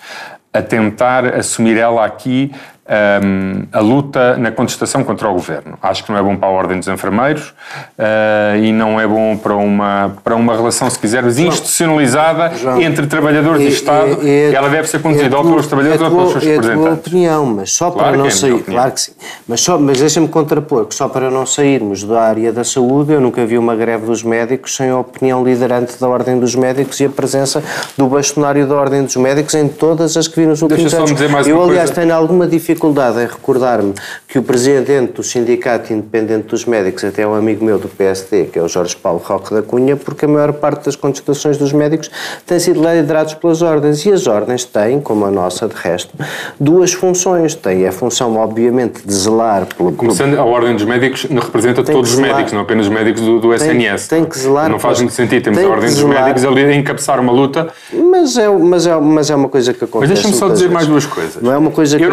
a 0.52 0.62
tentar 0.62 1.24
assumir 1.34 1.76
ela 1.76 2.04
aqui 2.04 2.52
um, 2.88 3.62
a 3.72 3.80
luta 3.80 4.36
na 4.36 4.50
contestação 4.50 5.04
contra 5.04 5.28
o 5.28 5.32
governo. 5.32 5.78
Acho 5.80 6.04
que 6.04 6.10
não 6.10 6.18
é 6.18 6.22
bom 6.22 6.36
para 6.36 6.48
a 6.48 6.50
ordem 6.50 6.78
dos 6.78 6.88
enfermeiros 6.88 7.50
uh, 7.98 8.56
e 8.60 8.72
não 8.72 9.00
é 9.00 9.06
bom 9.06 9.36
para 9.36 9.54
uma, 9.54 10.16
para 10.22 10.34
uma 10.34 10.56
relação, 10.56 10.90
se 10.90 10.98
quisermos, 10.98 11.38
institucionalizada 11.38 12.54
João, 12.56 12.80
entre 12.80 13.06
trabalhadores 13.06 13.60
é, 13.60 13.64
e 13.64 13.68
Estado. 13.68 14.18
É, 14.22 14.50
é, 14.50 14.54
ela 14.54 14.68
deve 14.68 14.88
ser 14.88 15.00
conduzida 15.00 15.34
é 15.34 15.38
ou 15.38 15.44
pelos 15.44 15.66
trabalhadores 15.66 16.02
ou 16.02 16.10
pelos 16.10 16.32
seus 16.32 16.44
representantes. 16.44 16.84
É 16.84 16.88
a 16.88 16.90
tua 16.90 16.94
opinião, 16.94 17.46
mas 17.46 17.72
só 17.72 17.90
claro 17.90 18.08
para 18.08 18.16
não 18.18 18.26
é 18.26 18.30
sair. 18.30 18.62
Claro 18.62 18.92
que 18.92 19.00
sim. 19.00 19.12
Mas, 19.46 19.60
só, 19.60 19.78
mas 19.78 20.00
deixa-me 20.00 20.28
contrapor 20.28 20.86
que 20.86 20.94
só 20.94 21.08
para 21.08 21.30
não 21.30 21.46
sairmos 21.46 22.02
da 22.02 22.20
área 22.20 22.52
da 22.52 22.64
saúde, 22.64 23.12
eu 23.12 23.20
nunca 23.20 23.46
vi 23.46 23.58
uma 23.58 23.76
greve 23.76 24.06
dos 24.06 24.22
médicos 24.24 24.74
sem 24.74 24.90
a 24.90 24.98
opinião 24.98 25.44
liderante 25.44 26.00
da 26.00 26.08
Ordem 26.08 26.38
dos 26.38 26.54
Médicos 26.54 26.98
e 27.00 27.04
a 27.04 27.08
presença 27.08 27.62
do 27.96 28.06
bastonário 28.08 28.66
da 28.66 28.74
Ordem 28.74 29.04
dos 29.04 29.16
Médicos 29.16 29.54
em 29.54 29.68
todas 29.68 30.16
as 30.16 30.26
que 30.26 30.40
vi 30.40 30.46
nos 30.46 30.62
últimos 30.62 30.82
deixa 30.82 30.96
anos. 30.96 31.10
Só 31.10 31.14
me 31.14 31.20
dizer 31.20 31.32
mais 31.32 31.46
eu, 31.46 31.62
aliás, 31.62 31.90
coisa. 31.90 32.00
tenho 32.00 32.14
alguma 32.14 32.46
dificuldade 32.46 32.71
dificuldade 32.72 33.18
em 33.20 33.26
recordar-me 33.26 33.92
que 34.26 34.38
o 34.38 34.42
presidente 34.42 35.12
do 35.12 35.22
Sindicato 35.22 35.92
Independente 35.92 36.48
dos 36.48 36.64
Médicos, 36.64 37.04
até 37.04 37.22
é 37.22 37.26
um 37.26 37.34
amigo 37.34 37.64
meu 37.64 37.78
do 37.78 37.88
PSD, 37.88 38.46
que 38.46 38.58
é 38.58 38.62
o 38.62 38.68
Jorge 38.68 38.96
Paulo 38.96 39.20
Roque 39.22 39.52
da 39.52 39.62
Cunha, 39.62 39.96
porque 39.96 40.24
a 40.24 40.28
maior 40.28 40.52
parte 40.54 40.86
das 40.86 40.96
contestações 40.96 41.58
dos 41.58 41.72
médicos 41.72 42.10
tem 42.46 42.58
sido 42.58 42.80
liderados 42.82 43.34
pelas 43.34 43.60
ordens. 43.62 44.04
E 44.06 44.12
as 44.12 44.26
ordens 44.26 44.64
têm, 44.64 45.00
como 45.00 45.26
a 45.26 45.30
nossa 45.30 45.68
de 45.68 45.74
resto, 45.74 46.14
duas 46.58 46.92
funções. 46.92 47.54
Tem 47.54 47.86
a 47.86 47.92
função, 47.92 48.36
obviamente, 48.36 49.06
de 49.06 49.12
zelar 49.12 49.66
pelo. 49.66 49.92
Começando, 49.92 50.38
a 50.38 50.44
Ordem 50.44 50.74
dos 50.74 50.84
Médicos 50.84 51.24
representa 51.24 51.82
todos 51.82 52.14
os 52.14 52.18
médicos, 52.18 52.52
não 52.52 52.60
apenas 52.60 52.86
os 52.86 52.92
médicos 52.92 53.20
do, 53.22 53.38
do 53.38 53.54
SNS. 53.54 54.08
Tem, 54.08 54.24
que 54.24 54.38
zelar. 54.38 54.70
Não 54.70 54.78
faz 54.78 55.00
muito 55.00 55.12
sentido. 55.12 55.42
Temos 55.44 55.58
a 55.58 55.68
Ordem 55.68 55.90
dos 55.90 56.02
Médicos 56.02 56.44
ali 56.44 56.64
a 56.64 56.74
encabeçar 56.74 57.20
uma 57.20 57.32
luta. 57.32 57.68
Mas 57.92 58.36
é, 58.36 58.48
mas 58.48 58.86
é, 58.86 58.96
mas 58.96 59.30
é 59.30 59.34
uma 59.34 59.48
coisa 59.48 59.74
que 59.74 59.84
acontece. 59.84 60.12
Mas 60.12 60.22
deixa-me 60.22 60.34
só 60.34 60.48
dizer 60.48 60.68
vezes. 60.68 60.74
mais 60.74 60.86
duas 60.86 61.06
coisas. 61.06 61.42
Não 61.42 61.52
é 61.52 61.58
uma 61.58 61.70
coisa 61.70 61.98
que 61.98 62.04
Eu 62.04 62.10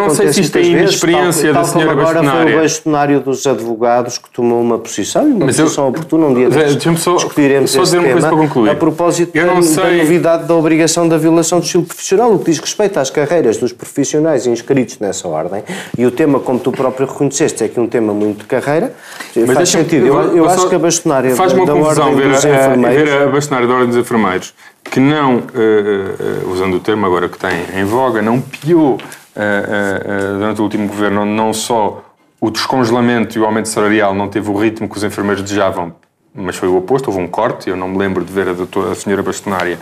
se 0.49 0.59
isto 0.59 0.75
é 0.75 0.79
inexperiência 0.79 1.53
da 1.53 1.63
senhora 1.63 1.91
agora 1.91 2.21
bastonária. 2.21 2.43
foi 2.43 2.53
o 2.53 2.61
bastonário 2.61 3.19
dos 3.19 3.47
advogados 3.47 4.17
que 4.17 4.29
tomou 4.29 4.61
uma 4.61 4.77
posição 4.77 5.27
e 5.27 5.31
uma 5.31 5.45
Mas 5.45 5.57
posição 5.57 5.85
eu, 5.85 5.89
oportuna 5.89 6.25
um 6.27 6.33
dia 6.33 6.49
desses. 6.49 6.99
Só, 6.99 7.15
discutiremos 7.15 7.71
só 7.71 7.83
dizer 7.83 8.01
tema 8.01 8.21
para 8.21 8.29
concluir. 8.31 8.69
a 8.69 8.75
propósito 8.75 9.37
eu 9.37 9.55
da, 9.55 9.61
sei... 9.61 9.83
da 9.83 9.91
novidade 10.03 10.47
da 10.47 10.55
obrigação 10.55 11.07
da 11.07 11.17
violação 11.17 11.59
do 11.59 11.65
estilo 11.65 11.83
profissional, 11.83 12.33
o 12.33 12.39
que 12.39 12.51
diz 12.51 12.59
respeito 12.59 12.99
às 12.99 13.09
carreiras 13.09 13.57
dos 13.57 13.71
profissionais 13.71 14.45
inscritos 14.47 14.99
nessa 14.99 15.27
ordem 15.27 15.63
e 15.97 16.05
o 16.05 16.11
tema, 16.11 16.39
como 16.39 16.59
tu 16.59 16.71
próprio 16.71 17.07
reconheceste, 17.07 17.63
é 17.63 17.67
que 17.67 17.79
um 17.79 17.87
tema 17.87 18.13
muito 18.13 18.39
de 18.39 18.45
carreira 18.45 18.93
Mas 19.35 19.51
faz 19.51 19.69
sentido. 19.69 20.05
Eu, 20.05 20.37
eu 20.37 20.49
acho 20.49 20.67
que 20.67 20.75
a 20.75 20.79
bastonária 20.79 21.35
faz 21.35 21.53
da, 21.53 21.63
da 21.63 21.73
ordem 21.75 22.15
ver 22.15 22.29
dos 22.29 22.45
a, 22.45 22.49
enfermeiros... 22.49 23.09
ver 23.09 23.21
a 23.21 23.27
bastonária 23.27 23.67
da 23.67 23.73
ordem 23.73 23.89
dos 23.89 23.97
enfermeiros 23.97 24.53
que 24.83 24.99
não, 24.99 25.37
uh, 25.37 25.39
uh, 25.39 26.51
usando 26.51 26.75
o 26.75 26.79
termo 26.79 27.05
agora 27.05 27.29
que 27.29 27.37
tem 27.37 27.63
em 27.75 27.85
voga, 27.85 28.21
não 28.21 28.41
piou 28.41 28.97
durante 30.37 30.59
o 30.59 30.63
último 30.63 30.87
governo, 30.87 31.21
onde 31.21 31.31
não 31.31 31.53
só 31.53 32.03
o 32.41 32.49
descongelamento 32.49 33.37
e 33.37 33.41
o 33.41 33.45
aumento 33.45 33.67
salarial 33.67 34.13
não 34.13 34.27
teve 34.27 34.49
o 34.49 34.57
ritmo 34.57 34.87
que 34.87 34.97
os 34.97 35.03
enfermeiros 35.03 35.43
desejavam, 35.43 35.93
mas 36.33 36.55
foi 36.55 36.69
o 36.69 36.77
oposto, 36.77 37.07
houve 37.09 37.21
um 37.21 37.27
corte, 37.27 37.69
eu 37.69 37.75
não 37.75 37.87
me 37.87 37.97
lembro 37.97 38.23
de 38.23 38.31
ver 38.31 38.47
a, 38.47 38.53
doutora, 38.53 38.91
a 38.91 38.95
senhora 38.95 39.21
bastonária 39.23 39.79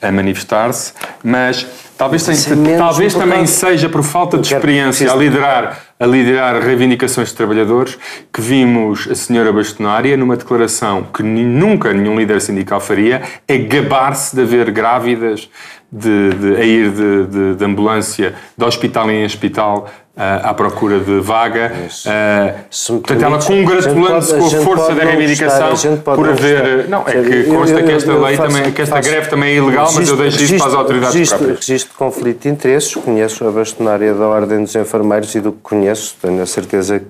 a 0.00 0.12
manifestar-se, 0.12 0.92
mas 1.24 1.66
talvez, 1.96 2.24
tem, 2.24 2.78
talvez 2.78 3.14
também 3.14 3.46
seja 3.46 3.88
por 3.88 4.02
falta 4.02 4.38
de 4.38 4.54
experiência 4.54 5.10
a 5.10 5.16
liderar, 5.16 5.80
a 5.98 6.06
liderar 6.06 6.62
reivindicações 6.62 7.28
de 7.28 7.34
trabalhadores 7.34 7.98
que 8.32 8.40
vimos 8.40 9.08
a 9.10 9.14
senhora 9.14 9.52
bastonária 9.52 10.16
numa 10.16 10.36
declaração 10.36 11.02
que 11.02 11.22
nunca 11.22 11.92
nenhum 11.92 12.16
líder 12.16 12.40
sindical 12.40 12.80
faria, 12.80 13.22
é 13.46 13.58
gabar-se 13.58 14.36
de 14.36 14.42
haver 14.42 14.70
grávidas 14.70 15.50
de, 15.90 16.30
de, 16.30 16.56
a 16.56 16.64
ir 16.64 16.90
de, 16.90 17.26
de, 17.26 17.54
de 17.54 17.64
ambulância 17.64 18.34
de 18.56 18.64
hospital 18.64 19.10
em 19.10 19.24
hospital 19.24 19.88
uh, 20.18 20.20
à 20.46 20.52
procura 20.52 20.98
de 20.98 21.20
vaga. 21.20 21.72
Uh, 22.04 22.98
portanto, 22.98 23.22
ela 23.22 23.42
congratulando-se 23.42 24.34
com 24.34 24.46
a 24.46 24.50
força 24.50 24.94
da 24.94 25.04
reivindicação 25.04 25.70
gostar, 25.70 25.96
por 26.14 26.28
haver. 26.28 26.88
Não, 26.88 27.02
é 27.06 27.12
que 27.12 27.44
consta 27.44 27.76
eu, 27.76 27.78
eu, 27.80 27.86
que 27.86 27.92
esta 27.92 28.12
lei 28.14 28.36
faço, 28.36 28.54
também, 28.54 28.72
que 28.72 28.82
esta 28.82 28.96
faço, 28.96 29.08
greve 29.08 29.30
também 29.30 29.50
é 29.50 29.56
ilegal, 29.56 29.86
registro, 29.86 30.00
mas 30.00 30.08
eu 30.10 30.16
deixo 30.16 30.42
isso 30.42 30.56
para 30.58 30.66
as 30.66 30.74
autoridades 30.74 31.14
registro, 31.14 31.38
próprias. 31.38 31.66
Registro 31.66 31.92
de 31.92 31.98
conflito 31.98 32.42
de 32.42 32.48
interesses, 32.48 32.94
conheço 32.94 33.46
a 33.46 33.50
bastonária 33.50 34.12
da 34.12 34.26
Ordem 34.26 34.62
dos 34.62 34.74
Enfermeiros 34.74 35.34
e 35.34 35.40
do 35.40 35.52
que 35.52 35.60
conheço, 35.62 36.16
tenho 36.20 36.42
a 36.42 36.46
certeza 36.46 36.98
que 36.98 37.06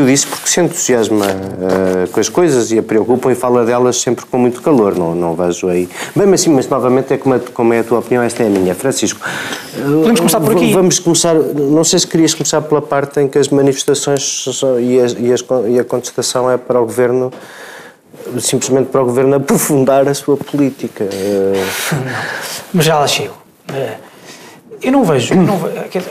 o 0.00 0.06
disse 0.06 0.26
porque 0.26 0.48
se 0.48 0.60
entusiasma 0.60 1.26
uh, 1.26 2.08
com 2.08 2.20
as 2.20 2.28
coisas 2.28 2.70
e 2.70 2.78
a 2.78 2.82
preocupam 2.82 3.32
e 3.32 3.34
fala 3.34 3.64
delas 3.64 4.00
sempre 4.00 4.24
com 4.26 4.38
muito 4.38 4.62
calor, 4.62 4.96
não, 4.96 5.14
não 5.14 5.34
vejo 5.34 5.68
aí. 5.68 5.88
Bem, 6.14 6.26
mas 6.26 6.40
sim, 6.40 6.50
mas 6.50 6.68
novamente 6.68 7.14
é 7.14 7.16
como, 7.16 7.34
é 7.34 7.38
como 7.52 7.72
é 7.72 7.80
a 7.80 7.84
tua 7.84 7.98
opinião, 7.98 8.22
esta 8.22 8.42
é 8.42 8.46
a 8.46 8.50
minha. 8.50 8.74
Francisco. 8.74 9.20
Podemos 9.74 10.20
começar 10.20 10.40
por 10.40 10.52
aqui. 10.52 10.72
Vamos 10.72 10.98
começar, 10.98 11.34
não 11.34 11.84
sei 11.84 11.98
se 11.98 12.06
querias 12.06 12.34
começar 12.34 12.60
pela 12.62 12.82
parte 12.82 13.20
em 13.20 13.28
que 13.28 13.38
as 13.38 13.48
manifestações 13.48 14.46
e, 14.80 15.00
as, 15.00 15.16
e, 15.18 15.32
as, 15.32 15.44
e 15.68 15.78
a 15.78 15.84
contestação 15.84 16.50
é 16.50 16.56
para 16.56 16.80
o 16.80 16.84
governo 16.84 17.32
simplesmente 18.40 18.88
para 18.90 19.00
o 19.00 19.04
governo 19.04 19.36
aprofundar 19.36 20.06
a 20.06 20.14
sua 20.14 20.36
política. 20.36 21.04
Eh, 21.04 21.64
mas 22.74 22.84
já 22.84 22.98
lá 22.98 23.06
chego. 23.06 23.34
Eh, 23.72 23.96
eu 24.82 24.92
não 24.92 25.04
vejo, 25.04 25.34
eu 25.34 25.42
não 25.42 25.56
vejo 25.56 26.06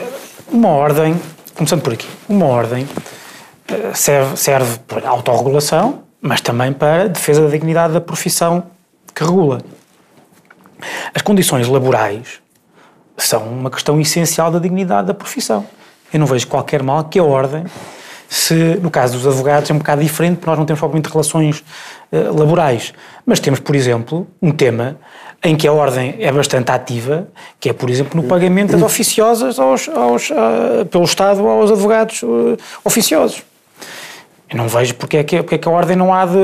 uma 0.50 0.68
ordem, 0.70 1.14
começando 1.54 1.82
por 1.82 1.92
aqui, 1.92 2.08
uma 2.28 2.46
ordem 2.46 2.86
serve, 3.94 4.36
serve 4.36 4.78
para 4.86 5.08
autorregulação, 5.08 6.02
mas 6.20 6.40
também 6.40 6.72
para 6.72 7.08
defesa 7.08 7.42
da 7.42 7.48
dignidade 7.48 7.92
da 7.92 8.00
profissão 8.00 8.64
que 9.14 9.24
regula. 9.24 9.60
As 11.14 11.22
condições 11.22 11.66
laborais 11.68 12.40
são 13.16 13.42
uma 13.48 13.70
questão 13.70 14.00
essencial 14.00 14.50
da 14.50 14.58
dignidade 14.58 15.08
da 15.08 15.14
profissão. 15.14 15.66
Eu 16.12 16.20
não 16.20 16.26
vejo 16.26 16.46
qualquer 16.46 16.82
mal 16.82 17.04
que 17.04 17.18
a 17.18 17.24
ordem, 17.24 17.64
se 18.28 18.54
no 18.80 18.90
caso 18.90 19.14
dos 19.14 19.26
advogados 19.26 19.70
é 19.70 19.74
um 19.74 19.78
bocado 19.78 20.02
diferente, 20.02 20.36
porque 20.36 20.50
nós 20.50 20.58
não 20.58 20.64
temos 20.64 20.78
propriamente 20.78 21.10
relações 21.10 21.64
uh, 22.12 22.38
laborais, 22.38 22.92
mas 23.26 23.40
temos, 23.40 23.60
por 23.60 23.74
exemplo, 23.74 24.26
um 24.40 24.52
tema 24.52 24.96
em 25.42 25.56
que 25.56 25.68
a 25.68 25.72
ordem 25.72 26.16
é 26.18 26.32
bastante 26.32 26.70
ativa, 26.70 27.28
que 27.60 27.68
é, 27.68 27.72
por 27.72 27.90
exemplo, 27.90 28.20
no 28.20 28.26
pagamento 28.26 28.72
das 28.72 28.82
oficiosas 28.82 29.58
aos, 29.58 29.88
aos, 29.88 30.30
uh, 30.30 30.86
pelo 30.90 31.04
Estado 31.04 31.46
aos 31.46 31.70
advogados 31.70 32.22
uh, 32.22 32.56
oficiosos. 32.84 33.42
Eu 34.50 34.56
não 34.56 34.66
vejo 34.66 34.94
porque 34.94 35.18
é 35.18 35.24
que, 35.24 35.42
porque 35.42 35.56
é 35.56 35.58
que 35.58 35.68
a 35.68 35.70
ordem 35.70 35.94
não 35.94 36.12
há 36.12 36.24
de, 36.24 36.38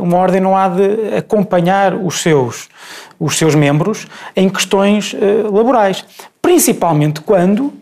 uma 0.00 0.18
ordem 0.18 0.40
não 0.40 0.56
há 0.56 0.68
de 0.68 1.16
acompanhar 1.16 1.94
os 1.94 2.20
seus, 2.20 2.68
os 3.18 3.38
seus 3.38 3.54
membros 3.54 4.08
em 4.34 4.48
questões 4.48 5.12
uh, 5.12 5.54
laborais. 5.54 6.04
Principalmente 6.42 7.20
quando, 7.20 7.72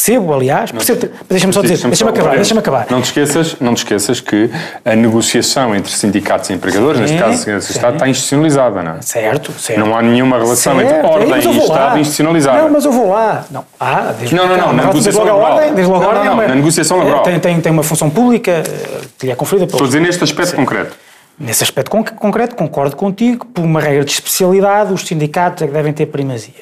percebo, 0.00 0.32
aliás, 0.32 0.72
percebo, 0.72 1.08
deixa-me 1.28 1.52
só 1.52 1.60
dizer, 1.60 1.76
deixa-me 1.86 2.10
acabar, 2.10 2.36
deixa 2.36 2.58
acabar. 2.58 2.86
Não 2.90 3.02
te, 3.02 3.06
esqueças, 3.06 3.56
não 3.60 3.74
te 3.74 3.78
esqueças 3.78 4.20
que 4.20 4.50
a 4.84 4.96
negociação 4.96 5.76
entre 5.76 5.92
sindicatos 5.92 6.48
e 6.48 6.54
empregadores, 6.54 6.96
sim, 6.96 7.02
neste 7.02 7.18
caso 7.18 7.44
do 7.44 7.58
Estado, 7.58 7.94
está 7.94 8.08
institucionalizada, 8.08 8.82
não 8.82 8.92
é? 8.92 9.02
Certo, 9.02 9.52
certo. 9.52 9.78
Não 9.78 9.96
há 9.96 10.02
nenhuma 10.02 10.38
relação 10.38 10.76
certo, 10.76 10.94
entre 10.94 11.06
ordem 11.06 11.52
e 11.52 11.58
Estado 11.58 11.98
institucionalizada. 11.98 12.62
Não, 12.62 12.70
mas 12.70 12.84
eu 12.84 12.92
vou 12.92 13.10
lá. 13.10 13.44
Não, 13.50 13.64
ah, 13.78 14.14
desde 14.18 14.34
não, 14.34 14.48
não, 14.48 14.56
não, 14.56 14.72
na 14.72 14.86
negociação 14.86 15.24
laboral. 15.24 15.52
Ordem, 15.52 15.74
desde 15.74 15.92
logo 15.92 16.04
não, 16.04 16.14
não, 16.14 16.36
não, 16.36 16.48
na 16.48 16.54
negociação 16.54 16.98
laboral. 16.98 17.22
Tem, 17.22 17.38
tem, 17.38 17.60
tem 17.60 17.72
uma 17.72 17.82
função 17.82 18.08
pública 18.08 18.50
eh, 18.50 19.00
que 19.18 19.26
lhe 19.26 19.32
é 19.32 19.34
conferida 19.34 19.66
Estou 19.66 19.82
a 19.82 19.86
dizer 19.86 20.00
neste 20.00 20.24
aspecto 20.24 20.56
concreto. 20.56 20.96
Nesse 21.38 21.62
aspecto 21.62 21.90
concreto, 21.90 22.54
concordo 22.54 22.96
contigo, 22.96 23.46
por 23.46 23.64
uma 23.64 23.80
regra 23.80 24.04
de 24.04 24.10
especialidade, 24.12 24.92
os 24.92 25.06
sindicatos 25.06 25.62
é 25.62 25.66
que 25.66 25.72
devem 25.72 25.90
ter 25.90 26.06
primazia. 26.06 26.52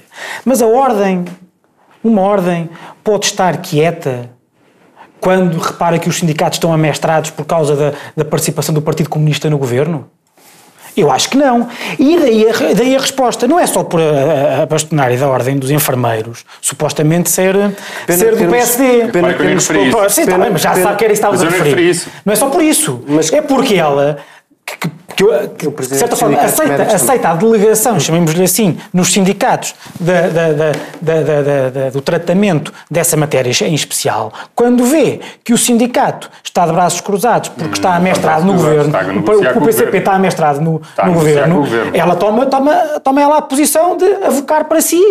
Mas 0.44 0.62
a 0.62 0.66
ordem 0.66 1.24
uma 2.02 2.22
ordem 2.22 2.70
pode 3.02 3.26
estar 3.26 3.56
quieta 3.58 4.30
quando 5.20 5.58
repara 5.58 5.98
que 5.98 6.08
os 6.08 6.16
sindicatos 6.16 6.56
estão 6.56 6.72
amestrados 6.72 7.30
por 7.30 7.44
causa 7.44 7.74
da, 7.74 7.92
da 8.16 8.24
participação 8.24 8.74
do 8.74 8.80
Partido 8.80 9.08
Comunista 9.08 9.50
no 9.50 9.58
governo? 9.58 10.08
Eu 10.96 11.12
acho 11.12 11.30
que 11.30 11.36
não. 11.36 11.68
E 11.96 12.18
daí 12.18 12.48
a, 12.48 12.74
daí 12.74 12.96
a 12.96 12.98
resposta 12.98 13.46
não 13.46 13.58
é 13.58 13.66
só 13.66 13.84
por 13.84 14.00
a, 14.00 14.62
a 14.62 14.66
bastonária 14.66 15.16
da 15.16 15.28
Ordem 15.28 15.56
dos 15.56 15.70
Enfermeiros, 15.70 16.44
supostamente 16.60 17.30
ser, 17.30 17.54
ser 18.08 18.34
do 18.34 18.48
PSD. 18.48 19.08
Pena 19.12 19.32
que 19.34 19.54
desculpa, 19.54 20.08
sim, 20.08 20.26
tá 20.26 20.36
bem, 20.36 20.50
mas 20.50 20.60
já 20.60 20.74
sabe 20.74 20.96
que 20.96 21.04
era 21.04 21.12
isso 21.12 21.22
que 21.22 21.34
estava 21.34 21.36
a 21.36 21.50
referir. 21.50 22.02
Não 22.24 22.32
é 22.32 22.36
só 22.36 22.48
por 22.48 22.62
isso. 22.62 23.04
Mas, 23.06 23.32
é 23.32 23.40
porque 23.40 23.76
ela 23.76 24.18
que, 24.66 24.76
que, 24.76 24.90
que 25.56 25.68
de 25.68 25.96
certa 25.96 26.14
forma, 26.14 26.38
aceita, 26.38 26.82
aceita 26.82 27.28
a 27.30 27.34
delegação, 27.34 27.98
chamemos-lhe 27.98 28.44
assim, 28.44 28.78
nos 28.92 29.12
sindicatos 29.12 29.74
da, 29.98 30.28
da, 30.28 30.52
da, 31.02 31.90
do 31.90 32.00
tratamento 32.00 32.72
dessa 32.90 33.16
matéria 33.16 33.50
em 33.66 33.74
especial, 33.74 34.32
quando 34.54 34.84
vê 34.84 35.20
que 35.42 35.52
o 35.52 35.58
sindicato 35.58 36.30
está 36.44 36.64
de 36.66 36.72
braços 36.72 37.00
cruzados 37.00 37.48
porque 37.48 37.74
está 37.74 37.96
amestrado 37.96 38.44
no 38.44 38.54
governo, 38.54 38.92
o 39.56 39.60
PCP 39.60 39.98
está 39.98 40.12
amestrado 40.12 40.60
no, 40.60 40.80
no 41.04 41.12
governo, 41.12 41.64
ela 41.92 42.14
toma, 42.14 42.46
toma, 42.46 42.74
toma 43.02 43.20
ela 43.20 43.38
a 43.38 43.42
posição 43.42 43.96
de 43.96 44.06
avocar 44.24 44.66
para 44.66 44.80
si 44.80 45.02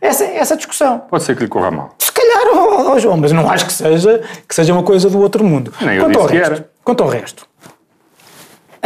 essa, 0.00 0.24
essa 0.24 0.56
discussão. 0.56 1.02
Pode 1.08 1.24
ser 1.24 1.34
que 1.34 1.42
lhe 1.42 1.48
corra 1.48 1.70
mal. 1.70 1.94
Se 1.98 2.12
calhar, 2.12 2.42
oh, 2.54 2.92
oh, 2.92 2.98
João, 2.98 3.16
mas 3.16 3.32
não 3.32 3.50
acho 3.50 3.64
que 3.64 3.72
seja, 3.72 4.20
que 4.46 4.54
seja 4.54 4.72
uma 4.72 4.82
coisa 4.82 5.08
do 5.08 5.18
outro 5.18 5.42
mundo. 5.42 5.72
Nem 5.80 5.98
quanto, 5.98 6.18
ao 6.18 6.26
resto, 6.26 6.64
quanto 6.84 7.02
ao 7.02 7.08
resto, 7.08 7.46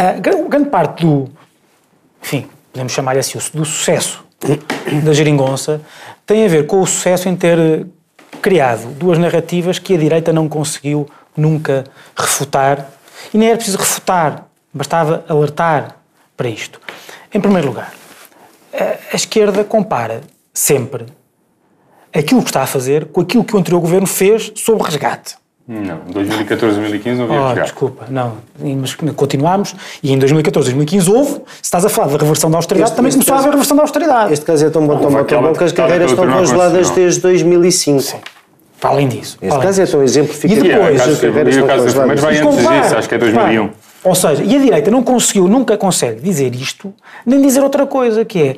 a 0.01 0.13
grande 0.13 0.71
parte 0.71 1.05
do, 1.05 1.29
enfim, 2.23 2.49
podemos 2.73 2.93
chamar 2.93 3.17
assim, 3.19 3.39
do 3.53 3.65
sucesso 3.65 4.25
da 5.03 5.13
geringonça 5.13 5.81
tem 6.25 6.45
a 6.45 6.49
ver 6.49 6.67
com 6.67 6.81
o 6.81 6.87
sucesso 6.87 7.29
em 7.29 7.35
ter 7.35 7.87
criado 8.41 8.93
duas 8.95 9.19
narrativas 9.19 9.81
que 9.81 9.95
a 9.95 9.99
direita 9.99 10.33
não 10.33 10.49
conseguiu 10.49 11.09
nunca 11.37 11.85
refutar 12.17 12.89
e 13.35 13.39
nem 13.39 13.49
era 13.49 13.57
preciso 13.57 13.79
refutar, 13.79 14.47
bastava 14.73 15.25
alertar 15.29 15.97
para 16.37 16.49
isto. 16.49 16.81
Em 17.35 17.41
primeiro 17.41 17.67
lugar, 17.67 17.93
a 19.13 19.17
esquerda 19.17 19.65
compara 19.65 20.21
sempre 20.55 21.07
aquilo 22.15 22.43
que 22.43 22.51
está 22.51 22.63
a 22.63 22.67
fazer 22.67 23.07
com 23.07 23.21
aquilo 23.21 23.43
que 23.43 23.57
o 23.57 23.59
anterior 23.59 23.81
governo 23.81 24.07
fez 24.07 24.53
sobre 24.55 24.85
resgate. 24.85 25.37
Não, 25.69 26.01
2014, 26.11 26.77
2015 26.77 27.21
não 27.21 27.25
havia 27.27 27.61
oh, 27.61 27.63
Desculpa, 27.63 28.07
não, 28.09 28.39
mas 28.81 28.95
continuámos 28.95 29.77
e 30.03 30.11
em 30.11 30.19
2014, 30.19 30.73
2015 30.73 31.11
houve, 31.11 31.31
se 31.33 31.43
estás 31.61 31.85
a 31.85 31.91
falar 31.91 32.09
da 32.09 32.17
reversão 32.17 32.51
da 32.51 32.57
austeridade, 32.57 32.91
este, 32.91 32.97
também 32.97 33.09
este 33.11 33.17
começou 33.19 33.35
caso, 33.35 33.45
a 33.45 33.49
haver 33.49 33.55
reversão 33.55 33.77
da 33.77 33.83
austeridade. 33.83 34.33
Este 34.33 34.47
caso 34.47 34.65
é 34.65 34.71
tão 34.71 34.87
bom, 34.87 34.99
tão 34.99 35.11
bom, 35.11 35.25
tão 35.25 35.43
bom 35.43 35.53
que 35.53 35.65
as 35.65 35.73
carreiras 35.73 36.11
estão 36.11 36.27
congeladas 36.27 36.89
desde 36.91 37.21
2005. 37.21 38.01
Sim. 38.01 38.17
Para 38.81 38.91
além 38.91 39.09
disso. 39.09 39.37
Este 39.43 39.53
além 39.53 39.67
caso 39.67 39.83
é 39.83 39.87
tão 39.87 40.03
exemplificativo. 40.03 40.67
E 40.67 40.69
depois, 40.71 41.01
as 41.03 41.21
carreiras 41.21 41.55
estão 41.55 41.69
congeladas. 41.69 42.07
Mas 42.07 42.21
vai 42.21 42.39
antes 42.39 42.57
disso, 42.57 42.97
acho 42.97 43.09
que 43.09 43.15
é 43.15 43.19
2001. 43.19 43.71
Ou 44.05 44.15
seja, 44.15 44.43
e 44.45 44.57
a 44.57 44.59
direita 44.59 44.91
não 44.91 45.03
conseguiu, 45.03 45.49
nunca 45.49 45.77
consegue 45.77 46.21
dizer 46.23 46.55
isto, 46.55 46.95
nem 47.27 47.43
dizer 47.43 47.61
outra 47.61 47.87
coisa, 47.87 48.25
que 48.25 48.43
é 48.43 48.57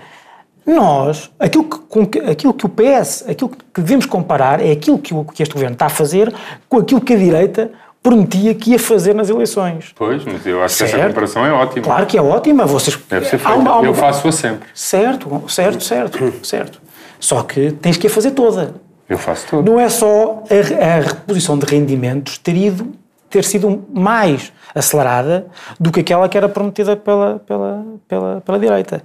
nós, 0.70 1.30
aquilo 1.38 1.64
que, 1.64 2.20
aquilo 2.20 2.54
que 2.54 2.66
o 2.66 2.68
PS, 2.68 3.24
aquilo 3.28 3.50
que 3.50 3.80
devemos 3.80 4.06
comparar 4.06 4.60
é 4.64 4.72
aquilo 4.72 4.98
que, 4.98 5.14
o, 5.14 5.24
que 5.24 5.42
este 5.42 5.52
governo 5.52 5.74
está 5.74 5.86
a 5.86 5.90
fazer 5.90 6.32
com 6.68 6.78
aquilo 6.78 7.00
que 7.00 7.12
a 7.12 7.16
direita 7.16 7.70
prometia 8.02 8.54
que 8.54 8.70
ia 8.70 8.78
fazer 8.78 9.14
nas 9.14 9.28
eleições. 9.28 9.92
Pois, 9.94 10.24
mas 10.24 10.44
eu 10.46 10.62
acho 10.62 10.74
certo. 10.74 10.90
que 10.90 10.96
essa 10.96 11.08
comparação 11.08 11.46
é 11.46 11.52
ótima. 11.52 11.84
Claro 11.84 12.06
que 12.06 12.18
é 12.18 12.22
ótima. 12.22 12.64
Vocês, 12.66 12.98
Deve 13.08 13.26
ser 13.26 13.38
feita. 13.38 13.58
Uma, 13.58 13.76
uma, 13.78 13.86
eu 13.86 13.94
faço-a 13.94 14.32
sempre. 14.32 14.68
Certo, 14.74 15.42
certo, 15.48 15.84
certo, 15.84 16.32
certo. 16.46 16.80
Só 17.18 17.42
que 17.42 17.72
tens 17.72 17.96
que 17.96 18.06
a 18.06 18.10
fazer 18.10 18.30
toda. 18.30 18.74
Eu 19.08 19.18
faço 19.18 19.46
tudo. 19.48 19.70
Não 19.70 19.78
é 19.78 19.88
só 19.88 20.42
a, 20.48 20.84
a 20.84 21.00
reposição 21.00 21.58
de 21.58 21.66
rendimentos 21.66 22.38
ter, 22.38 22.56
ido, 22.56 22.92
ter 23.30 23.44
sido 23.44 23.86
mais 23.94 24.52
acelerada 24.74 25.46
do 25.78 25.90
que 25.90 26.00
aquela 26.00 26.28
que 26.28 26.36
era 26.36 26.48
prometida 26.48 26.96
pela, 26.96 27.38
pela, 27.46 27.84
pela, 28.08 28.40
pela 28.40 28.58
direita. 28.58 29.02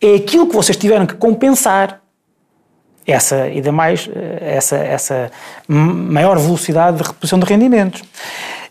É 0.00 0.14
aquilo 0.14 0.46
que 0.46 0.54
vocês 0.54 0.76
tiveram 0.76 1.06
que 1.06 1.14
compensar. 1.14 2.00
Essa 3.06 3.42
ainda 3.42 3.70
mais 3.70 4.10
essa 4.40 4.76
essa 4.76 5.30
maior 5.68 6.36
velocidade 6.38 6.96
de 6.96 7.04
reposição 7.04 7.38
de 7.38 7.46
rendimentos. 7.46 8.02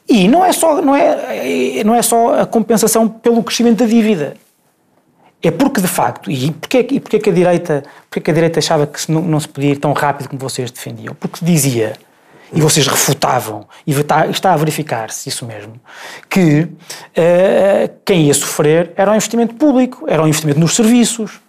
E 0.09 0.27
não 0.27 0.43
é 0.43 0.51
só 0.51 0.81
não 0.81 0.93
é 0.93 1.81
não 1.85 1.95
é 1.95 2.01
só 2.01 2.41
a 2.41 2.45
compensação 2.45 3.07
pelo 3.07 3.41
crescimento 3.41 3.77
da 3.77 3.85
dívida. 3.85 4.35
É 5.41 5.51
porque 5.51 5.79
de 5.79 5.87
facto 5.87 6.29
e 6.29 6.51
porque 6.51 6.79
e 6.79 6.99
porque 6.99 7.19
que 7.19 7.29
a 7.29 7.33
direita 7.33 7.83
porque 8.09 8.19
que 8.19 8.31
a 8.31 8.33
direita 8.33 8.59
achava 8.59 8.85
que 8.85 9.09
não, 9.09 9.21
não 9.21 9.39
se 9.39 9.47
podia 9.47 9.71
ir 9.71 9.77
tão 9.77 9.93
rápido 9.93 10.27
como 10.27 10.39
vocês 10.39 10.69
defendiam? 10.69 11.15
Porque 11.15 11.45
dizia 11.45 11.93
e 12.53 12.61
vocês 12.61 12.87
refutavam, 12.87 13.67
e 13.85 13.91
está 13.91 14.53
a 14.53 14.57
verificar-se 14.57 15.27
isso 15.29 15.45
mesmo, 15.45 15.73
que 16.29 16.61
uh, 16.61 16.69
quem 18.05 18.27
ia 18.27 18.33
sofrer 18.33 18.91
era 18.95 19.11
o 19.11 19.15
investimento 19.15 19.55
público, 19.55 20.05
era 20.07 20.23
o 20.23 20.27
investimento 20.27 20.59
nos 20.59 20.75
serviços. 20.75 21.45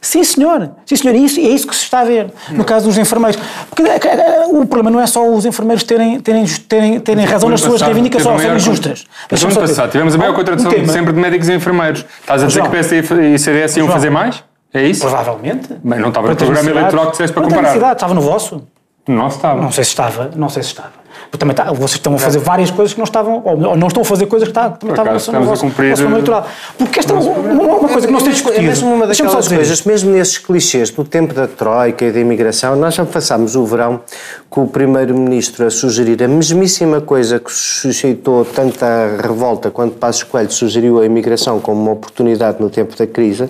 Sim, 0.00 0.24
senhor. 0.24 0.70
Sim, 0.84 0.96
senhor. 0.96 1.14
É 1.14 1.18
isso, 1.18 1.38
é 1.38 1.44
isso 1.44 1.66
que 1.66 1.74
se 1.74 1.84
está 1.84 2.00
a 2.00 2.04
ver 2.04 2.26
no 2.50 2.64
caso 2.64 2.86
dos 2.86 2.98
enfermeiros. 2.98 3.40
Porque 3.70 3.82
eh, 3.82 4.00
eh, 4.04 4.46
o 4.50 4.66
problema 4.66 4.90
não 4.90 5.00
é 5.00 5.06
só 5.06 5.26
os 5.26 5.46
enfermeiros 5.46 5.84
terem, 5.84 6.20
terem, 6.20 6.44
terem, 6.44 7.00
terem 7.00 7.24
razão 7.24 7.48
nas 7.48 7.60
suas 7.60 7.80
reivindicações, 7.80 8.42
serem 8.42 8.58
justas. 8.58 9.06
Mas 9.30 9.42
ano 9.42 9.54
passado 9.54 9.90
tivemos 9.90 10.14
a 10.14 10.18
maior 10.18 10.34
contratação 10.34 10.72
um 10.72 10.88
sempre 10.88 11.12
de 11.12 11.20
médicos 11.20 11.48
e 11.48 11.52
enfermeiros. 11.52 12.04
Estás 12.20 12.42
a 12.42 12.46
dizer 12.46 12.58
João, 12.58 12.70
que 12.70 12.76
PSD 12.76 13.34
e 13.34 13.38
CDS 13.38 13.76
iam 13.76 13.88
fazer 13.88 14.10
mais? 14.10 14.42
É 14.74 14.82
isso? 14.84 15.02
Provavelmente. 15.02 15.68
Mas 15.84 16.00
não 16.00 16.08
estava 16.08 16.28
no 16.28 16.36
programa 16.36 16.70
eleitoral 16.70 17.06
que 17.06 17.12
disseste 17.12 17.32
para 17.32 17.42
comparar. 17.44 17.92
Estava 17.92 18.14
no 18.14 18.20
vosso. 18.20 18.66
Não 19.08 19.28
estava. 19.28 19.60
Não 19.60 19.72
sei 19.72 19.84
se 19.84 19.90
estava, 19.90 20.30
não 20.36 20.48
sei 20.48 20.62
se 20.62 20.68
estava. 20.70 21.01
Também 21.38 21.52
está, 21.52 21.72
vocês 21.72 21.92
estão 21.92 22.14
a 22.14 22.18
fazer 22.18 22.38
várias 22.38 22.70
coisas 22.70 22.92
que 22.92 22.98
não 22.98 23.04
estavam, 23.04 23.42
ou 23.44 23.76
não 23.76 23.86
estão 23.88 24.02
a 24.02 24.04
fazer 24.04 24.26
coisas 24.26 24.48
que 24.48 24.50
está, 24.50 24.70
também 24.70 24.94
estavam 24.94 25.12
no, 25.12 25.40
no 25.40 25.46
vosso, 25.46 25.62
cumprir, 25.62 25.90
vosso 25.90 26.04
eleitoral. 26.04 26.46
Porque 26.76 26.98
esta 27.00 27.12
é 27.12 27.16
uma, 27.16 27.76
uma 27.76 27.88
coisa 27.88 28.06
que 28.06 28.12
não 28.12 28.20
se 28.20 28.26
tem 28.26 28.34
discutido. 28.34 28.62
É 28.64 28.66
mesmo 28.66 28.94
uma 28.94 29.06
daquelas 29.06 29.48
coisas, 29.48 29.82
mesmo 29.84 30.10
nesses 30.10 30.38
clichês, 30.38 30.90
do 30.90 31.04
tempo 31.04 31.34
da 31.34 31.46
Troika 31.46 32.04
e 32.04 32.12
da 32.12 32.20
imigração, 32.20 32.76
nós 32.76 32.94
já 32.94 33.04
passámos 33.04 33.56
o 33.56 33.64
verão 33.64 34.00
com 34.48 34.64
o 34.64 34.68
Primeiro-Ministro 34.68 35.66
a 35.66 35.70
sugerir 35.70 36.22
a 36.22 36.28
mesmíssima 36.28 37.00
coisa 37.00 37.38
que 37.38 37.50
suscitou 37.50 38.44
tanta 38.44 39.16
revolta 39.22 39.70
quando 39.70 39.92
Passos 39.92 40.24
Coelho 40.24 40.50
sugeriu 40.50 41.00
a 41.00 41.06
imigração 41.06 41.58
como 41.60 41.80
uma 41.80 41.92
oportunidade 41.92 42.60
no 42.60 42.68
tempo 42.68 42.96
da 42.96 43.06
crise, 43.06 43.48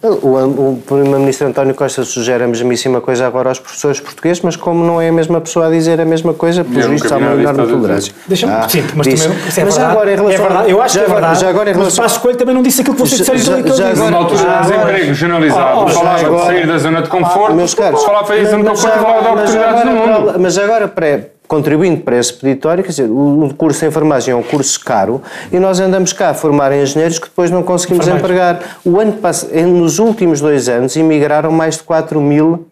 o, 0.00 0.70
o 0.70 0.82
Primeiro-Ministro 0.86 1.48
António 1.48 1.74
Costa 1.74 2.04
sugere 2.04 2.44
a 2.44 2.46
mesmíssima 2.46 3.00
coisa 3.00 3.26
agora 3.26 3.48
aos 3.48 3.58
professores 3.58 3.98
portugueses, 3.98 4.40
mas 4.42 4.54
como 4.54 4.84
não 4.84 5.00
é 5.00 5.08
a 5.08 5.12
mesma 5.12 5.40
pessoa 5.40 5.66
a 5.66 5.70
dizer 5.70 6.00
a 6.00 6.04
mesma 6.04 6.32
coisa, 6.32 6.62
pelos 6.62 6.86
vistos 6.88 7.12
há 7.12 7.16
uma 7.16 7.32
enorme 7.34 7.66
tolerância. 7.66 8.12
Deixa-me, 8.26 8.52
ah, 8.52 8.68
sim, 8.68 8.84
mas 8.94 9.06
também 9.06 9.14
isso 9.14 9.28
é 9.28 9.64
mas 9.64 9.74
verdade. 9.74 9.92
Agora, 9.92 10.12
em 10.12 10.16
relação, 10.16 10.44
é 10.44 10.48
verdade. 10.48 10.70
Eu 10.70 10.82
acho 10.82 10.94
já, 10.94 11.04
que 11.04 11.10
é 11.10 11.14
verdade. 11.14 11.40
Já 11.40 11.48
agora, 11.48 11.70
em 11.70 11.72
relação, 11.72 12.04
mas 12.04 12.18
Passos 12.18 12.36
também 12.36 12.54
não 12.54 12.62
disse 12.62 12.80
aquilo 12.80 12.96
que 12.96 13.02
você 13.02 13.16
disseram. 13.16 13.38
Já, 13.38 13.62
já, 13.62 13.74
já 13.74 13.88
agora, 13.90 14.16
altura 14.16 14.42
do 14.42 14.60
desemprego 14.62 15.14
generalizado, 15.14 15.80
oh, 15.80 15.88
falava 15.88 16.26
agora, 16.26 16.40
de 16.40 16.46
sair 16.46 16.66
da 16.66 16.78
zona 16.78 17.02
de 17.02 17.08
conforto, 17.08 17.54
meus 17.54 17.74
caros, 17.74 18.04
falava 18.04 18.36
de 18.36 18.46
zona 18.46 18.62
de 18.64 18.70
conforto 18.70 18.96
e 18.96 19.00
falava 19.00 19.22
de 19.22 19.28
oportunidades 19.28 19.84
no 19.84 19.92
mundo. 19.92 20.34
Mas 20.38 20.58
agora, 20.58 20.88
pré 20.88 21.30
contribuindo 21.48 22.02
para 22.02 22.18
esse 22.18 22.34
peditório, 22.34 22.84
quer 22.84 22.90
dizer, 22.90 23.08
o 23.10 23.50
curso 23.56 23.80
de 23.80 23.86
enfermagem 23.86 24.32
é 24.32 24.36
um 24.36 24.42
curso 24.42 24.78
caro 24.84 25.22
e 25.50 25.58
nós 25.58 25.80
andamos 25.80 26.12
cá 26.12 26.28
a 26.30 26.34
formar 26.34 26.70
engenheiros 26.72 27.18
que 27.18 27.24
depois 27.24 27.50
não 27.50 27.62
conseguimos 27.62 28.06
empregar. 28.06 28.60
O 28.84 29.00
ano 29.00 29.18
nos 29.66 29.98
últimos 29.98 30.42
dois 30.42 30.68
anos, 30.68 30.94
imigraram 30.94 31.50
mais 31.50 31.78
de 31.78 31.84
4 31.84 32.20
mil 32.20 32.67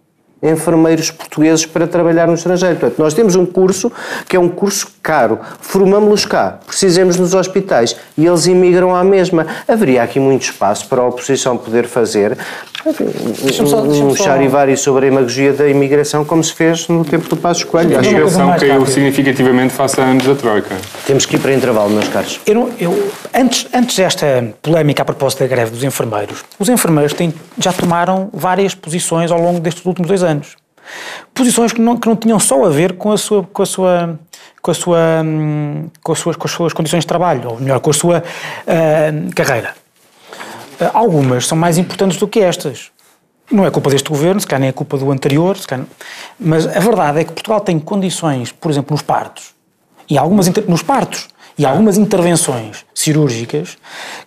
enfermeiros 0.49 1.11
portugueses 1.11 1.67
para 1.67 1.87
trabalhar 1.87 2.27
no 2.27 2.35
estrangeiro. 2.35 2.77
Portanto, 2.77 2.99
nós 2.99 3.15
temos 3.15 3.35
um 3.37 3.45
curso 3.47 3.91
que 4.29 4.37
é 4.37 4.41
um 4.41 4.49
curso 4.49 4.89
caro, 5.03 5.39
formamos-los 5.61 6.25
cá, 6.25 6.59
precisamos 6.67 7.17
nos 7.19 7.35
hospitais 7.35 7.97
e 8.17 8.27
eles 8.27 8.47
imigram 8.47 8.95
à 8.95 9.05
mesma. 9.05 9.47
Haveria 9.69 10.03
aqui 10.03 10.19
muito 10.19 10.43
espaço 10.43 10.87
para 10.89 11.01
a 11.03 11.07
oposição 11.07 11.57
poder 11.57 11.87
fazer 11.87 12.37
só- 13.53 13.83
um, 13.83 14.15
charivari 14.15 14.77
sobre 14.77 15.07
a 15.07 15.09
imagogia 15.09 15.53
da 15.53 15.67
imigração, 15.69 16.25
como 16.25 16.43
se 16.43 16.53
fez 16.53 16.89
no 16.89 17.05
tempo 17.05 17.29
do 17.29 17.37
Passo 17.37 17.67
Coelho. 17.67 17.99
A 17.99 18.03
imigração 18.03 18.57
caiu 18.59 18.87
significativamente 18.87 19.73
face 19.73 20.01
a 20.01 20.05
anos 20.05 20.25
da 20.27 20.35
Troika. 20.35 20.75
temos 21.07 21.27
que 21.27 21.37
ir 21.37 21.39
para 21.39 21.53
intervalo, 21.53 21.91
meus 21.91 22.09
caros. 22.09 22.41
Eu 22.47 22.55
não- 22.55 22.71
eu- 22.79 23.11
antes, 23.35 23.67
antes 23.73 23.97
desta 23.97 24.49
polémica 24.63 25.03
a 25.03 25.05
propósito 25.05 25.41
da 25.41 25.47
greve 25.47 25.71
dos 25.71 25.83
enfermeiros, 25.85 26.45
os 26.59 26.69
enfermeiros 26.69 27.13
têm- 27.13 27.35
já 27.59 27.73
tomaram 27.73 28.29
várias 28.33 28.75
posições 28.75 29.31
ao 29.31 29.41
longo 29.41 29.61
destes 29.61 29.85
últimos 29.85 30.09
dois 30.09 30.23
anos. 30.23 30.36
Posições 31.35 31.73
que 31.73 31.81
não, 31.81 31.97
que 31.97 32.09
não 32.09 32.17
tinham 32.17 32.39
só 32.39 32.65
a 32.65 32.71
ver 32.71 32.97
com 32.97 33.11
a 33.11 33.19
sua, 33.19 33.43
com 33.45 33.63
a 33.63 33.67
sua, 33.67 34.19
com 34.63 34.71
a 34.71 34.75
sua, 34.75 34.99
hum, 35.25 35.89
com 36.03 36.13
as 36.13 36.19
suas, 36.19 36.37
com 36.37 36.47
as 36.47 36.53
suas 36.53 36.73
condições 36.73 37.01
de 37.01 37.07
trabalho, 37.07 37.51
ou 37.51 37.61
melhor, 37.61 37.81
com 37.81 37.91
a 37.91 37.95
sua 37.95 38.23
ah, 38.67 39.33
carreira. 39.35 39.75
Ah, 40.81 40.91
algumas 40.95 41.47
são 41.47 41.59
mais 41.59 41.79
importantes 41.79 42.19
do 42.19 42.29
que 42.29 42.41
estas. 42.41 42.91
Não 43.51 43.65
é 43.65 43.71
culpa 43.71 43.91
deste 43.91 44.09
governo, 44.09 44.41
se 44.41 44.47
calhar 44.47 44.61
nem 44.61 44.69
é 44.71 44.73
culpa 44.73 44.99
do 44.99 45.11
anterior, 45.11 45.57
se 45.57 45.67
calhar, 45.67 45.87
mas 46.39 46.67
a 46.67 46.81
verdade 46.81 47.21
é 47.21 47.25
que 47.25 47.33
Portugal 47.33 47.61
tem 47.61 47.79
condições, 47.79 48.51
por 48.51 48.71
exemplo, 48.71 48.93
nos 48.93 49.03
partos, 49.03 49.55
e 50.11 50.19
algumas 50.19 50.49
nos 50.49 50.83
partos, 50.83 51.29
e 51.59 51.65
algumas 51.65 51.97
intervenções 51.97 52.85
cirúrgicas 52.95 53.79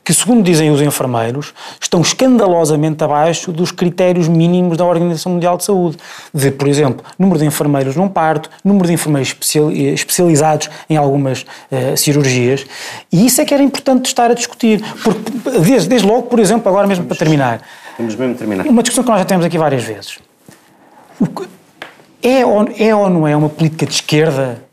que, 0.03 0.13
segundo 0.13 0.41
dizem 0.43 0.71
os 0.71 0.81
enfermeiros, 0.81 1.53
estão 1.79 2.01
escandalosamente 2.01 3.03
abaixo 3.03 3.51
dos 3.51 3.71
critérios 3.71 4.27
mínimos 4.27 4.77
da 4.77 4.85
Organização 4.85 5.33
Mundial 5.33 5.57
de 5.57 5.63
Saúde. 5.65 5.97
De, 6.33 6.49
por 6.51 6.67
exemplo, 6.67 7.05
número 7.17 7.39
de 7.39 7.45
enfermeiros 7.45 7.95
num 7.95 8.07
parto, 8.07 8.49
número 8.63 8.87
de 8.87 8.93
enfermeiros 8.93 9.29
especial- 9.29 9.71
especializados 9.71 10.69
em 10.89 10.97
algumas 10.97 11.45
eh, 11.71 11.95
cirurgias. 11.95 12.65
E 13.11 13.25
isso 13.25 13.41
é 13.41 13.45
que 13.45 13.53
era 13.53 13.61
importante 13.61 14.05
estar 14.07 14.31
a 14.31 14.33
discutir. 14.33 14.81
Porque, 15.03 15.31
desde, 15.59 15.87
desde 15.89 16.07
logo, 16.07 16.23
por 16.23 16.39
exemplo, 16.39 16.67
agora 16.69 16.87
mesmo 16.87 17.05
para 17.05 17.17
terminar, 17.17 17.61
Temos 17.97 18.15
mesmo 18.15 18.35
terminar. 18.35 18.65
uma 18.65 18.81
discussão 18.81 19.03
que 19.03 19.09
nós 19.09 19.19
já 19.19 19.25
temos 19.25 19.45
aqui 19.45 19.57
várias 19.57 19.83
vezes. 19.83 20.17
É, 22.21 22.45
ou, 22.45 22.67
é 22.77 22.95
ou 22.95 23.09
não 23.09 23.27
é 23.27 23.35
uma 23.35 23.49
política 23.49 23.85
de 23.85 23.93
esquerda 23.93 24.63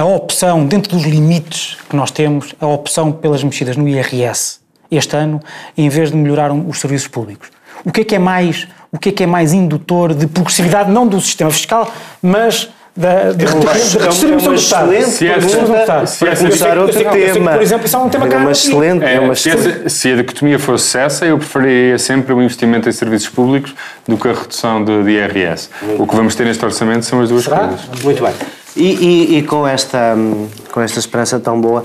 a 0.00 0.04
opção, 0.04 0.64
dentro 0.66 0.96
dos 0.96 1.04
limites 1.04 1.76
que 1.88 1.94
nós 1.94 2.10
temos, 2.10 2.54
a 2.60 2.66
opção 2.66 3.12
pelas 3.12 3.44
mexidas 3.44 3.76
no 3.76 3.86
IRS 3.88 4.58
este 4.90 5.14
ano, 5.14 5.40
em 5.76 5.88
vez 5.88 6.10
de 6.10 6.16
melhorar 6.16 6.50
os 6.52 6.78
serviços 6.80 7.06
públicos? 7.08 7.48
O 7.84 7.92
que 7.92 8.00
é 8.00 8.04
que 8.04 8.14
é 8.14 8.18
mais, 8.18 8.66
o 8.90 8.98
que 8.98 9.10
é 9.10 9.12
que 9.12 9.22
é 9.22 9.26
mais 9.26 9.52
indutor 9.52 10.14
de 10.14 10.26
progressividade, 10.26 10.90
não 10.90 11.06
do 11.06 11.20
sistema 11.20 11.50
fiscal, 11.50 11.92
mas 12.22 12.68
da, 12.96 13.30
de, 13.32 13.44
É 13.44 13.48
um- 13.50 13.60
de 13.60 13.66
é 13.68 13.72
redistribuição 13.72 14.28
uma 14.30 14.40
do 14.48 14.54
Estado? 14.56 14.90
Se 15.06 15.28
do 15.28 15.46
se 15.46 16.36
começar 16.44 16.76
outro 16.78 16.98
tema. 16.98 17.52
por 17.52 17.62
exemplo, 17.62 17.86
isso 17.86 17.96
é 17.96 17.98
um 18.00 18.08
tema 18.08 18.26
é 18.26 18.28
caro 18.28 18.42
uma 18.42 18.50
excelente, 18.52 19.04
é, 19.04 19.14
É, 19.14 19.20
uma 19.20 19.34
se, 19.34 19.48
excelente. 19.48 19.78
essa- 19.80 19.88
se 19.88 20.12
a 20.12 20.16
dicotomia 20.16 20.58
fosse 20.58 20.98
essa, 20.98 21.24
eu 21.24 21.38
preferiria 21.38 21.98
sempre 21.98 22.32
o 22.32 22.42
investimento 22.42 22.88
em 22.88 22.92
serviços 22.92 23.28
públicos 23.28 23.74
do 24.08 24.16
que 24.16 24.28
a 24.28 24.32
redução 24.32 24.84
de, 24.84 25.04
de 25.04 25.10
IRS. 25.12 25.68
O 25.98 26.06
que 26.06 26.16
vamos 26.16 26.34
ter 26.34 26.44
neste 26.44 26.64
orçamento 26.64 27.04
são 27.06 27.20
as 27.20 27.28
duas 27.28 27.44
Será? 27.44 27.68
coisas. 27.68 28.02
Muito 28.02 28.22
bem. 28.22 28.32
E, 28.76 28.82
e- 28.84 29.38
e 29.38 29.42
com, 29.42 29.66
esta, 29.66 30.14
hum, 30.16 30.46
com 30.72 30.80
esta 30.80 30.98
esperança 31.00 31.40
tão 31.40 31.60
boa, 31.60 31.84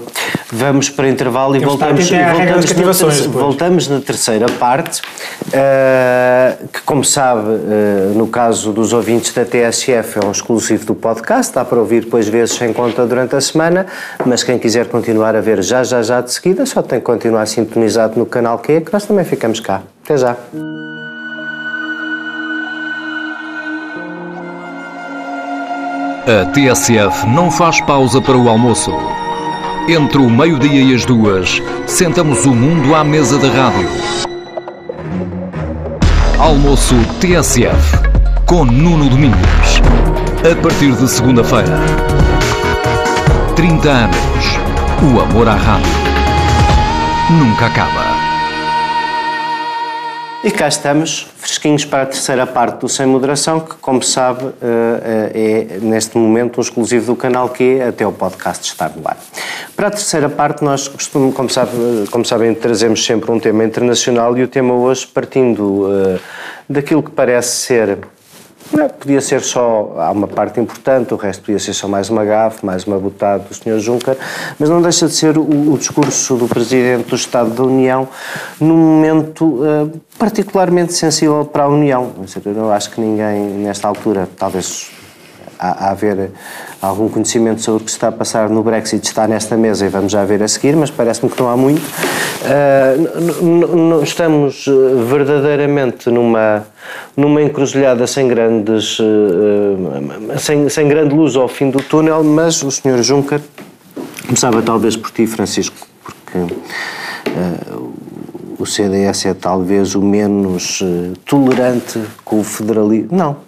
vamos 0.52 0.90
para 0.90 1.10
intervalo 1.10 1.56
e 1.56 1.60
Temos 1.60 1.74
voltamos, 1.76 2.10
e 2.12 2.14
voltamos, 2.14 2.72
na 3.26 3.28
voltamos 3.40 3.88
na 3.88 4.00
terceira 4.02 4.46
parte, 4.60 5.02
eh, 5.52 6.56
que 6.72 6.82
como 6.84 7.04
sabe, 7.04 7.50
eh, 7.50 8.12
no 8.16 8.28
caso 8.28 8.72
dos 8.72 8.94
ouvintes 8.94 9.34
da 9.34 9.44
TSF, 9.44 10.20
é 10.24 10.28
um 10.28 10.32
exclusivo 10.32 10.86
do 10.86 10.94
podcast, 10.96 11.54
dá 11.56 11.66
para 11.66 11.80
ouvir 11.80 12.02
depois 12.06 12.28
vezes 12.28 12.56
sem 12.56 12.72
conta 12.72 13.06
durante 13.06 13.36
a 13.36 13.42
semana, 13.42 13.88
mas 14.26 14.44
quem 14.44 14.60
quiser 14.60 14.86
continuar 14.88 15.36
a 15.36 15.42
ver 15.42 15.64
já, 15.64 15.84
já, 15.84 16.04
já 16.04 16.22
de 16.22 16.32
seguida, 16.32 16.66
só 16.66 16.82
tem 16.84 17.00
que 17.00 17.06
continuar 17.06 17.46
sintonizado 17.48 18.18
no 18.20 18.26
canal 18.28 18.60
Q, 18.60 18.82
que 18.82 18.94
nós 18.94 19.06
também 19.06 19.26
ficamos 19.26 19.60
cá. 19.60 19.82
Até 20.04 20.18
já. 20.18 20.36
A 26.28 26.44
TSF 26.44 27.28
não 27.28 27.52
faz 27.52 27.80
pausa 27.82 28.20
para 28.20 28.36
o 28.36 28.50
almoço. 28.50 28.92
Entre 29.88 30.18
o 30.18 30.28
meio-dia 30.28 30.82
e 30.82 30.96
as 30.96 31.06
duas, 31.06 31.62
sentamos 31.86 32.46
o 32.46 32.56
mundo 32.56 32.96
à 32.96 33.04
mesa 33.04 33.38
da 33.38 33.48
rádio. 33.48 33.88
Almoço 36.40 36.96
TSF, 37.20 38.00
com 38.48 38.66
Nuno 38.66 39.08
Domingos. 39.08 39.82
A 40.42 40.60
partir 40.64 40.94
de 40.94 41.08
segunda-feira. 41.08 41.78
30 43.56 43.88
anos. 43.88 44.18
O 45.04 45.22
amor 45.22 45.48
à 45.48 45.54
rádio. 45.54 45.94
Nunca 47.30 47.68
acaba. 47.68 48.04
E 50.44 50.50
cá 50.50 50.68
estamos, 50.68 51.28
fresquinhos 51.46 51.86
para 51.86 52.02
a 52.02 52.06
terceira 52.08 52.48
parte 52.48 52.80
do 52.80 52.90
Sem 52.90 53.06
Moderação, 53.06 53.60
que, 53.60 53.76
como 53.76 54.02
sabe, 54.02 54.46
eh, 54.62 55.68
é 55.72 55.78
neste 55.80 56.18
momento 56.18 56.58
um 56.58 56.62
exclusivo 56.62 57.14
do 57.14 57.16
canal 57.16 57.50
Q 57.50 57.82
até 57.88 58.06
o 58.06 58.12
podcast 58.12 58.66
estar 58.66 58.92
no 58.96 59.08
ar. 59.08 59.16
Para 59.76 59.90
a 59.90 59.92
terceira 59.92 60.28
parte, 60.28 60.64
nós 60.64 60.88
costumamos, 60.88 61.36
como, 61.36 61.48
sabe, 61.48 61.72
como 62.10 62.26
sabem, 62.26 62.56
trazemos 62.56 63.06
sempre 63.06 63.32
um 63.32 63.40
tema 63.40 63.64
internacional 63.64 64.36
e 64.36 64.42
o 64.42 64.48
tema 64.48 64.74
hoje, 64.74 65.06
partindo 65.06 65.88
eh, 65.92 66.20
daquilo 66.68 67.04
que 67.04 67.12
parece 67.12 67.56
ser. 67.58 68.00
Não, 68.72 68.90
podia 68.90 69.22
ser 69.22 69.42
só, 69.42 69.96
há 69.98 70.12
uma 70.12 70.28
parte 70.28 70.60
importante, 70.60 71.14
o 71.14 71.18
resto 71.18 71.44
podia 71.44 71.60
ser 71.60 71.74
só 71.74 71.88
mais 71.88 72.10
uma 72.10 72.26
gafe, 72.26 72.66
mais 72.66 72.86
uma 72.86 72.98
botada 72.98 73.44
do 73.44 73.54
Sr. 73.54 73.80
Juncker, 73.80 74.18
mas 74.60 74.70
não 74.70 74.82
deixa 74.82 75.08
de 75.08 75.14
ser 75.14 75.38
o, 75.38 75.74
o 75.74 75.78
discurso 75.78 76.36
do 76.36 76.48
Presidente 76.48 77.10
do 77.10 77.16
Estado 77.16 77.52
da 77.52 77.64
União 77.64 78.08
num 78.60 78.76
momento 78.76 79.62
eh, 79.64 79.98
particularmente 80.18 80.94
sensível 80.94 81.46
para 81.46 81.64
a 81.64 81.68
União. 81.68 82.12
Eu 82.46 82.72
acho 82.72 82.90
que 82.90 83.00
ninguém, 83.00 83.40
nesta 83.40 83.88
altura, 83.88 84.28
talvez 84.36 84.90
a, 85.60 85.88
a 85.88 85.92
haver 85.92 86.32
algum 86.82 87.08
conhecimento 87.10 87.62
sobre 87.62 87.82
o 87.84 87.86
que 87.86 87.92
está 87.92 88.08
a 88.10 88.12
passar 88.12 88.50
no 88.50 88.62
Brexit 88.64 89.06
está 89.06 89.28
nesta 89.28 89.56
mesa 89.58 89.86
e 89.86 89.90
vamos 89.90 90.12
já 90.12 90.24
ver 90.26 90.42
a 90.44 90.48
seguir, 90.48 90.76
mas 90.76 90.90
parece-me 90.92 91.30
que 91.32 91.42
não 91.42 91.50
há 91.50 91.58
muito. 91.58 91.82
N- 93.42 94.04
estamos 94.04 94.66
eh, 94.68 94.72
verdadeiramente 95.10 96.10
numa, 96.10 96.66
numa 97.16 97.42
encruzilhada 97.42 98.06
sem 98.08 98.28
grandes 98.28 98.98
eh, 99.00 100.34
eh, 100.34 100.38
sem, 100.38 100.70
sem 100.70 100.88
grande 100.88 101.16
luz 101.16 101.36
ao 101.36 101.48
fim 101.48 101.70
do 101.70 101.82
túnel, 101.82 102.24
mas 102.24 102.62
o 102.64 102.70
Sr. 102.72 103.02
Juncker 103.02 103.42
começava 104.26 104.62
talvez 104.62 104.96
por 104.96 105.12
ti, 105.12 105.26
Francisco, 105.28 105.76
porque 106.04 106.38
eh, 106.38 107.76
o 108.58 108.66
CDS 108.66 109.26
é 109.26 109.34
talvez 109.34 109.96
o 109.96 110.02
menos 110.02 110.82
eh, 110.84 111.14
tolerante 111.26 112.00
com 112.24 112.40
o 112.40 112.44
federalismo. 112.44 113.10
Não. 113.12 113.45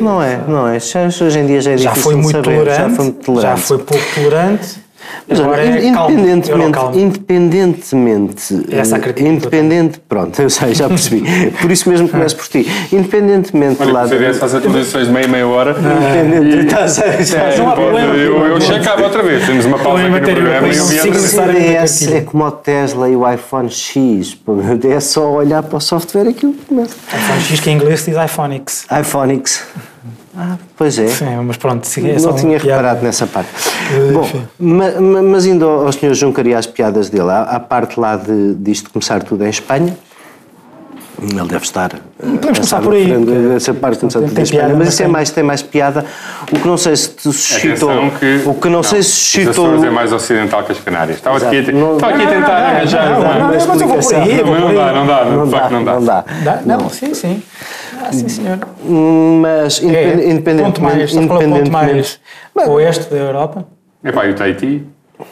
Não 0.00 0.22
é, 0.22 0.40
não 0.48 0.66
é. 0.68 0.78
Já- 0.80 1.06
Hoje 1.06 1.38
em 1.38 1.46
dia 1.46 1.60
já 1.60 1.72
é 1.72 1.76
Já 1.76 1.90
difícil 1.90 2.02
foi 2.10 2.14
de 2.16 2.22
muito 2.22 2.36
saber. 2.36 2.44
tolerante, 2.56 2.78
já 2.90 2.90
foi 2.96 3.04
muito 3.04 3.24
tolerante. 3.24 3.60
já 3.60 3.66
foi 3.66 3.78
pouco 3.78 4.04
tolerante. 4.14 4.87
Mas 5.28 5.40
agora 5.40 5.62
olha, 5.62 5.78
é 5.78 5.92
calmo, 5.92 6.10
independentemente, 6.12 6.50
eurocalmo. 6.50 6.98
independentemente, 6.98 8.66
Essa 8.70 8.96
a 8.96 8.98
crítica 8.98 9.14
que 9.14 9.28
eu 9.28 9.32
independente, 9.34 10.00
pronto, 10.08 10.40
eu 10.40 10.50
sei, 10.50 10.74
já 10.74 10.88
percebi. 10.88 11.22
Por 11.60 11.70
isso 11.70 11.88
mesmo 11.88 12.08
começo 12.08 12.36
por 12.36 12.46
ti. 12.48 12.66
Independentemente 12.92 13.82
Olha, 13.82 13.92
lá 13.92 14.02
o 14.04 14.08
CDS 14.08 14.38
faz 14.38 14.54
atualizações 14.54 15.06
de 15.06 15.12
meia, 15.12 15.28
meia 15.28 15.46
hora. 15.46 15.76
Independente, 15.78 16.66
estás 16.66 16.98
a- 16.98 17.06
estás 17.20 17.58
não 17.58 17.70
há 17.70 17.72
problema. 17.72 18.14
Eu, 18.14 18.44
eu 18.46 18.60
checava 18.60 19.02
outra 19.02 19.22
vez. 19.22 19.46
Temos 19.46 19.64
uma 19.66 19.78
pausa 19.78 20.02
aqui 20.02 20.10
no 20.10 20.18
matéria 20.18 20.34
programa 20.42 20.68
e 20.68 20.76
eu 20.76 20.84
vi 20.86 21.10
necessariamente 21.10 21.88
CDS 21.88 22.12
é 22.12 22.20
como 22.22 22.44
o 22.44 22.50
Tesla 22.50 23.08
e 23.08 23.16
o 23.16 23.30
iPhone 23.32 23.70
X. 23.70 24.36
É 24.90 25.00
só 25.00 25.30
olhar 25.32 25.62
para 25.62 25.76
o 25.76 25.80
software 25.80 26.28
aquilo 26.28 26.52
que 26.54 26.64
começa. 26.66 26.94
iPhone 27.16 27.40
X 27.42 27.60
que 27.60 27.70
em 27.70 27.74
inglês 27.76 28.00
se 28.00 28.10
diz 28.10 28.24
iPhonics. 28.24 28.86
iPhonics. 29.00 29.62
Ah, 30.40 30.56
pois 30.76 30.96
é. 31.00 31.08
Sim, 31.08 31.24
mas 31.44 31.56
pronto, 31.56 31.84
sim, 31.84 32.08
é 32.08 32.16
só 32.18 32.28
não 32.28 32.36
tinha 32.36 32.60
piada. 32.60 32.80
reparado 32.80 33.04
nessa 33.04 33.26
parte. 33.26 33.48
Eh, 33.92 34.12
Bom, 34.12 34.20
enfim. 34.20 34.42
ma- 34.60 34.90
ma- 35.00 35.22
mas 35.22 35.44
indo 35.46 35.68
ao 35.68 35.90
Sr. 35.90 36.14
Juncker 36.14 36.46
e 36.46 36.54
às 36.54 36.64
piadas 36.64 37.08
dele, 37.10 37.28
há, 37.28 37.42
há 37.42 37.58
parte 37.58 37.98
lá 37.98 38.14
de, 38.14 38.54
disto 38.54 38.88
começar 38.90 39.20
tudo 39.24 39.44
em 39.44 39.50
Espanha. 39.50 39.96
Ele 41.20 41.48
deve 41.48 41.64
estar. 41.64 41.90
eh, 41.94 41.98
Podemos 42.20 42.58
começar 42.58 42.80
por 42.80 42.94
aí, 42.94 43.10
Essa 43.56 43.74
parte 43.74 43.98
começar 43.98 44.20
tem 44.20 44.28
tudo 44.28 44.38
em 44.38 44.42
Espanha. 44.44 44.62
piada, 44.62 44.74
Mas 44.78 44.84
mas 44.86 44.94
isso 44.94 45.02
é 45.02 45.04
tem- 45.06 45.12
mais, 45.12 45.30
tem 45.32 45.42
mais 45.42 45.62
piada. 45.62 46.04
O 46.52 46.60
que 46.60 46.68
não 46.68 46.76
sei 46.76 46.94
se 46.94 47.08
te 47.10 47.22
suscitou. 47.24 47.90
Que, 48.20 48.42
o 48.46 48.54
que 48.54 48.68
não, 48.68 48.82
sei 48.84 49.02
se 49.02 49.08
Os 49.08 49.14
suscitou. 49.16 49.66
Açores 49.66 49.82
é 49.82 49.90
mais 49.90 50.12
ocidental 50.12 50.62
que 50.62 50.70
as 50.70 50.78
Canárias. 50.78 51.16
Estava 51.18 51.38
aqui 51.38 51.72
Não- 51.72 51.96
estava 51.96 52.12
aqui 52.14 52.22
a 52.22 52.24
não, 52.26 52.32
tentar 52.32 52.52
arranjar. 52.58 53.10
não, 53.10 53.20
uma- 53.20 53.34
não, 53.34 53.48
mas 53.48 53.80
eu 53.80 53.88
vou 53.88 53.98
por 53.98 54.14
aí, 54.14 54.42
Não, 54.44 54.60
não 54.60 54.74
dá, 54.74 54.92
não 54.92 55.06
dá. 55.08 55.24
De 55.44 55.50
facto, 55.50 55.70
não 55.72 55.84
dá. 55.84 55.94
Não. 55.94 56.44
Dá? 56.44 56.60
Não, 56.64 56.88
sim, 56.88 57.12
sim. 57.14 57.42
Ah, 58.08 58.12
sim, 58.12 58.28
senhor. 58.28 58.58
Mas 59.40 59.82
É, 59.82 59.86
mais, 59.86 60.24
independentemente. 60.24 60.80
do 61.14 61.28
ponto 61.28 61.42
independentemente 61.42 61.70
mais 61.70 62.20
oeste 62.68 63.10
da 63.10 63.16
Europa? 63.16 63.66
Epá, 64.02 64.26
e 64.26 64.30
o 64.30 64.34
Tahiti? 64.34 64.82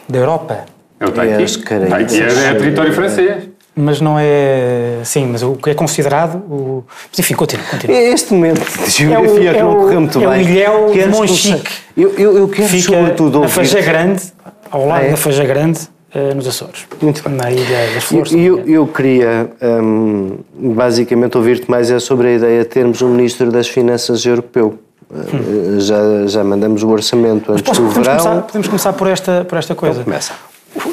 Da 0.07 0.19
Europa. 0.19 0.65
É 0.99 1.05
o 1.05 1.11
Tahiti. 1.11 1.59
Caraíbas. 1.59 1.89
Tahiti 1.89 2.21
é, 2.21 2.47
é 2.49 2.53
território 2.55 2.93
francês. 2.93 3.49
Mas 3.79 4.01
não 4.01 4.17
é. 4.19 5.01
Sim, 5.03 5.27
mas 5.31 5.43
o 5.43 5.53
que 5.53 5.69
é 5.69 5.73
considerado. 5.75 6.37
O... 6.51 6.83
Mas 7.11 7.19
enfim, 7.19 7.35
continua, 7.35 7.63
continua. 7.69 7.95
Este 7.95 8.33
momento 8.33 8.59
de 8.85 8.89
geografia 8.89 9.49
É 9.51 9.51
o- 9.51 9.53
que 9.53 9.59
é 9.59 9.61
não 9.63 9.71
o- 9.71 9.75
correu 9.83 10.01
muito 10.01 10.19
é 10.23 10.27
o 10.27 10.31
bem. 10.31 10.41
Ilhéu 10.41 10.91
de 10.91 11.05
Monchique. 11.07 11.71
Eu, 11.95 12.09
eu, 12.17 12.37
eu 12.37 12.47
quero 12.47 12.67
Fica 12.69 12.83
sobretudo 12.97 13.33
na 13.33 13.37
ouvir. 13.41 13.51
Faja 13.53 13.81
Grande, 13.81 14.23
ao 14.71 14.87
lado 14.87 15.01
Ah, 15.01 15.05
é? 15.05 15.09
da 15.11 15.17
Faja 15.17 15.45
Grande, 15.45 15.79
uh, 16.15 16.35
nos 16.35 16.47
Açores. 16.47 16.87
Muito 17.01 17.23
bem. 17.23 17.33
Na 17.33 17.51
Ilha 17.51 17.93
das 17.93 18.03
Flores. 18.03 18.31
Eu, 18.33 18.59
eu, 18.67 18.87
queria, 18.87 19.49
um, 19.61 20.37
basicamente, 20.53 21.37
ouvir-te 21.37 21.69
mais 21.69 21.89
é 21.91 21.99
sobre 21.99 22.27
a 22.27 22.33
ideia 22.33 22.63
de 22.63 22.69
termos 22.69 23.01
um 23.01 23.09
Ministro 23.09 23.51
das 23.51 23.67
Finanças 23.67 24.25
europeu. 24.25 24.79
Hum. 25.11 25.79
Já, 25.79 26.27
já 26.27 26.43
mandamos 26.43 26.83
o 26.83 26.89
orçamento 26.89 27.51
antes 27.51 27.63
posso, 27.63 27.81
do 27.81 27.87
podemos 27.87 28.07
verão. 28.07 28.23
Começar, 28.23 28.41
podemos 28.41 28.67
começar 28.67 28.93
por 28.93 29.07
esta, 29.07 29.45
por 29.45 29.57
esta 29.57 29.73
coisa. 29.73 30.01
Então 30.01 30.05
começa. 30.05 30.33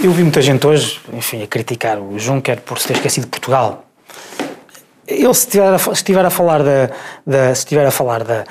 Eu 0.03 0.13
vi 0.13 0.23
muita 0.23 0.41
gente 0.41 0.67
hoje, 0.67 1.01
enfim, 1.13 1.43
a 1.43 1.47
criticar 1.47 1.99
o 1.99 2.19
Juncker 2.19 2.61
por 2.63 2.79
se 2.79 2.89
ter 2.89 2.95
esquecido 2.95 3.25
de 3.25 3.31
Portugal. 3.31 3.85
Ele, 5.07 5.35
se 5.35 5.47
estiver 5.47 5.75
a, 5.75 5.79
se 5.79 5.91
estiver 5.91 6.25
a 6.25 6.31
falar 6.31 6.63
da, 6.63 6.91
da, 7.27 7.55
se 7.55 7.61
estiver 7.61 7.85
a 7.85 7.91
falar 7.91 8.25
da, 8.25 8.45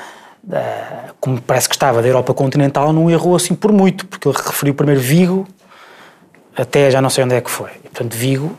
da, 0.44 1.14
como 1.20 1.42
parece 1.42 1.68
que 1.68 1.76
estava, 1.76 2.02
da 2.02 2.08
Europa 2.08 2.34
continental, 2.34 2.94
não 2.94 3.10
errou 3.10 3.36
assim 3.36 3.56
por 3.56 3.72
muito, 3.72 4.06
porque 4.06 4.28
ele 4.28 4.38
referiu 4.38 4.76
primeiro 4.76 5.02
Vigo, 5.02 5.48
até 6.56 6.90
já 6.92 7.02
não 7.02 7.10
sei 7.10 7.24
onde 7.24 7.36
é 7.36 7.42
que 7.42 7.50
foi. 7.50 7.70
E, 7.84 7.90
portanto, 7.90 8.14
Vigo, 8.16 8.56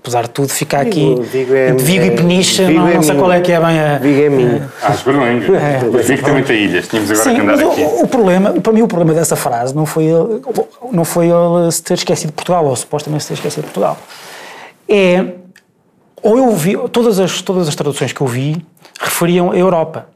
apesar 0.00 0.22
de 0.24 0.30
tudo, 0.30 0.48
fica 0.50 0.80
aqui 0.80 1.14
Vigo 1.22 1.54
é- 1.54 1.68
entre 1.70 1.84
Vigo 1.84 2.04
e 2.04 2.08
é- 2.08 2.10
Peniche, 2.10 2.64
Vigo 2.64 2.78
não, 2.80 2.88
é 2.88 2.94
não 2.94 3.02
sei 3.02 3.12
minho. 3.12 3.22
qual 3.24 3.32
é 3.32 3.40
que 3.40 3.52
é 3.52 3.60
bem 3.60 3.80
a... 3.80 3.98
Vigo 3.98 4.20
é 4.22 4.28
minho. 4.28 4.72
Ah, 4.82 4.92
Esberlengue. 4.92 5.46
Mas 5.92 6.06
Vigo 6.08 6.22
também 6.24 6.44
tem 6.44 6.64
ilhas. 6.64 6.88
Tínhamos 6.88 7.10
agora 7.10 7.24
Sim, 7.24 7.34
que 7.36 7.40
andar 7.40 7.56
mas 7.56 7.70
aqui. 7.72 7.82
o, 7.82 8.02
o 8.02 8.08
problema, 8.08 8.52
para 8.60 8.72
mim 8.72 8.82
o 8.82 8.88
problema 8.88 9.14
dessa 9.14 9.36
frase 9.36 9.74
não 9.74 9.86
foi 9.86 10.04
ele, 10.04 10.42
não 10.90 11.04
foi 11.04 11.26
ele 11.28 11.70
se 11.70 11.82
ter 11.82 11.94
esquecido 11.94 12.28
de 12.28 12.34
Portugal, 12.34 12.64
ou 12.66 12.74
supostamente 12.76 13.22
se 13.22 13.28
ter 13.28 13.34
esquecido 13.34 13.60
de 13.64 13.66
Portugal. 13.70 13.96
É, 14.88 15.24
ou 16.22 16.36
eu 16.38 16.50
vi, 16.54 16.76
todas 16.90 17.18
as, 17.18 17.40
todas 17.42 17.68
as 17.68 17.74
traduções 17.74 18.12
que 18.12 18.20
eu 18.20 18.26
vi 18.26 18.64
referiam 19.00 19.50
a 19.50 19.56
Europa. 19.56 20.08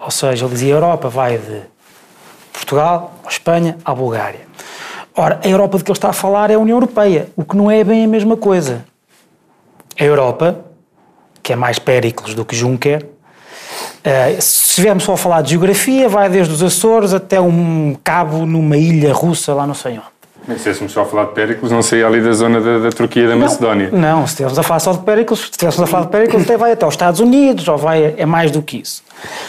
Ou 0.00 0.10
seja, 0.10 0.44
ele 0.44 0.52
dizia 0.54 0.74
Europa 0.74 1.08
vai 1.08 1.38
de 1.38 1.62
Portugal, 2.52 3.14
à 3.24 3.28
Espanha, 3.28 3.76
à 3.84 3.94
Bulgária. 3.94 4.40
Ora, 5.18 5.40
a 5.42 5.48
Europa 5.48 5.78
de 5.78 5.82
que 5.82 5.90
ele 5.90 5.98
está 5.98 6.10
a 6.10 6.12
falar 6.12 6.48
é 6.48 6.54
a 6.54 6.58
União 6.60 6.76
Europeia, 6.76 7.26
o 7.34 7.44
que 7.44 7.56
não 7.56 7.68
é 7.68 7.82
bem 7.82 8.04
a 8.04 8.08
mesma 8.08 8.36
coisa. 8.36 8.84
A 9.98 10.04
Europa, 10.04 10.60
que 11.42 11.52
é 11.52 11.56
mais 11.56 11.76
Péricles 11.76 12.34
do 12.34 12.44
que 12.44 12.54
Juncker, 12.54 13.04
Uh, 13.98 14.40
se 14.40 14.70
estivermos 14.70 15.04
só 15.04 15.12
a 15.12 15.16
falar 15.16 15.42
de 15.42 15.50
geografia, 15.50 16.08
vai 16.08 16.28
desde 16.30 16.54
os 16.54 16.62
Açores 16.62 17.12
até 17.12 17.40
um 17.40 17.96
cabo 18.02 18.46
numa 18.46 18.76
ilha 18.76 19.12
russa, 19.12 19.52
lá 19.52 19.66
não 19.66 19.74
sei 19.74 19.98
onde. 19.98 20.06
Se 20.46 20.52
estivéssemos 20.52 20.92
só 20.92 21.02
a 21.02 21.04
falar 21.04 21.24
de 21.26 21.32
Péricles, 21.32 21.70
não 21.70 21.82
saía 21.82 22.06
ali 22.06 22.20
da 22.20 22.32
zona 22.32 22.60
da, 22.60 22.78
da 22.78 22.90
Turquia 22.90 23.24
e 23.24 23.28
da 23.28 23.36
Macedónia. 23.36 23.90
Não, 23.92 24.26
se 24.26 24.34
estivermos 24.34 24.58
a 24.58 24.62
falar 24.62 24.80
só 24.80 24.92
de 24.92 25.00
Péricles, 25.00 25.40
se 25.40 25.50
estivéssemos 25.50 25.88
a 25.88 25.90
falar 25.90 26.04
de 26.04 26.10
Péricles, 26.10 26.42
até 26.44 26.56
vai 26.56 26.72
até 26.72 26.86
os 26.86 26.94
Estados 26.94 27.20
Unidos, 27.20 27.68
ou 27.68 27.76
vai, 27.76 28.14
é 28.16 28.24
mais 28.24 28.50
do 28.50 28.62
que 28.62 28.78
isso. 28.78 29.02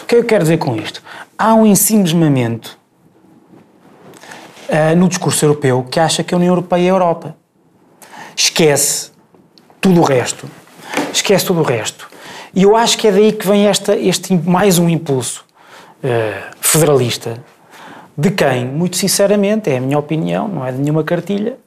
O 0.03 0.05
que 0.07 0.15
é 0.15 0.17
que 0.17 0.23
eu 0.23 0.27
quero 0.27 0.43
dizer 0.43 0.57
com 0.57 0.75
isto? 0.75 1.01
Há 1.37 1.53
um 1.53 1.65
ensimismamento 1.65 2.78
uh, 4.69 4.95
no 4.95 5.07
discurso 5.07 5.45
europeu 5.45 5.85
que 5.89 5.99
acha 5.99 6.23
que 6.23 6.33
a 6.33 6.37
União 6.37 6.51
Europeia 6.51 6.81
é 6.81 6.85
a 6.85 6.93
Europa. 6.93 7.35
Esquece 8.35 9.11
tudo 9.81 10.01
o 10.01 10.03
resto. 10.03 10.49
Esquece 11.11 11.45
tudo 11.45 11.61
o 11.61 11.63
resto. 11.63 12.09
E 12.53 12.63
eu 12.63 12.75
acho 12.75 12.97
que 12.97 13.07
é 13.07 13.11
daí 13.11 13.31
que 13.31 13.47
vem 13.47 13.67
esta, 13.67 13.95
este 13.95 14.33
mais 14.33 14.79
um 14.79 14.89
impulso 14.89 15.45
uh, 16.03 16.55
federalista, 16.61 17.43
de 18.17 18.31
quem, 18.31 18.65
muito 18.65 18.97
sinceramente, 18.97 19.69
é 19.69 19.77
a 19.77 19.81
minha 19.81 19.97
opinião, 19.97 20.47
não 20.47 20.65
é 20.65 20.71
de 20.71 20.79
nenhuma 20.79 21.03
cartilha, 21.03 21.57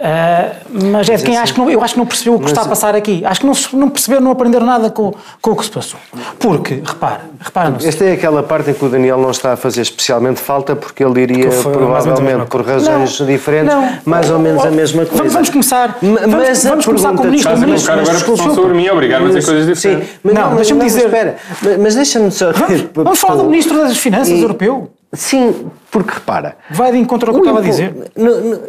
uh, 0.00 0.56
mas 0.92 1.08
é 1.08 1.16
de 1.16 1.22
quem 1.24 1.36
acho 1.36 1.54
que 1.54 1.60
não, 1.60 1.70
eu 1.70 1.82
acho 1.82 1.94
que 1.94 1.98
não 2.00 2.06
percebeu 2.06 2.34
o 2.34 2.38
que 2.40 2.46
está 2.46 2.62
a 2.62 2.68
passar 2.68 2.94
aqui. 2.94 3.22
Acho 3.24 3.40
que 3.40 3.46
não, 3.46 3.52
não 3.80 3.88
percebeu, 3.90 4.20
não 4.20 4.30
aprenderam 4.30 4.66
nada 4.66 4.90
com, 4.90 5.12
com 5.40 5.50
o 5.50 5.56
que 5.56 5.64
se 5.64 5.70
passou. 5.70 5.98
Porque, 6.38 6.82
repara, 6.84 7.20
repara 7.40 7.70
no 7.70 7.76
Esta 7.86 8.04
é 8.04 8.12
aquela 8.12 8.42
parte 8.42 8.70
em 8.70 8.74
que 8.74 8.84
o 8.84 8.88
Daniel 8.88 9.18
não 9.18 9.30
está 9.30 9.52
a 9.52 9.56
fazer 9.56 9.82
especialmente 9.82 10.40
falta 10.40 10.74
porque 10.74 11.04
ele 11.04 11.20
iria 11.22 11.48
Que 11.48 11.50
foi 11.56 11.72
provavelmente 11.72 12.46
por 12.46 12.64
razões 12.66 13.18
Não, 13.20 13.26
diferentes 13.26 13.72
não. 13.74 13.98
mais 14.04 14.30
ou 14.30 14.38
menos 14.38 14.64
a 14.64 14.70
mesma 14.70 15.06
coisa. 15.06 15.28
Vamos 15.28 15.50
começar- 15.50 15.98
vamos- 16.00 16.20
mas 16.34 16.66
a 16.66 16.68
vamos 16.70 16.84
começar 16.86 17.12
com 17.14 17.22
o 17.22 17.26
ministro. 17.26 17.52
Estás 17.52 17.62
a 17.62 17.66
colocar 17.66 17.92
agora 17.92 18.18
a 18.18 18.24
pressão 18.24 18.54
sobre 18.54 18.74
mim, 18.74 18.88
obrigar-me 18.88 19.26
a 19.26 19.28
dizer 19.34 19.44
coisas 19.44 19.66
diferentes. 19.66 20.08
Sim, 20.08 20.14
mas 20.24 20.34
Não, 20.34 20.42
mas 20.48 20.56
deixa-me 20.56 20.84
dizer- 20.84 21.04
Espera, 21.06 21.36
mas- 21.62 21.76
mas 21.78 21.94
deixa-me 21.94 22.30
só. 22.30 22.52
Vamos, 22.52 22.84
vamos 22.94 23.18
falar 23.18 23.36
do 23.36 23.44
Ministro 23.44 23.78
das 23.78 23.96
Finanças 23.96 24.28
E- 24.28 24.40
europeu. 24.42 24.90
Sim, 25.12 25.66
porque 25.90 26.14
repara. 26.14 26.56
Vai 26.70 26.90
de 26.92 26.98
encontro 26.98 27.28
ao 27.30 27.34
que 27.34 27.40
eu 27.40 27.44
estava 27.44 27.58
a 27.66 27.68
dizer. 27.70 27.94
No- 28.16 28.40
no- 28.40 28.60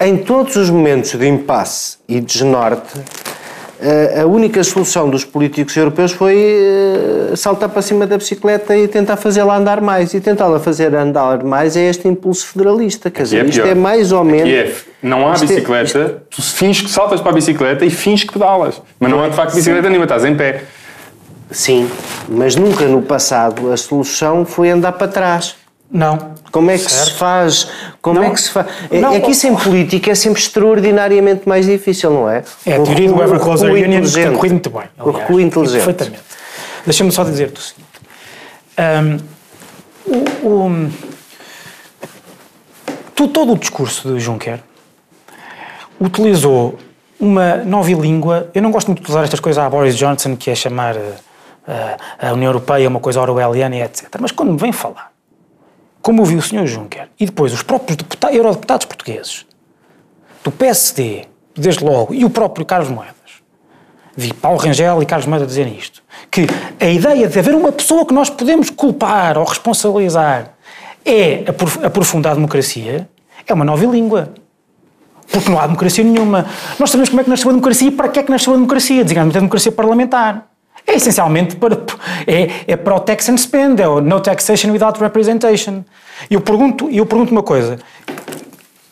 em 0.00 0.16
todos 0.16 0.56
os 0.56 0.70
momentos 0.70 1.14
de 1.14 1.26
impasse 1.26 1.98
e 2.08 2.20
de 2.20 2.26
desnorte, 2.26 3.00
eh, 3.80 4.22
a 4.22 4.26
única 4.26 4.62
solução 4.64 5.08
dos 5.08 5.24
políticos 5.24 5.76
europeus 5.76 6.12
foi 6.12 6.34
eh, 6.36 7.36
saltar 7.36 7.68
para 7.68 7.80
cima 7.80 8.06
da 8.06 8.16
bicicleta 8.16 8.76
e 8.76 8.88
tentar 8.88 9.16
fazê-la 9.16 9.56
andar 9.56 9.80
mais. 9.80 10.12
E 10.14 10.20
tentá-la 10.20 10.58
fazer 10.58 10.94
andar 10.94 11.44
mais 11.44 11.76
é 11.76 11.88
este 11.88 12.08
impulso 12.08 12.46
federalista. 12.46 13.10
Quer 13.10 13.22
dizer, 13.22 13.44
é 13.44 13.48
isto 13.48 13.66
é 13.66 13.74
mais 13.74 14.10
ou 14.10 14.24
menos. 14.24 14.48
É, 14.48 14.72
não 15.02 15.28
há 15.28 15.34
é- 15.34 15.38
bicicleta, 15.38 16.22
tu 16.30 16.42
finges 16.42 16.82
que 16.82 16.90
saltas 16.90 17.20
para 17.20 17.30
a 17.30 17.34
bicicleta 17.34 17.84
e 17.84 17.90
finges 17.90 18.24
que 18.24 18.32
pedalas. 18.32 18.80
Mas 18.98 19.10
não 19.10 19.22
há 19.22 19.28
de 19.28 19.36
facto 19.36 19.54
bicicleta 19.54 19.88
nenhuma, 19.88 20.04
estás 20.04 20.24
em 20.24 20.34
pé. 20.34 20.64
Sim, 21.50 21.88
mas 22.28 22.56
nunca 22.56 22.84
no 22.84 23.00
passado 23.00 23.72
a 23.72 23.76
solução 23.76 24.44
foi 24.44 24.70
andar 24.70 24.92
para 24.92 25.08
trás. 25.08 25.54
Não. 25.90 26.34
Como 26.52 26.70
é 26.70 26.74
que 26.74 26.80
se 26.84 26.90
Certo. 26.90 27.14
faz? 27.16 27.68
Como 28.02 28.20
Não. 28.20 28.26
é 28.26 28.30
que 28.30 28.40
se 28.40 28.50
faz? 28.50 28.66
É, 28.90 29.00
Não. 29.00 29.12
é 29.14 29.20
que 29.20 29.30
isso 29.30 29.46
em 29.46 29.54
política 29.56 30.10
é 30.10 30.14
sempre 30.14 30.40
extraordinariamente 30.40 31.48
mais 31.48 31.64
difícil, 31.66 32.10
não 32.10 32.28
é? 32.28 32.42
É 32.66 32.76
a 32.76 32.80
O 32.80 32.84
teoria 32.84 33.08
do 33.10 33.22
Ever 33.22 33.40
Closer 33.40 33.70
o 33.70 33.74
Union 33.74 34.02
tem 34.02 34.32
corrido 34.34 34.52
muito 34.52 34.70
bem. 34.70 34.82
O 34.98 35.02
aliás. 35.02 35.18
recuo 35.20 35.40
inteligente. 35.40 35.84
Perfeitamente. 35.84 36.22
Deixa-me 36.84 37.10
só 37.12 37.24
dizer-te 37.24 37.58
o 37.58 37.62
seguinte. 37.62 37.88
Ahm, 38.76 39.18
o, 40.42 40.48
o- 40.48 40.90
todo 43.28 43.52
o 43.52 43.58
discurso 43.58 44.12
de 44.12 44.20
Juncker 44.20 44.60
utilizou 46.00 46.78
uma 47.18 47.56
nova 47.56 47.90
língua. 47.90 48.50
Eu 48.54 48.62
não 48.62 48.70
gosto 48.70 48.88
muito 48.88 49.02
de 49.02 49.10
usar 49.10 49.24
estas 49.24 49.40
coisas 49.40 49.62
a 49.62 49.68
Boris 49.68 49.96
Johnson, 49.96 50.36
que 50.36 50.50
é 50.50 50.54
chamar 50.54 50.96
eh, 50.96 51.96
a 52.20 52.32
União 52.32 52.48
Europeia 52.50 52.88
uma 52.88 53.00
coisa 53.00 53.20
orwelliana 53.20 53.76
e 53.76 53.82
etc. 53.82 54.06
Mas 54.20 54.30
quando 54.30 54.52
me 54.52 54.58
vem 54.58 54.72
falar, 54.72 55.10
como 56.08 56.22
ouviu 56.22 56.38
o 56.38 56.42
Sr. 56.42 56.66
Juncker, 56.66 57.06
e 57.20 57.26
depois 57.26 57.52
os 57.52 57.62
próprios 57.62 57.94
deputados, 57.98 58.34
eurodeputados 58.34 58.86
portugueses, 58.86 59.44
do 60.42 60.50
PSD, 60.50 61.26
desde 61.54 61.84
logo, 61.84 62.14
e 62.14 62.24
o 62.24 62.30
próprio 62.30 62.64
Carlos 62.64 62.88
Moedas, 62.88 63.14
vi 64.16 64.32
Paulo 64.32 64.58
Rangel 64.58 65.02
e 65.02 65.04
Carlos 65.04 65.26
Moedas 65.26 65.48
dizerem 65.48 65.76
isto, 65.76 66.02
que 66.30 66.46
a 66.80 66.86
ideia 66.88 67.28
de 67.28 67.38
haver 67.38 67.54
uma 67.54 67.70
pessoa 67.70 68.06
que 68.06 68.14
nós 68.14 68.30
podemos 68.30 68.70
culpar 68.70 69.36
ou 69.36 69.44
responsabilizar 69.44 70.54
é 71.04 71.44
aprof- 71.46 71.84
aprofundar 71.84 72.32
a 72.32 72.36
democracia, 72.36 73.06
é 73.46 73.52
uma 73.52 73.66
nova 73.66 73.84
língua. 73.84 74.32
Porque 75.30 75.50
não 75.50 75.58
há 75.58 75.66
democracia 75.66 76.02
nenhuma. 76.02 76.46
Nós 76.78 76.88
sabemos 76.88 77.10
como 77.10 77.20
é 77.20 77.24
que 77.24 77.28
nasceu 77.28 77.50
a 77.50 77.52
democracia 77.52 77.88
e 77.88 77.90
para 77.90 78.08
que 78.08 78.18
é 78.18 78.22
que 78.22 78.30
nasceu 78.30 78.54
a 78.54 78.56
democracia. 78.56 79.02
Designadamente 79.02 79.36
a 79.36 79.40
democracia 79.40 79.70
parlamentar. 79.72 80.48
É 80.88 80.94
essencialmente 80.94 81.56
para, 81.56 81.76
é, 82.26 82.48
é 82.66 82.74
para 82.74 82.94
o 82.96 83.00
tax 83.00 83.28
and 83.28 83.36
spend, 83.36 83.78
é 83.78 83.86
o 83.86 84.00
no 84.00 84.20
taxation 84.20 84.70
without 84.70 84.98
representation. 84.98 85.84
E 86.30 86.34
eu 86.34 86.40
pergunto, 86.40 86.88
eu 86.90 87.04
pergunto 87.04 87.30
uma 87.30 87.42
coisa. 87.42 87.78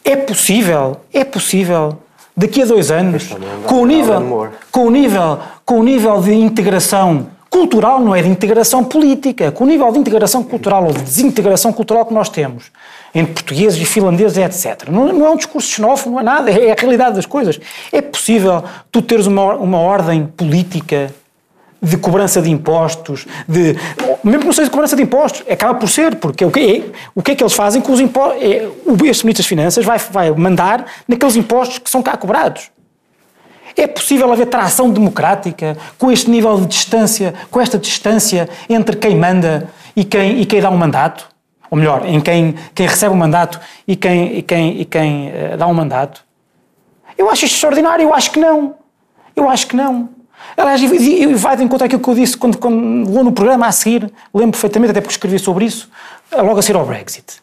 É 0.04 0.14
possível, 0.14 0.98
é 1.10 1.24
possível, 1.24 1.98
daqui 2.36 2.60
a 2.60 2.66
dois 2.66 2.90
anos, 2.90 3.30
com 3.66 3.80
o 3.80 3.86
nível, 3.86 4.50
com 4.70 4.86
o 4.86 4.90
nível, 4.90 5.38
com 5.64 5.80
o 5.80 5.82
nível 5.82 6.20
de 6.20 6.34
integração 6.34 7.28
cultural, 7.48 7.98
não 8.00 8.14
é 8.14 8.20
de 8.20 8.28
integração 8.28 8.84
política, 8.84 9.50
com 9.50 9.64
o 9.64 9.66
nível 9.66 9.90
de 9.90 9.98
integração 9.98 10.42
cultural 10.44 10.84
ou 10.84 10.92
de 10.92 11.00
desintegração 11.00 11.72
cultural 11.72 12.04
que 12.04 12.12
nós 12.12 12.28
temos 12.28 12.70
entre 13.14 13.32
portugueses 13.32 13.80
e 13.80 13.86
finlandeses, 13.86 14.36
etc. 14.36 14.90
Não, 14.90 15.10
não 15.10 15.26
é 15.26 15.30
um 15.30 15.36
discurso 15.36 15.66
xenófobo, 15.66 16.10
não 16.10 16.20
é 16.20 16.22
nada, 16.22 16.50
é 16.50 16.70
a 16.70 16.74
realidade 16.78 17.16
das 17.16 17.24
coisas. 17.24 17.58
É 17.90 18.02
possível 18.02 18.62
tu 18.92 19.00
teres 19.00 19.26
uma, 19.26 19.54
uma 19.54 19.78
ordem 19.78 20.26
política 20.26 21.10
de 21.80 21.96
cobrança 21.96 22.40
de 22.40 22.50
impostos, 22.50 23.26
de, 23.46 23.76
mesmo 24.24 24.40
que 24.40 24.46
não 24.46 24.52
seja 24.52 24.64
de 24.64 24.70
cobrança 24.70 24.96
de 24.96 25.02
impostos, 25.02 25.44
acaba 25.48 25.74
por 25.74 25.88
ser, 25.88 26.16
porque 26.16 26.44
o 26.44 26.50
que 26.50 26.60
é, 26.60 26.92
o 27.14 27.22
que, 27.22 27.32
é 27.32 27.34
que 27.34 27.42
eles 27.42 27.52
fazem 27.52 27.82
com 27.82 27.92
os 27.92 28.00
impostos? 28.00 28.42
É, 28.42 28.68
o 28.84 28.92
este 29.04 29.24
Ministro 29.24 29.42
das 29.42 29.46
Finanças 29.46 29.84
vai, 29.84 29.98
vai 29.98 30.30
mandar 30.30 30.86
naqueles 31.06 31.36
impostos 31.36 31.78
que 31.78 31.90
são 31.90 32.02
cá 32.02 32.16
cobrados. 32.16 32.70
É 33.76 33.86
possível 33.86 34.32
haver 34.32 34.46
tração 34.46 34.90
democrática 34.90 35.76
com 35.98 36.10
este 36.10 36.30
nível 36.30 36.58
de 36.60 36.66
distância, 36.66 37.34
com 37.50 37.60
esta 37.60 37.78
distância 37.78 38.48
entre 38.68 38.96
quem 38.96 39.14
manda 39.14 39.68
e 39.94 40.02
quem, 40.02 40.40
e 40.40 40.46
quem 40.46 40.62
dá 40.62 40.70
um 40.70 40.76
mandato? 40.76 41.28
Ou 41.70 41.76
melhor, 41.76 42.06
em 42.06 42.20
quem, 42.20 42.54
quem 42.74 42.86
recebe 42.86 43.14
um 43.14 43.18
mandato 43.18 43.60
e 43.86 43.94
quem, 43.94 44.38
e 44.38 44.42
quem, 44.42 44.80
e 44.80 44.84
quem 44.84 45.28
eh, 45.28 45.56
dá 45.58 45.66
um 45.66 45.74
mandato? 45.74 46.24
Eu 47.18 47.28
acho 47.28 47.44
isto 47.44 47.54
extraordinário, 47.54 48.04
eu 48.04 48.14
acho 48.14 48.30
que 48.30 48.38
não. 48.38 48.76
Eu 49.34 49.48
acho 49.48 49.66
que 49.66 49.76
não. 49.76 50.15
Aliás, 50.56 50.82
e- 50.82 51.34
vai 51.34 51.56
de 51.56 51.64
encontro 51.64 51.86
àquilo 51.86 52.02
que 52.02 52.08
eu 52.08 52.14
disse 52.14 52.36
quando, 52.36 52.58
quando 52.58 52.76
no 53.24 53.32
programa 53.32 53.66
a 53.66 53.72
seguir, 53.72 54.10
lembro 54.34 54.52
perfeitamente, 54.52 54.90
até 54.90 55.00
porque 55.00 55.14
escrevi 55.14 55.38
sobre 55.38 55.64
isso, 55.64 55.88
logo 56.32 56.58
a 56.58 56.62
seguir 56.62 56.78
ao 56.78 56.84
Brexit. 56.84 57.42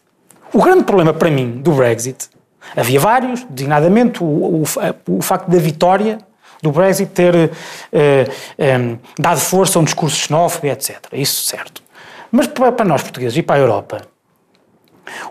O 0.53 0.61
grande 0.61 0.83
problema 0.83 1.13
para 1.13 1.29
mim 1.31 1.61
do 1.61 1.71
Brexit, 1.71 2.29
havia 2.75 2.99
vários, 2.99 3.43
designadamente 3.49 4.23
o, 4.23 4.25
o, 4.27 4.63
o 5.09 5.21
facto 5.21 5.49
da 5.49 5.57
vitória 5.57 6.19
do 6.61 6.71
Brexit 6.71 7.11
ter 7.11 7.51
eh, 7.91 8.25
eh, 8.57 8.95
dado 9.19 9.39
força 9.39 9.77
a 9.77 9.81
um 9.81 9.85
discurso 9.85 10.15
xenófobo, 10.15 10.67
etc. 10.67 10.97
Isso 11.11 11.43
certo. 11.43 11.83
Mas 12.31 12.47
para 12.47 12.85
nós 12.85 13.01
portugueses 13.01 13.37
e 13.37 13.43
para 13.43 13.57
a 13.57 13.59
Europa, 13.59 14.01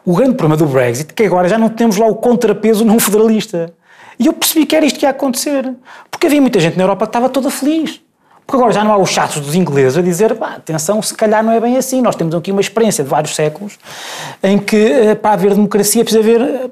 O 0.04 0.14
grande 0.14 0.34
problema 0.34 0.56
do 0.56 0.66
Brexit 0.66 1.10
é 1.10 1.14
que 1.14 1.24
agora 1.24 1.48
já 1.48 1.56
não 1.58 1.68
temos 1.68 1.96
lá 1.96 2.06
o 2.06 2.14
contrapeso 2.16 2.84
não 2.84 2.98
federalista. 2.98 3.72
E 4.18 4.26
eu 4.26 4.32
percebi 4.32 4.66
que 4.66 4.76
era 4.76 4.84
isto 4.84 4.98
que 4.98 5.06
ia 5.06 5.10
acontecer. 5.10 5.72
Porque 6.10 6.26
havia 6.26 6.40
muita 6.40 6.60
gente 6.60 6.76
na 6.76 6.84
Europa 6.84 7.06
que 7.06 7.10
estava 7.10 7.28
toda 7.28 7.50
feliz. 7.50 8.00
Porque 8.46 8.60
agora 8.60 8.72
já 8.72 8.84
não 8.84 8.92
há 8.92 8.98
os 8.98 9.08
chatos 9.08 9.40
dos 9.40 9.54
ingleses 9.54 9.96
a 9.96 10.02
dizer, 10.02 10.34
pá, 10.34 10.54
atenção, 10.56 11.00
se 11.00 11.14
calhar 11.14 11.42
não 11.42 11.52
é 11.52 11.60
bem 11.60 11.76
assim. 11.76 12.02
Nós 12.02 12.16
temos 12.16 12.34
aqui 12.34 12.50
uma 12.50 12.60
experiência 12.60 13.02
de 13.02 13.08
vários 13.08 13.34
séculos 13.34 13.78
em 14.42 14.58
que, 14.58 14.76
eh, 14.76 15.14
para 15.14 15.32
haver 15.32 15.54
democracia, 15.54 16.04
precisa 16.04 16.22
haver 16.22 16.40
eh, 16.40 16.70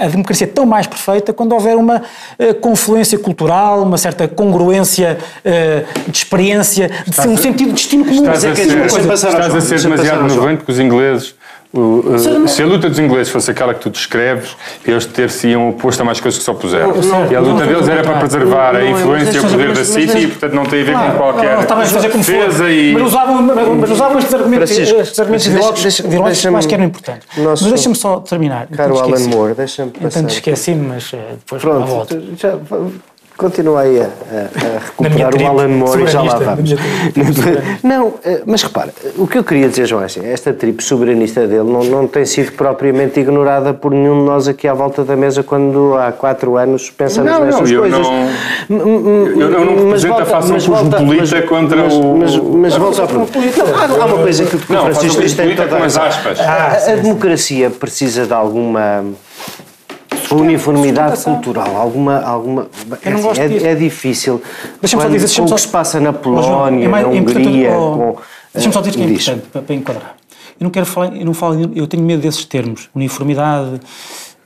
a 0.00 0.08
democracia 0.08 0.46
tão 0.46 0.64
mais 0.64 0.86
perfeita 0.86 1.32
quando 1.32 1.52
houver 1.52 1.76
uma 1.76 1.96
uh, 2.38 2.54
confluência 2.60 3.18
cultural, 3.18 3.82
uma 3.82 3.98
certa 3.98 4.26
congruência 4.28 5.18
uh, 5.44 6.10
de 6.10 6.16
experiência, 6.16 6.90
de 7.06 7.28
um 7.28 7.36
sentido 7.36 7.68
de 7.68 7.74
destino 7.74 8.04
comum. 8.04 8.22
Estás 8.22 8.44
a 8.44 8.54
ser, 8.54 8.86
estás 8.86 9.54
a 9.54 9.60
ser 9.60 9.80
demasiado 9.80 10.22
novente 10.22 10.58
porque 10.58 10.72
os 10.72 10.78
ingleses 10.78 11.34
uh, 11.72 12.48
se 12.48 12.62
a 12.62 12.66
luta 12.66 12.88
dos 12.88 12.98
ingleses 12.98 13.30
fosse 13.30 13.50
aquela 13.50 13.74
que 13.74 13.80
tu 13.80 13.90
descreves, 13.90 14.56
eles 14.84 15.06
ter-se-iam 15.06 15.68
oposto 15.70 16.00
a 16.00 16.04
mais 16.04 16.20
coisas 16.20 16.38
que 16.38 16.44
só 16.44 16.54
puseram. 16.54 16.94
e 17.30 17.34
a 17.34 17.40
luta 17.40 17.66
deles 17.66 17.88
era 17.88 18.02
para 18.02 18.18
preservar 18.18 18.76
a 18.76 18.84
influência 18.84 19.36
e 19.36 19.40
o 19.40 19.48
poder 19.48 19.72
da 19.72 19.84
City 19.84 20.18
e, 20.18 20.26
portanto, 20.28 20.52
não 20.54 20.64
tem 20.64 20.82
a 20.82 20.84
ver 20.84 20.94
com 20.94 21.10
qualquer 21.16 21.58
defesa 22.16 22.70
e... 22.70 22.92
Mas 22.92 23.02
usavam, 23.02 23.42
mas 23.42 23.90
usavam 23.90 24.18
estes 24.18 24.34
argumentos, 24.34 24.70
ideológicos 26.00 26.44
mais 26.50 26.66
que 26.66 26.74
eram 26.74 26.84
importantes. 26.84 27.28
Mas 27.36 27.62
deixa-me 27.62 27.94
só 27.94 28.20
terminar. 28.20 28.66
Caro 28.68 28.98
Alan 28.98 29.28
Moore, 29.28 29.54
deixa-me 29.54 29.90
passar. 29.90 30.20
Então 30.20 30.30
esqueci-me, 30.30 30.86
mas 30.86 31.10
eh, 31.12 31.34
depois 31.38 31.62
Pronto, 31.62 31.86
volto. 31.86 32.14
Continua 33.38 33.82
aí 33.82 34.00
a, 34.00 34.04
a, 34.04 34.78
recuperar 34.84 35.32
o 35.32 35.46
Alan 35.46 35.68
Moore 35.68 36.02
e 36.02 36.06
já 36.08 36.22
lá 36.22 36.40
vamos. 36.40 36.74
Não, 37.84 38.14
eh, 38.24 38.42
mas 38.44 38.64
repara, 38.64 38.92
o 39.16 39.28
que 39.28 39.38
eu 39.38 39.44
queria 39.44 39.68
dizer, 39.68 39.86
João, 39.86 40.02
é 40.02 40.06
assim, 40.06 40.26
esta 40.26 40.52
tripe 40.52 40.82
soberanista 40.82 41.46
dele 41.46 41.62
não, 41.62 41.84
não 41.84 42.08
tem 42.08 42.26
sido 42.26 42.50
propriamente 42.52 43.20
ignorada 43.20 43.72
por 43.72 43.92
nenhum 43.92 44.18
de 44.18 44.24
nós 44.24 44.48
aqui 44.48 44.66
à 44.66 44.74
volta 44.74 45.04
da 45.04 45.14
mesa 45.14 45.44
quando 45.44 45.94
há 45.94 46.10
quatro 46.10 46.56
anos 46.56 46.90
pensamos 46.90 47.30
não, 47.30 47.44
nestas 47.44 47.70
não, 47.70 47.80
coisas. 47.80 48.06
Não, 48.68 48.80
eu, 49.40 49.52
eu 49.52 49.64
não 49.64 49.84
represento 49.84 50.20
a 50.20 50.26
fação 50.26 50.54
cosmopolita 50.54 51.42
contra 51.42 51.84
mas, 51.84 51.94
o... 51.94 52.14
Mas, 52.14 52.36
mas 52.38 52.76
volta 52.76 53.02
ao 53.02 53.08
ponto. 53.08 53.38
Há 53.38 54.04
uma 54.04 54.18
coisa 54.18 54.46
que 54.46 54.56
o 54.56 54.58
Francisco 54.58 55.22
diz 55.22 55.34
tem 55.34 55.54
toda 55.54 55.76
a... 55.76 55.86
aspas. 55.86 56.40
A 56.40 56.96
democracia 56.96 57.70
precisa 57.70 58.26
de 58.26 58.32
alguma 58.32 59.04
uniformidade 60.34 61.22
cultural, 61.22 61.76
alguma. 61.76 62.20
alguma 62.20 62.68
eu 63.04 63.12
não 63.12 63.22
gosto 63.22 63.40
é, 63.40 63.48
disso. 63.48 63.66
é 63.66 63.74
difícil. 63.74 64.42
Deixa-me 64.80 65.02
só 65.02 65.08
dizer, 65.08 65.40
com 65.40 65.46
o 65.46 65.54
que 65.54 65.60
se 65.60 65.68
passa 65.68 66.00
na 66.00 66.12
Polónia, 66.12 66.84
é 66.84 66.88
mais, 66.88 67.06
na 67.06 67.12
Hungria. 67.12 67.70
Oh, 67.72 68.16
Deixa-me 68.52 68.72
só 68.72 68.80
dizer 68.80 68.96
que 68.96 69.02
é 69.02 69.06
importante 69.06 69.48
para, 69.52 69.62
para, 69.62 69.74
enquadrar. 69.74 70.16
Eu 70.58 70.64
não 70.64 70.70
quero 70.70 70.86
falar, 70.86 71.14
eu 71.16 71.24
não 71.24 71.34
falo, 71.34 71.70
eu 71.74 71.86
tenho 71.86 72.02
medo 72.02 72.22
desses 72.22 72.44
termos, 72.44 72.88
uniformidade, 72.94 73.80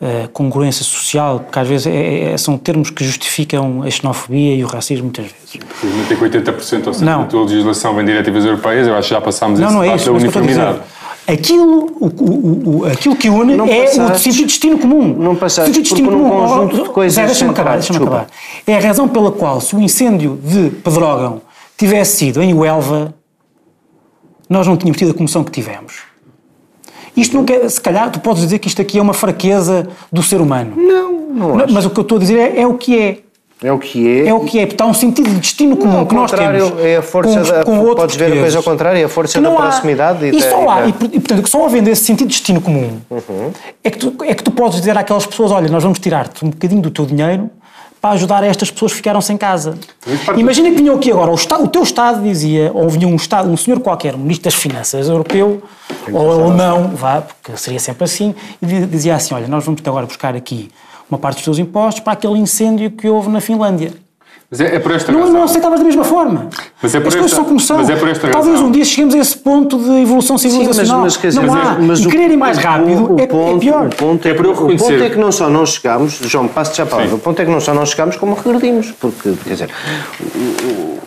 uh, 0.03 0.29
congruência 0.33 0.85
social, 0.85 1.41
porque 1.41 1.59
às 1.59 1.69
vezes 1.69 1.87
é, 1.87 2.33
é, 2.33 2.37
são 2.37 2.59
termos 2.59 2.91
que 2.91 3.05
justificam 3.05 3.83
a 3.83 3.91
xenofobia 3.91 4.55
e 4.55 4.65
o 4.65 4.67
racismo 4.67 5.05
muitas 5.05 5.25
vezes. 5.25 5.59
Felizmente 5.75 6.13
é 6.13 6.17
que 6.17 6.25
80% 6.25 6.87
ou 6.87 6.95
seja, 6.95 7.05
da 7.07 7.25
tua 7.25 7.43
legislação 7.45 7.95
vem 7.95 8.05
diretivas 8.05 8.45
europeias, 8.45 8.87
eu 8.87 8.95
acho 8.95 9.09
que 9.09 9.15
já 9.15 9.21
passámos 9.21 9.59
não, 9.59 9.69
esse 9.69 9.77
não 9.77 9.83
é 9.83 9.97
isso, 9.97 10.07
da 10.07 10.13
uniformidade. 10.13 10.81
Aquilo, 11.27 11.93
o, 12.01 12.07
o, 12.07 12.79
o, 12.79 12.87
aquilo 12.87 13.15
que 13.15 13.29
une 13.29 13.57
não 13.57 13.67
é 13.67 13.85
passaste, 13.85 14.13
o 14.13 14.19
sentido 14.19 14.41
de 14.41 14.47
destino 14.47 14.79
comum. 14.79 15.15
Não 15.17 15.37
passaste 15.37 15.71
de 15.71 15.81
destino 15.81 16.11
comum. 16.11 16.27
Um 16.27 16.31
conjunto 16.31 16.83
de 16.83 16.89
coisas 16.91 17.27
deixa-me 17.27 17.51
acabar, 17.53 17.75
deixa-me 17.75 17.99
acabar. 17.99 18.27
É 18.67 18.77
a 18.77 18.81
razão 18.81 19.09
pela 19.09 19.31
qual, 19.31 19.61
se 19.61 19.77
o 19.77 19.81
incêndio 19.81 20.39
de 20.43 20.71
Pedrógão 20.71 21.41
tivesse 21.77 22.17
sido 22.17 22.43
em 22.43 22.53
Huelva, 22.53 23.15
nós 24.49 24.67
não 24.67 24.77
tínhamos 24.77 24.99
tido 24.99 25.13
a 25.13 25.15
comoção 25.15 25.45
que 25.45 25.51
tivemos. 25.51 26.13
Isto 27.17 27.37
não 27.37 27.45
quer, 27.45 27.69
se 27.69 27.81
calhar, 27.81 28.11
tu 28.11 28.21
podes 28.21 28.43
dizer 28.43 28.59
que 28.59 28.69
isto 28.69 28.81
aqui 28.81 28.99
é 28.99 29.03
uma 29.03 29.15
fraqueza 29.15 29.89
do 30.11 30.23
ser 30.23 30.41
humano. 30.41 30.75
Não, 30.77 31.13
não, 31.13 31.57
não 31.57 31.67
Mas 31.71 31.85
o 31.85 31.91
que 31.91 32.01
eu 32.01 32.03
estou 32.03 32.17
a 32.17 32.21
dizer 32.21 32.39
é, 32.39 32.61
é 32.63 32.67
o 32.67 32.75
que 32.75 32.99
é. 32.99 33.19
É 33.63 33.73
o 33.73 33.79
que 33.79 34.21
é. 34.21 34.27
É 34.27 34.35
o 34.35 34.41
que 34.41 34.59
é, 34.59 34.67
porque 34.67 34.83
há 34.83 34.87
um 34.87 34.95
sentido 34.95 35.31
de 35.31 35.39
destino 35.39 35.77
comum 35.77 35.99
não, 35.99 36.07
que 36.07 36.15
nós 36.15 36.31
temos. 36.31 36.81
É 36.81 36.97
a 36.97 37.03
força 37.03 37.41
com, 37.41 37.51
da. 37.51 37.65
Com 37.65 37.95
podes 37.95 38.17
ver 38.17 38.33
a 38.33 38.41
coisa 38.41 38.59
ao 38.59 38.65
contrário, 38.65 39.01
é 39.01 39.05
a 39.05 39.09
força 39.09 39.41
da 39.41 39.49
há, 39.49 39.55
proximidade. 39.55 40.27
E, 40.27 40.37
e 40.37 40.43
só 40.43 40.69
há, 40.69 40.87
e, 40.87 40.89
e, 40.89 40.93
portanto, 40.93 41.49
só 41.49 41.65
havendo 41.65 41.89
esse 41.89 42.05
sentido 42.05 42.29
de 42.29 42.35
destino 42.35 42.61
comum, 42.61 43.01
uhum. 43.09 43.53
é, 43.85 43.91
que 43.91 43.99
tu, 43.99 44.15
é 44.25 44.35
que 44.35 44.43
tu 44.43 44.51
podes 44.51 44.81
dizer 44.81 44.99
àquelas 44.99 45.27
pessoas: 45.27 45.53
olha, 45.53 45.69
nós 45.69 45.83
vamos 45.83 45.99
tirar-te 46.01 46.45
um 46.45 46.51
bocadinho 46.51 46.83
do 46.83 46.91
teu 46.91 47.07
dinheiro 47.07 47.49
para 48.01 48.15
ajudar 48.15 48.43
estas 48.43 48.69
pessoas 48.69 48.91
que 48.91 48.97
ficaram 48.97 49.21
sem 49.21 49.37
casa. 49.37 49.79
Imagina 50.37 50.71
que 50.71 50.77
vinham 50.77 50.97
aqui 50.97 51.13
agora, 51.13 51.31
o, 51.31 51.37
Estado, 51.37 51.63
o 51.63 51.69
teu 51.69 51.85
Estado 51.85 52.21
dizia, 52.21 52.73
ou 52.75 52.89
vinha 52.89 53.07
um, 53.07 53.15
Estado, 53.15 53.49
um 53.49 53.57
senhor 53.57 53.79
qualquer, 53.79 54.17
um 54.17 54.19
ministro 54.19 54.45
das 54.45 54.55
Finanças 54.55 55.09
europeu, 55.09 55.63
ou 56.11 56.33
alemão, 56.33 56.91
vá, 56.97 57.21
porque 57.21 57.57
seria 57.57 57.79
sempre 57.79 58.03
assim, 58.03 58.35
e 58.61 58.67
dizia 58.87 59.15
assim: 59.15 59.35
olha, 59.35 59.47
nós 59.47 59.65
vamos 59.65 59.81
agora 59.87 60.05
buscar 60.05 60.35
aqui 60.35 60.69
uma 61.13 61.19
parte 61.19 61.37
dos 61.37 61.45
teus 61.45 61.59
impostos 61.59 62.03
para 62.03 62.15
aquele 62.15 62.39
incêndio 62.39 62.91
que 62.91 63.07
houve 63.07 63.29
na 63.29 63.39
Finlândia. 63.39 63.93
Mas 64.53 64.61
é, 64.61 64.75
é 64.77 64.79
por 64.79 64.93
esta 64.93 65.11
não, 65.11 65.21
razão. 65.21 65.33
Não 65.33 65.45
aceitavas 65.45 65.79
da 65.79 65.85
mesma 65.87 66.05
forma. 66.05 66.49
Mas 66.83 66.95
é 66.95 67.01
por 67.01 67.09
As 67.09 67.15
esta, 67.15 67.21
coisas 67.21 67.37
são 67.37 67.45
como 67.47 67.59
são. 67.59 67.79
Mas 67.79 67.89
é 67.89 67.97
por 67.97 68.07
esta 68.07 68.29
Talvez 68.29 68.57
razão. 68.57 68.69
um 68.69 68.71
dia 68.71 68.85
cheguemos 68.85 69.15
a 69.15 69.19
esse 69.19 69.39
ponto 69.39 69.79
de 69.79 70.03
evolução 70.03 70.37
civilizacional. 70.37 71.09
Sim, 71.09 71.19
mas, 71.23 71.35
mas, 71.35 71.35
não 71.35 71.43
dizer, 71.45 71.59
há. 71.59 71.79
mas 71.81 71.99
e 72.01 72.07
o, 72.07 72.11
querer 72.11 72.31
ir 72.31 72.37
mais 72.37 72.59
rápido 72.59 73.15
o, 73.15 73.19
é, 73.19 73.27
ponto, 73.27 73.57
é 73.57 73.61
pior. 73.61 73.87
O 73.87 73.97
ponto 73.97 74.29
é, 74.29 74.31
é, 74.31 74.35
para 74.35 74.47
eu 74.47 74.53
reconhecer. 74.53 74.85
o 74.85 74.89
ponto 74.89 75.03
é 75.05 75.09
que 75.09 75.19
não 75.19 75.33
só 75.33 75.49
não 75.49 75.65
chegamos, 75.65 76.19
João, 76.25 76.49
passo 76.49 76.77
já 76.77 76.83
a 76.83 76.87
palavra, 76.87 77.15
o 77.15 77.19
ponto 77.19 77.41
é 77.41 77.47
que 77.47 77.51
não 77.51 77.61
só 77.63 77.73
não 77.73 77.87
chegamos 77.87 78.17
como 78.17 78.35
regredimos, 78.35 78.91
porque, 79.01 79.33
quer 79.43 79.53
dizer, 79.55 79.71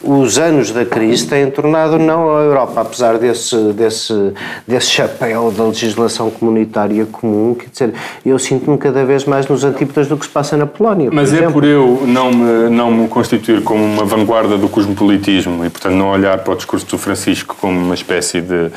os 0.02 0.40
anos 0.40 0.72
da 0.72 0.84
crise 0.84 1.28
têm 1.28 1.52
tornado 1.52 2.00
não 2.00 2.36
a 2.36 2.42
Europa, 2.42 2.82
apesar 2.82 3.20
desse, 3.20 3.56
desse, 3.74 4.34
desse 4.68 4.88
chapéu 4.88 5.52
da 5.52 5.66
legislação 5.66 6.32
comunitária 6.32 7.06
comum, 7.06 7.54
quer 7.54 7.70
dizer, 7.70 7.94
eu 8.26 8.40
sinto-me 8.40 8.80
cada 8.80 9.06
vez 9.06 9.24
mais 9.26 9.48
nos 9.48 9.64
antípodas 9.64 10.08
do 10.08 10.18
que 10.18 10.26
se 10.26 10.32
passa 10.32 10.58
na 10.58 10.66
Polónia. 10.66 11.12
Mas 11.14 11.30
por 11.30 11.44
é 11.44 11.50
por 11.50 11.64
eu 11.64 12.04
não 12.08 12.32
me, 12.32 12.70
não 12.72 12.90
me 12.90 13.08
constituir 13.08 13.35
como 13.64 13.84
uma 13.84 14.06
vanguarda 14.06 14.58
do 14.58 14.68
cosmopolitismo 14.70 15.66
e, 15.66 15.70
portanto, 15.70 15.94
não 15.94 16.10
olhar 16.10 16.38
para 16.40 16.54
o 16.54 16.56
discurso 16.56 16.86
do 16.86 16.98
Francisco 16.98 17.56
como 17.60 17.78
uma 17.80 17.96
espécie 17.96 18.42
de, 18.42 18.70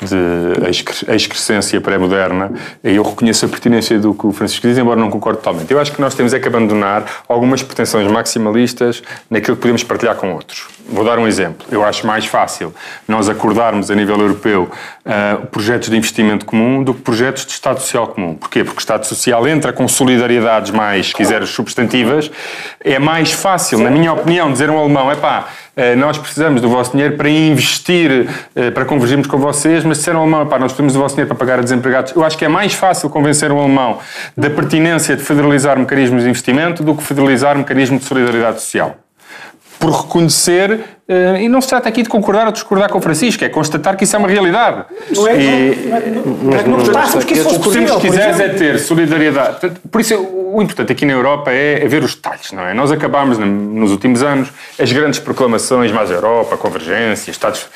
de 0.00 1.14
excrescência 1.14 1.80
pré-moderna, 1.80 2.52
eu 2.82 3.02
reconheço 3.02 3.46
a 3.46 3.48
pertinência 3.48 3.98
do 3.98 4.14
que 4.14 4.26
o 4.26 4.32
Francisco 4.32 4.66
diz, 4.66 4.78
embora 4.78 4.98
não 4.98 5.10
concorde 5.10 5.38
totalmente. 5.38 5.70
Eu 5.70 5.80
acho 5.80 5.92
que 5.92 6.00
nós 6.00 6.14
temos 6.14 6.32
é 6.32 6.38
que 6.38 6.48
abandonar 6.48 7.04
algumas 7.28 7.62
pretensões 7.62 8.10
maximalistas 8.10 9.02
naquilo 9.30 9.56
que 9.56 9.62
podemos 9.62 9.82
partilhar 9.82 10.16
com 10.16 10.32
outros. 10.32 10.66
Vou 10.88 11.04
dar 11.04 11.18
um 11.18 11.26
exemplo. 11.26 11.66
Eu 11.70 11.84
acho 11.84 12.06
mais 12.06 12.26
fácil 12.26 12.72
nós 13.08 13.28
acordarmos 13.28 13.90
a 13.90 13.94
nível 13.94 14.18
europeu 14.18 14.70
uh, 15.04 15.46
projetos 15.46 15.90
de 15.90 15.96
investimento 15.96 16.46
comum 16.46 16.82
do 16.82 16.94
que 16.94 17.00
projetos 17.00 17.44
de 17.44 17.52
Estado 17.52 17.80
Social 17.80 18.06
comum. 18.08 18.34
Porquê? 18.34 18.62
Porque 18.62 18.78
o 18.78 18.80
Estado 18.80 19.04
Social 19.04 19.48
entra 19.48 19.72
com 19.72 19.88
solidariedades 19.88 20.70
mais, 20.70 21.08
se 21.08 21.14
quiseres, 21.14 21.48
substantivas. 21.50 22.30
É 22.80 22.98
mais 22.98 23.32
fácil, 23.32 23.78
na 23.80 23.90
minha 23.90 24.05
opinião, 24.12 24.52
dizer 24.52 24.70
um 24.70 24.78
alemão, 24.78 25.10
é 25.10 25.16
pá, 25.16 25.48
uh, 25.76 25.96
nós 25.96 26.18
precisamos 26.18 26.60
do 26.60 26.68
vosso 26.68 26.92
dinheiro 26.92 27.16
para 27.16 27.28
investir, 27.28 28.28
uh, 28.54 28.72
para 28.72 28.84
convergirmos 28.84 29.26
com 29.26 29.38
vocês, 29.38 29.84
mas 29.84 29.98
disser 29.98 30.14
um 30.14 30.20
alemão, 30.20 30.46
pá, 30.46 30.58
nós 30.58 30.72
precisamos 30.72 30.92
do 30.92 30.98
vosso 30.98 31.14
dinheiro 31.14 31.28
para 31.28 31.38
pagar 31.38 31.58
a 31.58 31.62
desempregados. 31.62 32.12
Eu 32.14 32.24
acho 32.24 32.36
que 32.36 32.44
é 32.44 32.48
mais 32.48 32.74
fácil 32.74 33.08
convencer 33.10 33.50
um 33.52 33.58
alemão 33.58 33.98
da 34.36 34.50
pertinência 34.50 35.16
de 35.16 35.22
federalizar 35.22 35.78
mecanismos 35.78 36.22
de 36.22 36.28
investimento 36.28 36.82
do 36.82 36.94
que 36.94 37.02
federalizar 37.02 37.56
mecanismos 37.56 38.00
de 38.00 38.06
solidariedade 38.06 38.60
social 38.60 39.05
por 39.78 39.90
reconhecer, 39.90 40.72
uh, 40.72 41.36
e 41.38 41.48
não 41.48 41.60
se 41.60 41.68
trata 41.68 41.88
aqui 41.88 42.02
de 42.02 42.08
concordar 42.08 42.46
ou 42.46 42.52
discordar 42.52 42.90
com 42.90 42.98
o 42.98 43.00
Francisco, 43.00 43.44
é 43.44 43.48
constatar 43.48 43.96
que 43.96 44.04
isso 44.04 44.16
é 44.16 44.18
uma 44.18 44.28
realidade. 44.28 44.84
Não 45.14 45.26
é, 45.28 45.36
e, 45.36 45.92
não, 46.42 46.54
é 46.54 46.62
que 46.62 46.68
não 46.68 46.78
gostássemos 46.78 47.24
que 47.24 47.34
isso 47.34 47.44
fosse 47.44 47.58
possível. 47.58 48.00
Se 48.00 48.06
quiseres 48.06 48.40
é 48.40 48.48
ter 48.50 48.78
solidariedade. 48.78 49.72
Por 49.90 50.00
isso, 50.00 50.16
o 50.16 50.62
importante 50.62 50.92
aqui 50.92 51.04
na 51.04 51.12
Europa 51.12 51.50
é, 51.52 51.84
é 51.84 51.88
ver 51.88 52.02
os 52.02 52.14
detalhes, 52.14 52.52
não 52.52 52.64
é? 52.64 52.72
Nós 52.72 52.90
acabámos, 52.90 53.38
nos 53.38 53.90
últimos 53.90 54.22
anos, 54.22 54.48
as 54.78 54.90
grandes 54.90 55.20
proclamações, 55.20 55.92
mais 55.92 56.10
Europa, 56.10 56.56
convergência, 56.56 57.30
Estados... 57.30 57.66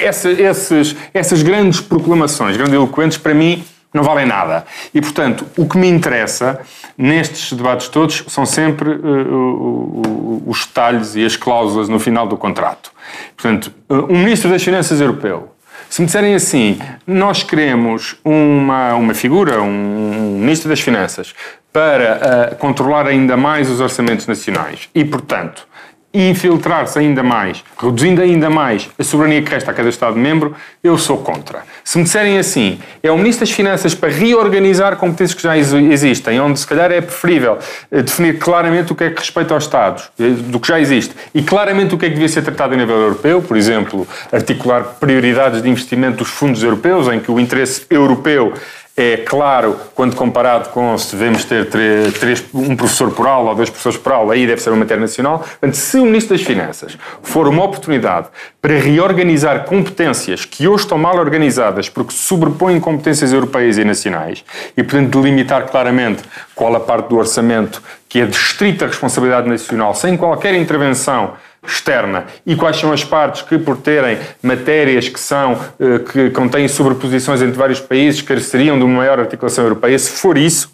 Essa, 0.00 0.30
esses, 0.30 0.96
essas 1.12 1.42
grandes 1.42 1.80
proclamações, 1.80 2.56
grandiloquentes, 2.56 3.18
para 3.18 3.34
mim, 3.34 3.64
não 3.94 4.02
valem 4.02 4.26
nada. 4.26 4.66
E, 4.92 5.00
portanto, 5.00 5.46
o 5.56 5.68
que 5.68 5.78
me 5.78 5.88
interessa 5.88 6.60
nestes 6.98 7.52
debates 7.52 7.88
todos 7.88 8.24
são 8.26 8.44
sempre 8.44 8.90
uh, 8.90 10.42
os 10.46 10.66
detalhes 10.66 11.14
e 11.14 11.24
as 11.24 11.36
cláusulas 11.36 11.88
no 11.88 12.00
final 12.00 12.26
do 12.26 12.36
contrato. 12.36 12.92
Portanto, 13.36 13.72
uh, 13.88 14.12
um 14.12 14.18
Ministro 14.18 14.50
das 14.50 14.62
Finanças 14.64 15.00
europeu, 15.00 15.54
se 15.88 16.00
me 16.02 16.06
disserem 16.06 16.34
assim, 16.34 16.78
nós 17.06 17.44
queremos 17.44 18.16
uma, 18.24 18.94
uma 18.94 19.14
figura, 19.14 19.62
um 19.62 20.38
Ministro 20.40 20.68
das 20.68 20.80
Finanças, 20.80 21.32
para 21.72 22.52
uh, 22.52 22.56
controlar 22.56 23.06
ainda 23.06 23.36
mais 23.36 23.70
os 23.70 23.80
orçamentos 23.80 24.26
nacionais 24.26 24.88
e, 24.92 25.04
portanto, 25.04 25.68
infiltrar-se 26.14 26.96
ainda 26.98 27.22
mais, 27.22 27.64
reduzindo 27.76 28.22
ainda 28.22 28.48
mais 28.48 28.88
a 28.96 29.02
soberania 29.02 29.42
que 29.42 29.50
resta 29.50 29.72
a 29.72 29.74
cada 29.74 29.88
Estado-membro, 29.88 30.54
eu 30.82 30.96
sou 30.96 31.18
contra. 31.18 31.62
Se 31.82 31.98
me 31.98 32.04
disserem 32.04 32.38
assim, 32.38 32.78
é 33.02 33.10
o 33.10 33.18
Ministro 33.18 33.44
das 33.44 33.50
Finanças 33.50 33.94
para 33.94 34.10
reorganizar 34.10 34.96
competências 34.96 35.34
que 35.34 35.42
já 35.42 35.58
existem, 35.58 36.40
onde 36.40 36.60
se 36.60 36.66
calhar 36.66 36.92
é 36.92 37.00
preferível 37.00 37.58
eh, 37.90 38.02
definir 38.02 38.38
claramente 38.38 38.92
o 38.92 38.94
que 38.94 39.04
é 39.04 39.10
que 39.10 39.18
respeita 39.18 39.54
aos 39.54 39.64
Estados, 39.64 40.10
eh, 40.18 40.28
do 40.28 40.60
que 40.60 40.68
já 40.68 40.78
existe, 40.78 41.14
e 41.34 41.42
claramente 41.42 41.94
o 41.94 41.98
que 41.98 42.06
é 42.06 42.08
que 42.08 42.14
devia 42.14 42.28
ser 42.28 42.42
tratado 42.42 42.74
a 42.74 42.76
nível 42.76 42.96
europeu, 42.96 43.42
por 43.42 43.56
exemplo, 43.56 44.06
articular 44.30 44.82
prioridades 45.00 45.62
de 45.62 45.68
investimento 45.68 46.18
dos 46.18 46.28
fundos 46.28 46.62
europeus, 46.62 47.08
em 47.08 47.18
que 47.18 47.30
o 47.30 47.40
interesse 47.40 47.82
europeu 47.90 48.54
é 48.96 49.16
claro 49.16 49.76
quando 49.92 50.14
comparado 50.14 50.68
com 50.68 50.96
se 50.96 51.16
devemos 51.16 51.44
ter 51.44 51.68
três, 51.68 52.14
três, 52.14 52.44
um 52.54 52.76
professor 52.76 53.10
por 53.10 53.26
aula 53.26 53.50
ou 53.50 53.56
dois 53.56 53.68
professores 53.68 53.98
por 53.98 54.12
aula, 54.12 54.34
aí 54.34 54.46
deve 54.46 54.62
ser 54.62 54.70
uma 54.70 54.78
matéria 54.78 55.00
nacional. 55.00 55.40
Portanto, 55.40 55.74
se 55.74 55.98
o 55.98 56.04
Ministro 56.04 56.36
das 56.36 56.46
Finanças 56.46 56.96
for 57.22 57.48
uma 57.48 57.64
oportunidade 57.64 58.28
para 58.62 58.74
reorganizar 58.74 59.64
competências 59.64 60.44
que 60.44 60.68
hoje 60.68 60.84
estão 60.84 60.96
mal 60.96 61.16
organizadas 61.16 61.88
porque 61.88 62.12
sobrepõem 62.12 62.78
competências 62.78 63.32
europeias 63.32 63.78
e 63.78 63.84
nacionais 63.84 64.44
e, 64.76 64.82
portanto, 64.84 65.20
delimitar 65.20 65.66
claramente 65.66 66.22
qual 66.54 66.74
a 66.76 66.80
parte 66.80 67.08
do 67.08 67.16
orçamento 67.16 67.82
que 68.08 68.20
é 68.20 68.26
de 68.26 68.36
estrita 68.36 68.86
responsabilidade 68.86 69.48
nacional, 69.48 69.92
sem 69.92 70.16
qualquer 70.16 70.54
intervenção 70.54 71.32
externa. 71.66 72.26
E 72.46 72.56
quais 72.56 72.76
são 72.76 72.92
as 72.92 73.04
partes 73.04 73.42
que, 73.42 73.58
por 73.58 73.76
terem 73.76 74.18
matérias 74.42 75.08
que 75.08 75.18
são 75.18 75.58
eh, 75.80 75.98
que 75.98 76.30
contêm 76.30 76.68
sobreposições 76.68 77.42
entre 77.42 77.56
vários 77.56 77.80
países, 77.80 78.22
careceriam 78.22 78.78
de 78.78 78.84
uma 78.84 78.98
maior 78.98 79.18
articulação 79.18 79.64
europeia, 79.64 79.98
se 79.98 80.10
for 80.10 80.36
isso, 80.36 80.70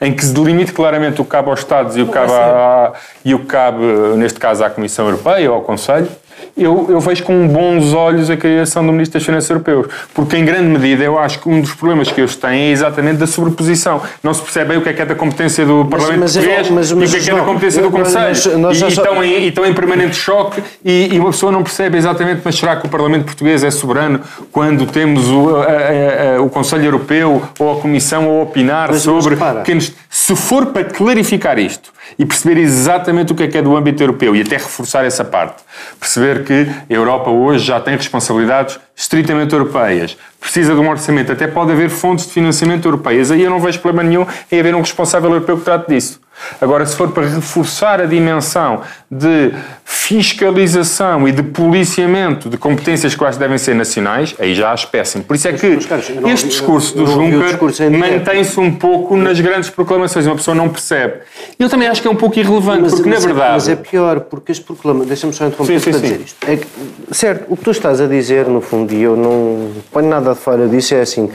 em 0.00 0.12
que 0.12 0.24
se 0.24 0.32
delimite 0.32 0.72
claramente 0.72 1.20
o 1.20 1.24
que 1.24 1.30
cabe 1.30 1.50
aos 1.50 1.60
Estados 1.60 1.96
e 1.96 2.02
o 2.02 2.08
cabe, 2.08 2.32
à, 2.32 2.92
e 3.24 3.34
o 3.34 3.40
que 3.40 3.46
cabe, 3.46 3.84
neste 4.16 4.38
caso, 4.38 4.64
à 4.64 4.70
Comissão 4.70 5.06
Europeia 5.06 5.50
ou 5.50 5.56
ao 5.56 5.62
Conselho, 5.62 6.08
eu, 6.56 6.86
eu, 6.88 7.00
vejo 7.00 7.22
com 7.24 7.46
bons 7.48 7.92
olhos 7.92 8.30
a 8.30 8.36
criação 8.36 8.84
do 8.84 8.92
Ministro 8.92 9.18
das 9.18 9.24
Finanças 9.24 9.50
Europeus. 9.50 9.86
Porque, 10.14 10.36
em 10.36 10.44
grande 10.44 10.68
medida, 10.68 11.04
eu 11.04 11.18
acho 11.18 11.40
que 11.40 11.48
um 11.48 11.60
dos 11.60 11.74
problemas 11.74 12.10
que 12.10 12.20
eles 12.20 12.36
têm 12.36 12.68
é 12.68 12.70
exatamente 12.70 13.18
da 13.18 13.26
sobreposição. 13.26 14.02
Não 14.22 14.34
se 14.34 14.42
percebe 14.42 14.70
bem 14.70 14.78
o 14.78 14.82
que 14.82 14.88
é 14.88 14.92
que 14.92 15.02
é 15.02 15.06
da 15.06 15.14
competência 15.14 15.64
do 15.64 15.84
Parlamento 15.84 16.20
mas, 16.20 16.32
Português 16.32 16.70
mas, 16.70 16.92
mas, 16.92 17.02
e 17.02 17.04
o 17.06 17.10
que 17.10 17.16
é 17.16 17.20
que 17.20 17.30
é 17.30 17.34
da 17.34 17.44
competência 17.44 17.82
do 17.82 17.90
Conselho. 17.90 18.72
E, 18.72 18.84
e, 18.84 18.88
estão 18.88 19.24
em, 19.24 19.32
e, 19.32 19.48
estão 19.48 19.66
em, 19.66 19.74
permanente 19.74 20.16
choque 20.16 20.62
e, 20.84 21.14
e, 21.14 21.18
uma 21.18 21.30
pessoa 21.30 21.50
não 21.50 21.62
percebe 21.62 21.96
exatamente, 21.96 22.42
mas 22.44 22.56
será 22.56 22.76
que 22.76 22.86
o 22.86 22.90
Parlamento 22.90 23.24
Português 23.24 23.64
é 23.64 23.70
soberano 23.70 24.20
quando 24.52 24.86
temos 24.86 25.28
o, 25.28 25.56
a, 25.56 25.62
a, 25.62 26.36
a, 26.36 26.42
o 26.42 26.50
Conselho 26.50 26.84
Europeu 26.84 27.42
ou 27.58 27.78
a 27.78 27.80
Comissão 27.80 28.24
a 28.24 28.42
opinar 28.42 28.92
sobre... 28.94 29.36
Pequenos, 29.36 29.92
se 30.08 30.36
for 30.36 30.66
para 30.66 30.84
clarificar 30.84 31.58
isto 31.58 31.92
e 32.18 32.24
perceber 32.24 32.60
exatamente 32.60 33.32
o 33.32 33.36
que 33.36 33.44
é 33.44 33.48
que 33.48 33.58
é 33.58 33.62
do 33.62 33.76
âmbito 33.76 34.02
europeu 34.02 34.34
e 34.34 34.42
até 34.42 34.56
reforçar 34.56 35.04
essa 35.04 35.24
parte, 35.24 35.62
perceber 35.98 36.29
que 36.38 36.66
a 36.88 36.92
Europa 36.92 37.30
hoje 37.30 37.66
já 37.66 37.80
tem 37.80 37.96
responsabilidades 37.96 38.78
estritamente 38.96 39.52
europeias, 39.52 40.16
precisa 40.40 40.74
de 40.74 40.80
um 40.80 40.88
orçamento, 40.88 41.32
até 41.32 41.46
pode 41.46 41.72
haver 41.72 41.90
fontes 41.90 42.26
de 42.26 42.32
financiamento 42.32 42.86
europeias, 42.86 43.30
aí 43.30 43.42
eu 43.42 43.50
não 43.50 43.60
vejo 43.60 43.80
problema 43.80 44.08
nenhum 44.08 44.26
em 44.50 44.60
haver 44.60 44.74
um 44.74 44.80
responsável 44.80 45.30
europeu 45.30 45.58
que 45.58 45.64
trate 45.64 45.88
disso. 45.88 46.20
Agora, 46.60 46.84
se 46.86 46.96
for 46.96 47.10
para 47.12 47.26
reforçar 47.26 48.00
a 48.00 48.06
dimensão 48.06 48.82
de 49.10 49.52
fiscalização 49.84 51.26
e 51.26 51.32
de 51.32 51.42
policiamento 51.42 52.48
de 52.48 52.56
competências 52.56 53.14
que 53.14 53.22
eu 53.22 53.26
acho 53.26 53.38
que 53.38 53.42
devem 53.42 53.58
ser 53.58 53.74
nacionais, 53.74 54.34
aí 54.38 54.54
já 54.54 54.72
acho 54.72 54.88
péssimo. 54.88 55.24
Por 55.24 55.36
isso 55.36 55.48
é 55.48 55.52
que 55.52 55.78
este 56.26 56.48
discurso 56.48 56.96
do 56.96 57.06
Juncker 57.06 57.58
mantém-se 57.90 58.58
um 58.60 58.72
pouco 58.72 59.16
nas 59.16 59.40
grandes 59.40 59.70
proclamações. 59.70 60.26
Uma 60.26 60.36
pessoa 60.36 60.54
não 60.54 60.68
percebe. 60.68 61.20
Eu 61.58 61.68
também 61.68 61.88
acho 61.88 62.00
que 62.02 62.08
é 62.08 62.10
um 62.10 62.16
pouco 62.16 62.38
irrelevante, 62.38 62.82
mas, 62.82 62.94
porque 62.94 63.08
mas 63.08 63.24
na 63.24 63.30
é, 63.30 63.32
verdade... 63.32 63.52
Mas 63.52 63.68
é 63.68 63.76
pior, 63.76 64.20
porque 64.20 64.52
as 64.52 64.58
proclamações... 64.58 65.08
Deixa-me 65.08 65.32
só 65.32 65.46
interromper 65.46 65.80
sim, 65.80 65.84
sim, 65.84 65.90
para 65.90 66.00
sim. 66.00 66.06
dizer 66.06 66.24
isto. 66.24 66.36
É 66.48 66.56
que, 66.56 66.66
certo, 67.10 67.46
o 67.48 67.56
que 67.56 67.64
tu 67.64 67.70
estás 67.70 68.00
a 68.00 68.06
dizer, 68.06 68.46
no 68.46 68.60
fundo, 68.60 68.92
e 68.92 69.02
eu 69.02 69.16
não 69.16 69.70
ponho 69.90 70.08
nada 70.08 70.34
de 70.34 70.38
fora 70.38 70.68
disso, 70.68 70.94
é 70.94 71.00
assim... 71.00 71.30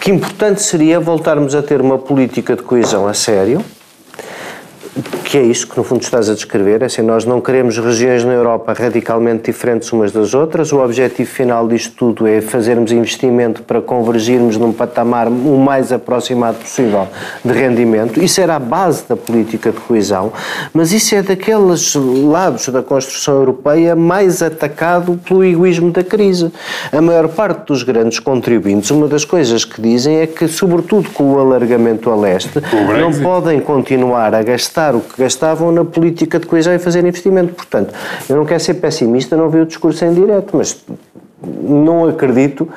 Que 0.00 0.10
importante 0.10 0.60
seria 0.60 0.98
voltarmos 0.98 1.54
a 1.54 1.62
ter 1.62 1.80
uma 1.80 1.96
política 1.96 2.56
de 2.56 2.62
coesão 2.62 3.06
a 3.06 3.14
sério, 3.14 3.64
que 5.24 5.38
é 5.38 5.42
isto 5.42 5.68
que 5.68 5.78
no 5.78 5.84
fundo 5.84 6.02
estás 6.02 6.28
a 6.28 6.34
descrever, 6.34 6.82
é 6.82 6.84
assim, 6.84 7.00
nós 7.00 7.24
não 7.24 7.40
queremos 7.40 7.78
regiões 7.78 8.24
na 8.24 8.32
Europa 8.32 8.74
radicalmente 8.74 9.44
diferentes 9.50 9.90
umas 9.90 10.12
das 10.12 10.34
outras, 10.34 10.70
o 10.70 10.84
objetivo 10.84 11.30
final 11.30 11.66
disto 11.66 11.94
tudo 11.96 12.26
é 12.26 12.42
fazermos 12.42 12.92
investimento 12.92 13.62
para 13.62 13.80
convergirmos 13.80 14.58
num 14.58 14.70
patamar 14.70 15.28
o 15.28 15.56
mais 15.56 15.92
aproximado 15.92 16.58
possível 16.58 17.08
de 17.42 17.52
rendimento, 17.52 18.22
isso 18.22 18.40
era 18.42 18.56
a 18.56 18.58
base 18.58 19.04
da 19.08 19.16
política 19.16 19.70
de 19.70 19.80
coesão, 19.80 20.30
mas 20.74 20.92
isso 20.92 21.14
é 21.14 21.22
daqueles 21.22 21.94
lados 21.94 22.68
da 22.68 22.82
construção 22.82 23.36
europeia 23.36 23.96
mais 23.96 24.42
atacado 24.42 25.18
pelo 25.24 25.42
egoísmo 25.42 25.90
da 25.90 26.04
crise. 26.04 26.52
A 26.92 27.00
maior 27.00 27.28
parte 27.28 27.68
dos 27.68 27.82
grandes 27.82 28.18
contribuintes, 28.18 28.90
uma 28.90 29.08
das 29.08 29.24
coisas 29.24 29.64
que 29.64 29.80
dizem 29.80 30.18
é 30.18 30.26
que, 30.26 30.46
sobretudo 30.48 31.08
com 31.10 31.32
o 31.32 31.38
alargamento 31.38 32.10
a 32.10 32.16
leste, 32.16 32.60
não 32.98 33.12
podem 33.22 33.60
continuar 33.60 34.34
a 34.34 34.42
gastar 34.42 34.81
o 34.90 35.00
que 35.00 35.22
gastavam 35.22 35.70
na 35.70 35.84
política 35.84 36.38
de 36.38 36.46
coesão 36.46 36.74
e 36.74 36.78
fazer 36.78 37.04
investimento. 37.04 37.54
Portanto, 37.54 37.94
eu 38.28 38.36
não 38.36 38.44
quero 38.44 38.60
ser 38.60 38.74
pessimista, 38.74 39.36
não 39.36 39.48
vi 39.48 39.60
o 39.60 39.66
discurso 39.66 40.04
em 40.04 40.12
direto, 40.12 40.56
mas 40.56 40.84
não 41.44 42.08
acredito 42.08 42.68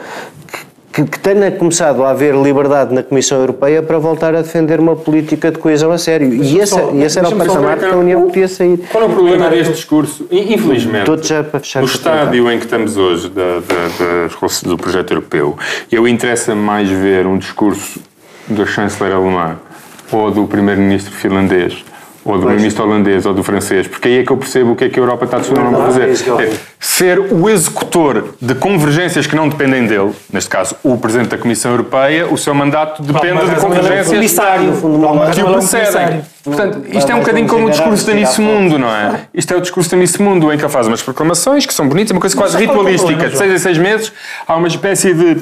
que, 0.95 1.03
que, 1.03 1.19
tenha 1.19 1.51
começado 1.51 2.03
a 2.03 2.11
haver 2.11 2.33
liberdade 2.35 2.93
na 2.93 3.03
Comissão 3.03 3.39
Europeia 3.39 3.83
para 3.83 3.99
voltar 3.99 4.33
a 4.33 4.41
defender 4.41 4.79
uma 4.79 4.95
política 4.95 5.51
de 5.51 5.57
coesão 5.57 5.91
a 5.91 5.97
sério. 5.97 6.33
e 6.33 6.57
esse, 6.57 6.73
só, 6.73 6.91
e 6.93 7.03
esse 7.03 7.19
era 7.19 7.27
o 7.27 7.35
patamar 7.35 7.77
que 7.77 7.85
a 7.85 7.97
União 7.97 8.21
podia 8.27 8.47
sair. 8.47 8.79
Qual 8.89 9.03
é 9.03 9.07
o 9.07 9.09
problema 9.09 9.49
deste 9.49 9.73
discurso? 9.73 10.25
Infelizmente, 10.31 11.09
no 11.09 11.85
estádio 11.85 12.49
em 12.49 12.57
que 12.57 12.65
estamos 12.65 12.95
hoje 12.95 13.29
da, 13.29 13.59
da, 13.59 14.29
da, 14.29 14.69
do 14.69 14.77
projeto 14.77 15.11
europeu, 15.11 15.57
eu 15.91 16.07
interessa 16.07 16.55
mais 16.55 16.89
ver 16.89 17.27
um 17.27 17.37
discurso 17.37 17.99
do 18.47 18.65
chanceler 18.65 19.13
alemão 19.13 19.57
ou 20.11 20.31
do 20.31 20.47
primeiro-ministro 20.47 21.11
finlandês 21.13 21.83
ou 22.25 22.39
do 22.39 22.49
ministro 22.49 22.83
holandês 22.83 23.25
ou 23.25 23.33
do 23.33 23.43
francês, 23.43 23.87
porque 23.87 24.07
aí 24.07 24.17
é 24.19 24.23
que 24.23 24.31
eu 24.31 24.37
percebo 24.37 24.71
o 24.71 24.75
que 24.75 24.85
é 24.85 24.89
que 24.89 24.99
a 24.99 25.03
Europa 25.03 25.25
está 25.25 25.37
disponível 25.37 25.79
a 25.79 25.85
fazer. 25.85 26.09
É 26.41 26.75
ser 26.79 27.19
o 27.19 27.49
executor 27.49 28.35
de 28.41 28.55
convergências 28.55 29.27
que 29.27 29.35
não 29.35 29.47
dependem 29.47 29.85
dele, 29.85 30.11
neste 30.33 30.49
caso 30.49 30.75
o 30.83 30.97
Presidente 30.97 31.29
da 31.29 31.37
Comissão 31.37 31.71
Europeia, 31.71 32.27
o 32.27 32.37
seu 32.37 32.53
mandato 32.55 33.03
depende 33.03 33.45
de 33.45 33.55
convergências 33.55 34.07
que 34.07 35.41
o 35.41 35.53
precedem. 35.53 36.21
Portanto, 36.43 36.81
isto 36.91 37.11
é 37.11 37.15
um 37.15 37.19
bocadinho 37.19 37.47
como 37.47 37.67
o 37.67 37.69
discurso 37.69 38.05
da 38.07 38.13
Nice 38.13 38.41
Mundo, 38.41 38.79
não 38.79 38.89
é? 38.89 39.21
Isto 39.33 39.53
é 39.53 39.57
o 39.57 39.61
discurso 39.61 39.91
da 39.91 39.97
Nice 39.97 40.21
Mundo, 40.21 40.51
em 40.51 40.57
que 40.57 40.63
ele 40.63 40.71
faz 40.71 40.87
umas 40.87 41.01
proclamações 41.01 41.65
que 41.65 41.73
são 41.73 41.87
bonitas, 41.87 42.11
uma 42.11 42.21
coisa 42.21 42.35
quase 42.35 42.57
ritualística. 42.57 43.29
De 43.29 43.37
seis 43.37 43.51
em 43.51 43.57
seis 43.59 43.77
meses 43.77 44.11
há 44.47 44.55
uma 44.55 44.67
espécie 44.67 45.13
de 45.13 45.37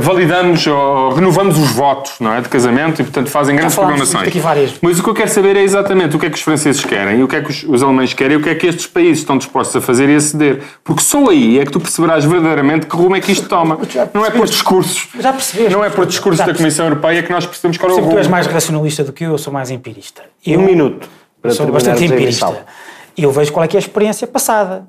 validamos 0.00 0.66
ou 0.66 1.14
renovamos 1.14 1.58
os 1.58 1.70
votos 1.70 2.14
não 2.20 2.32
é, 2.32 2.40
de 2.40 2.48
casamento 2.48 3.00
e, 3.00 3.04
portanto, 3.04 3.30
fazem 3.30 3.56
grandes 3.56 3.74
programações. 3.74 4.32
Mas 4.80 4.98
o 4.98 5.02
que 5.02 5.10
eu 5.10 5.14
quero 5.14 5.30
saber 5.30 5.56
é 5.56 5.62
exatamente 5.62 6.16
o 6.16 6.18
que 6.18 6.26
é 6.26 6.30
que 6.30 6.36
os 6.36 6.42
franceses 6.42 6.84
querem, 6.84 7.22
o 7.22 7.28
que 7.28 7.36
é 7.36 7.40
que 7.40 7.50
os, 7.50 7.64
os 7.64 7.82
alemães 7.82 8.12
querem 8.12 8.36
e 8.36 8.40
o 8.40 8.42
que 8.42 8.48
é 8.48 8.54
que 8.54 8.66
estes 8.66 8.86
países 8.86 9.18
estão 9.18 9.38
dispostos 9.38 9.76
a 9.76 9.80
fazer 9.80 10.08
e 10.08 10.16
a 10.16 10.20
ceder. 10.20 10.62
Porque 10.82 11.02
só 11.02 11.28
aí 11.28 11.58
é 11.58 11.64
que 11.64 11.72
tu 11.72 11.80
perceberás 11.80 12.24
verdadeiramente 12.24 12.86
que 12.86 12.96
rumo 12.96 13.16
é 13.16 13.20
que 13.20 13.32
isto 13.32 13.48
toma. 13.48 13.78
Não 14.12 14.24
é 14.24 14.30
por 14.30 14.46
discursos. 14.46 15.08
Já 15.18 15.32
percebeste. 15.32 15.72
Não 15.72 15.84
é 15.84 15.90
por 15.90 16.06
discursos 16.06 16.44
da 16.44 16.54
Comissão 16.54 16.86
Europeia 16.86 17.22
que 17.22 17.32
nós 17.32 17.46
percebemos 17.46 17.78
qual 17.78 17.90
é 17.90 17.94
o 17.94 17.98
rumo. 17.98 18.12
Tu 18.12 18.18
és 18.18 18.28
mais 18.28 18.46
racionalista 18.46 19.04
do 19.04 19.12
que 19.12 19.24
eu, 19.24 19.32
eu 19.32 19.38
sou 19.38 19.52
mais 19.52 19.70
empirista. 19.70 20.22
Eu 20.44 20.60
um 20.60 20.64
minuto. 20.64 21.08
Para 21.40 21.52
sou 21.52 21.66
bastante 21.66 22.04
empirista. 22.04 22.64
E 23.16 23.22
eu 23.22 23.32
vejo 23.32 23.52
qual 23.52 23.64
é 23.64 23.68
que 23.68 23.76
é 23.76 23.78
a 23.78 23.80
experiência 23.80 24.26
passada. 24.26 24.86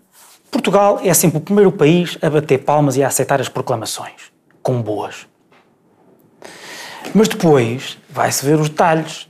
Portugal 0.51 0.99
é 1.03 1.13
sempre 1.13 1.37
o 1.37 1.41
primeiro 1.41 1.71
país 1.71 2.17
a 2.21 2.29
bater 2.29 2.59
palmas 2.59 2.97
e 2.97 3.03
a 3.03 3.07
aceitar 3.07 3.39
as 3.41 3.49
proclamações 3.49 4.31
com 4.61 4.81
boas. 4.81 5.27
Mas 7.13 7.27
depois 7.27 7.97
vai-se 8.09 8.45
ver 8.45 8.59
os 8.59 8.69
detalhes. 8.69 9.29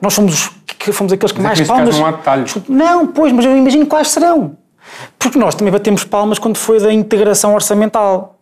Nós 0.00 0.14
somos, 0.14 0.34
os, 0.34 0.48
que 0.78 0.92
fomos 0.92 1.12
aqueles 1.12 1.32
que 1.32 1.40
mas 1.40 1.58
mais 1.58 1.60
é 1.60 1.62
que 1.62 1.68
palmas. 1.68 1.98
não 1.98 2.06
há 2.06 2.10
detalhes. 2.12 2.56
Não, 2.68 3.06
pois, 3.06 3.32
mas 3.32 3.44
eu 3.44 3.56
imagino 3.56 3.86
quais 3.86 4.08
serão. 4.08 4.56
Porque 5.18 5.38
nós 5.38 5.54
também 5.54 5.72
batemos 5.72 6.04
palmas 6.04 6.38
quando 6.38 6.56
foi 6.56 6.80
da 6.80 6.92
integração 6.92 7.54
orçamental. 7.54 8.38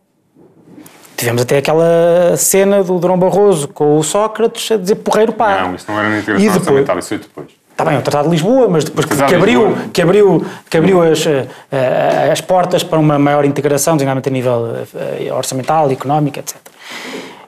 Tivemos 1.17 1.41
até 1.41 1.57
aquela 1.57 2.37
cena 2.37 2.81
do 2.81 2.97
Dom 2.97 3.19
Barroso 3.19 3.67
com 3.67 3.97
o 3.97 4.03
Sócrates 4.03 4.71
a 4.71 4.77
dizer 4.77 4.95
porreiro 4.95 5.33
pá. 5.33 5.63
Não, 5.63 5.75
isso 5.75 5.85
não 5.89 5.99
era 5.99 6.09
na 6.09 6.19
integração 6.19 6.47
depois, 6.47 6.67
orçamental, 6.67 6.99
isso 6.99 7.07
foi 7.09 7.17
depois. 7.17 7.47
Está 7.79 7.89
bem, 7.89 7.97
o 7.97 8.01
Tratado 8.01 8.25
de 8.25 8.31
Lisboa, 8.31 8.67
mas 8.67 8.83
depois 8.83 9.05
que, 9.05 9.15
que 9.15 9.35
abriu, 9.35 9.77
que 9.93 10.01
abriu, 10.01 10.45
que 10.69 10.77
abriu 10.77 11.01
as, 11.01 11.25
eh, 11.25 12.29
as 12.29 12.41
portas 12.41 12.83
para 12.83 12.99
uma 12.99 13.17
maior 13.17 13.45
integração, 13.45 13.95
designadamente 13.95 14.27
a 14.27 14.31
nível 14.33 14.85
eh, 14.93 15.31
orçamental, 15.31 15.89
económico, 15.89 16.37
etc. 16.39 16.57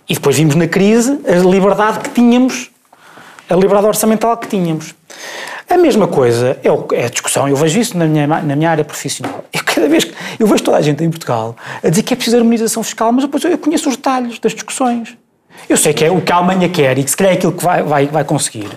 E 0.08 0.14
depois 0.14 0.38
vimos 0.38 0.56
na 0.56 0.70
crise 0.70 1.20
a 1.28 1.36
liberdade 1.46 2.00
que 2.00 2.12
tínhamos, 2.12 2.72
a 3.50 3.56
liberdade 3.56 3.88
orçamental 3.88 4.38
que 4.38 4.48
tínhamos. 4.48 4.96
A 5.70 5.76
mesma 5.76 6.08
coisa 6.08 6.58
é, 6.64 6.96
é 6.96 7.06
a 7.08 7.10
discussão, 7.10 7.50
eu 7.50 7.58
vejo 7.58 7.78
isso 7.78 7.98
na 7.98 8.06
minha, 8.06 8.26
na 8.26 8.56
minha 8.56 8.72
área 8.72 8.86
profissional. 8.86 9.44
Eu, 9.52 9.62
cada 9.66 9.90
vez 9.90 10.06
que 10.06 10.14
eu 10.40 10.48
vejo 10.48 10.64
toda 10.64 10.78
a 10.78 10.82
gente 10.82 11.04
em 11.04 11.10
Portugal 11.10 11.58
a 11.84 11.90
dizer 11.90 12.04
que 12.04 12.14
é 12.14 12.16
preciso 12.16 12.38
harmonização 12.38 12.84
fiscal, 12.84 13.12
mas 13.12 13.26
depois 13.26 13.44
eu 13.44 13.58
conheço 13.58 13.90
os 13.90 13.98
detalhes 13.98 14.40
das 14.40 14.54
discussões. 14.54 15.18
Eu 15.70 15.78
sei 15.78 15.94
que 15.94 16.04
é 16.04 16.12
o 16.12 16.20
que 16.22 16.32
a 16.32 16.36
Alemanha 16.36 16.68
quer 16.70 16.98
e 16.98 17.04
que 17.04 17.10
se 17.10 17.16
calhar 17.16 17.34
é 17.34 17.38
aquilo 17.38 17.54
que 17.54 17.64
vai, 17.64 17.82
vai, 17.84 18.08
vai 18.08 18.24
conseguir. 18.24 18.70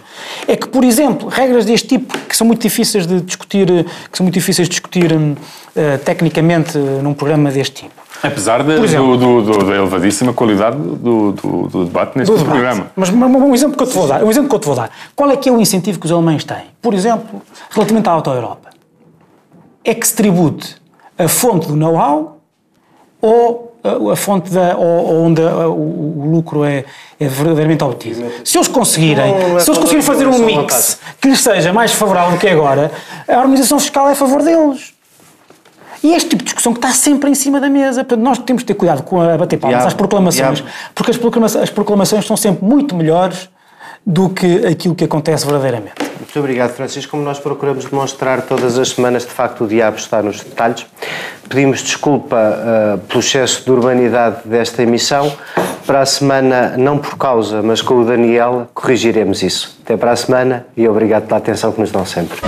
É 0.46 0.56
que, 0.56 0.68
por 0.68 0.84
exemplo, 0.84 1.28
regras 1.28 1.64
deste 1.64 1.88
tipo, 1.88 2.16
que 2.18 2.36
são 2.36 2.46
muito 2.46 2.62
difíceis 2.62 3.06
de 3.06 3.20
discutir, 3.20 3.66
que 4.10 4.16
são 4.16 4.24
muito 4.24 4.34
difíceis 4.34 4.68
de 4.68 4.70
discutir 4.70 5.12
uh, 5.12 5.98
tecnicamente 6.04 6.78
num 6.78 7.14
programa 7.14 7.50
deste 7.50 7.82
tipo. 7.82 8.04
Apesar 8.22 8.62
de, 8.62 8.72
exemplo, 8.82 9.18
do, 9.18 9.42
do, 9.42 9.58
do, 9.58 9.66
da 9.66 9.76
elevadíssima 9.76 10.32
qualidade 10.32 10.78
do, 10.78 11.32
do 11.32 11.84
debate 11.84 12.16
neste 12.16 12.32
debate. 12.32 12.50
programa. 12.50 12.90
Mas, 12.96 13.10
mas 13.10 13.30
um 13.30 13.54
exemplo 13.54 13.76
que 13.76 13.82
eu 13.82 13.86
te 13.86 13.94
vou 13.94 14.06
dar, 14.06 14.24
um 14.24 14.30
exemplo 14.30 14.48
que 14.48 14.54
eu 14.54 14.60
te 14.60 14.66
vou 14.66 14.74
dar. 14.74 14.90
Qual 15.14 15.30
é 15.30 15.36
que 15.36 15.48
é 15.48 15.52
o 15.52 15.60
incentivo 15.60 15.98
que 15.98 16.06
os 16.06 16.12
alemães 16.12 16.42
têm? 16.42 16.64
Por 16.80 16.94
exemplo, 16.94 17.42
relativamente 17.70 18.08
à 18.08 18.12
auto-Europa. 18.12 18.70
É 19.84 19.94
que 19.94 20.06
se 20.06 20.14
tribute 20.14 20.76
a 21.18 21.28
fonte 21.28 21.66
do 21.66 21.76
know-how 21.76 22.40
ou 23.20 23.73
a, 23.84 24.16
fonte 24.16 24.50
da, 24.50 24.76
onde 24.76 25.42
o, 25.42 25.72
o, 25.72 26.30
lucro 26.30 26.64
é, 26.64 26.84
é 27.20 27.28
verdadeiramente 27.28 27.84
obtido. 27.84 28.24
Se 28.42 28.56
eles 28.56 28.68
conseguirem, 28.68 29.32
não, 29.32 29.48
não 29.50 29.58
é 29.58 29.60
se 29.60 29.70
eles 29.70 29.78
conseguirem 29.78 30.02
fazer 30.02 30.26
um 30.26 30.38
mix 30.38 30.98
que 31.20 31.28
lhes 31.28 31.40
seja 31.40 31.72
mais 31.72 31.92
favorável 31.92 32.32
do 32.32 32.38
que 32.38 32.48
agora, 32.48 32.90
a 33.28 33.36
harmonização 33.36 33.78
fiscal 33.78 34.08
é 34.08 34.12
a 34.12 34.16
favor 34.16 34.42
deles. 34.42 34.94
E 36.02 36.12
este 36.12 36.30
tipo 36.30 36.42
de 36.42 36.44
discussão 36.44 36.72
que 36.72 36.78
está 36.78 36.92
sempre 36.92 37.30
em 37.30 37.34
cima 37.34 37.60
da 37.60 37.68
mesa. 37.68 38.04
Portanto, 38.04 38.22
nós 38.22 38.38
temos 38.38 38.62
de 38.62 38.66
ter 38.66 38.74
cuidado 38.74 39.02
com 39.02 39.20
a 39.20 39.38
bater 39.38 39.58
palmas 39.58 39.76
yeah, 39.76 39.88
às 39.88 39.94
proclamações, 39.94 40.58
yeah. 40.58 40.76
porque 40.94 41.10
as 41.10 41.16
proclamações, 41.16 41.64
as 41.64 41.70
proclamações 41.70 42.26
são 42.26 42.36
sempre 42.36 42.64
muito 42.64 42.94
melhores 42.94 43.48
do 44.06 44.28
que 44.28 44.66
aquilo 44.66 44.94
que 44.94 45.04
acontece 45.04 45.44
verdadeiramente. 45.44 45.94
Muito 46.18 46.38
obrigado, 46.38 46.72
Francisco. 46.72 47.12
Como 47.12 47.22
nós 47.22 47.38
procuramos 47.38 47.84
demonstrar 47.84 48.42
todas 48.42 48.78
as 48.78 48.90
semanas, 48.90 49.24
de 49.24 49.30
facto, 49.30 49.64
o 49.64 49.68
diabo 49.68 49.96
está 49.96 50.22
nos 50.22 50.40
detalhes. 50.40 50.86
Pedimos 51.48 51.82
desculpa 51.82 52.36
uh, 52.36 52.98
pelo 52.98 53.20
excesso 53.20 53.64
de 53.64 53.70
urbanidade 53.70 54.38
desta 54.44 54.82
emissão. 54.82 55.32
Para 55.86 56.00
a 56.00 56.06
semana, 56.06 56.76
não 56.76 56.98
por 56.98 57.16
causa, 57.16 57.62
mas 57.62 57.82
com 57.82 58.00
o 58.00 58.04
Daniel, 58.04 58.68
corrigiremos 58.74 59.42
isso. 59.42 59.78
Até 59.84 59.96
para 59.96 60.12
a 60.12 60.16
semana 60.16 60.66
e 60.76 60.88
obrigado 60.88 61.26
pela 61.26 61.38
atenção 61.38 61.70
que 61.72 61.80
nos 61.80 61.92
dão 61.92 62.04
sempre. 62.04 62.40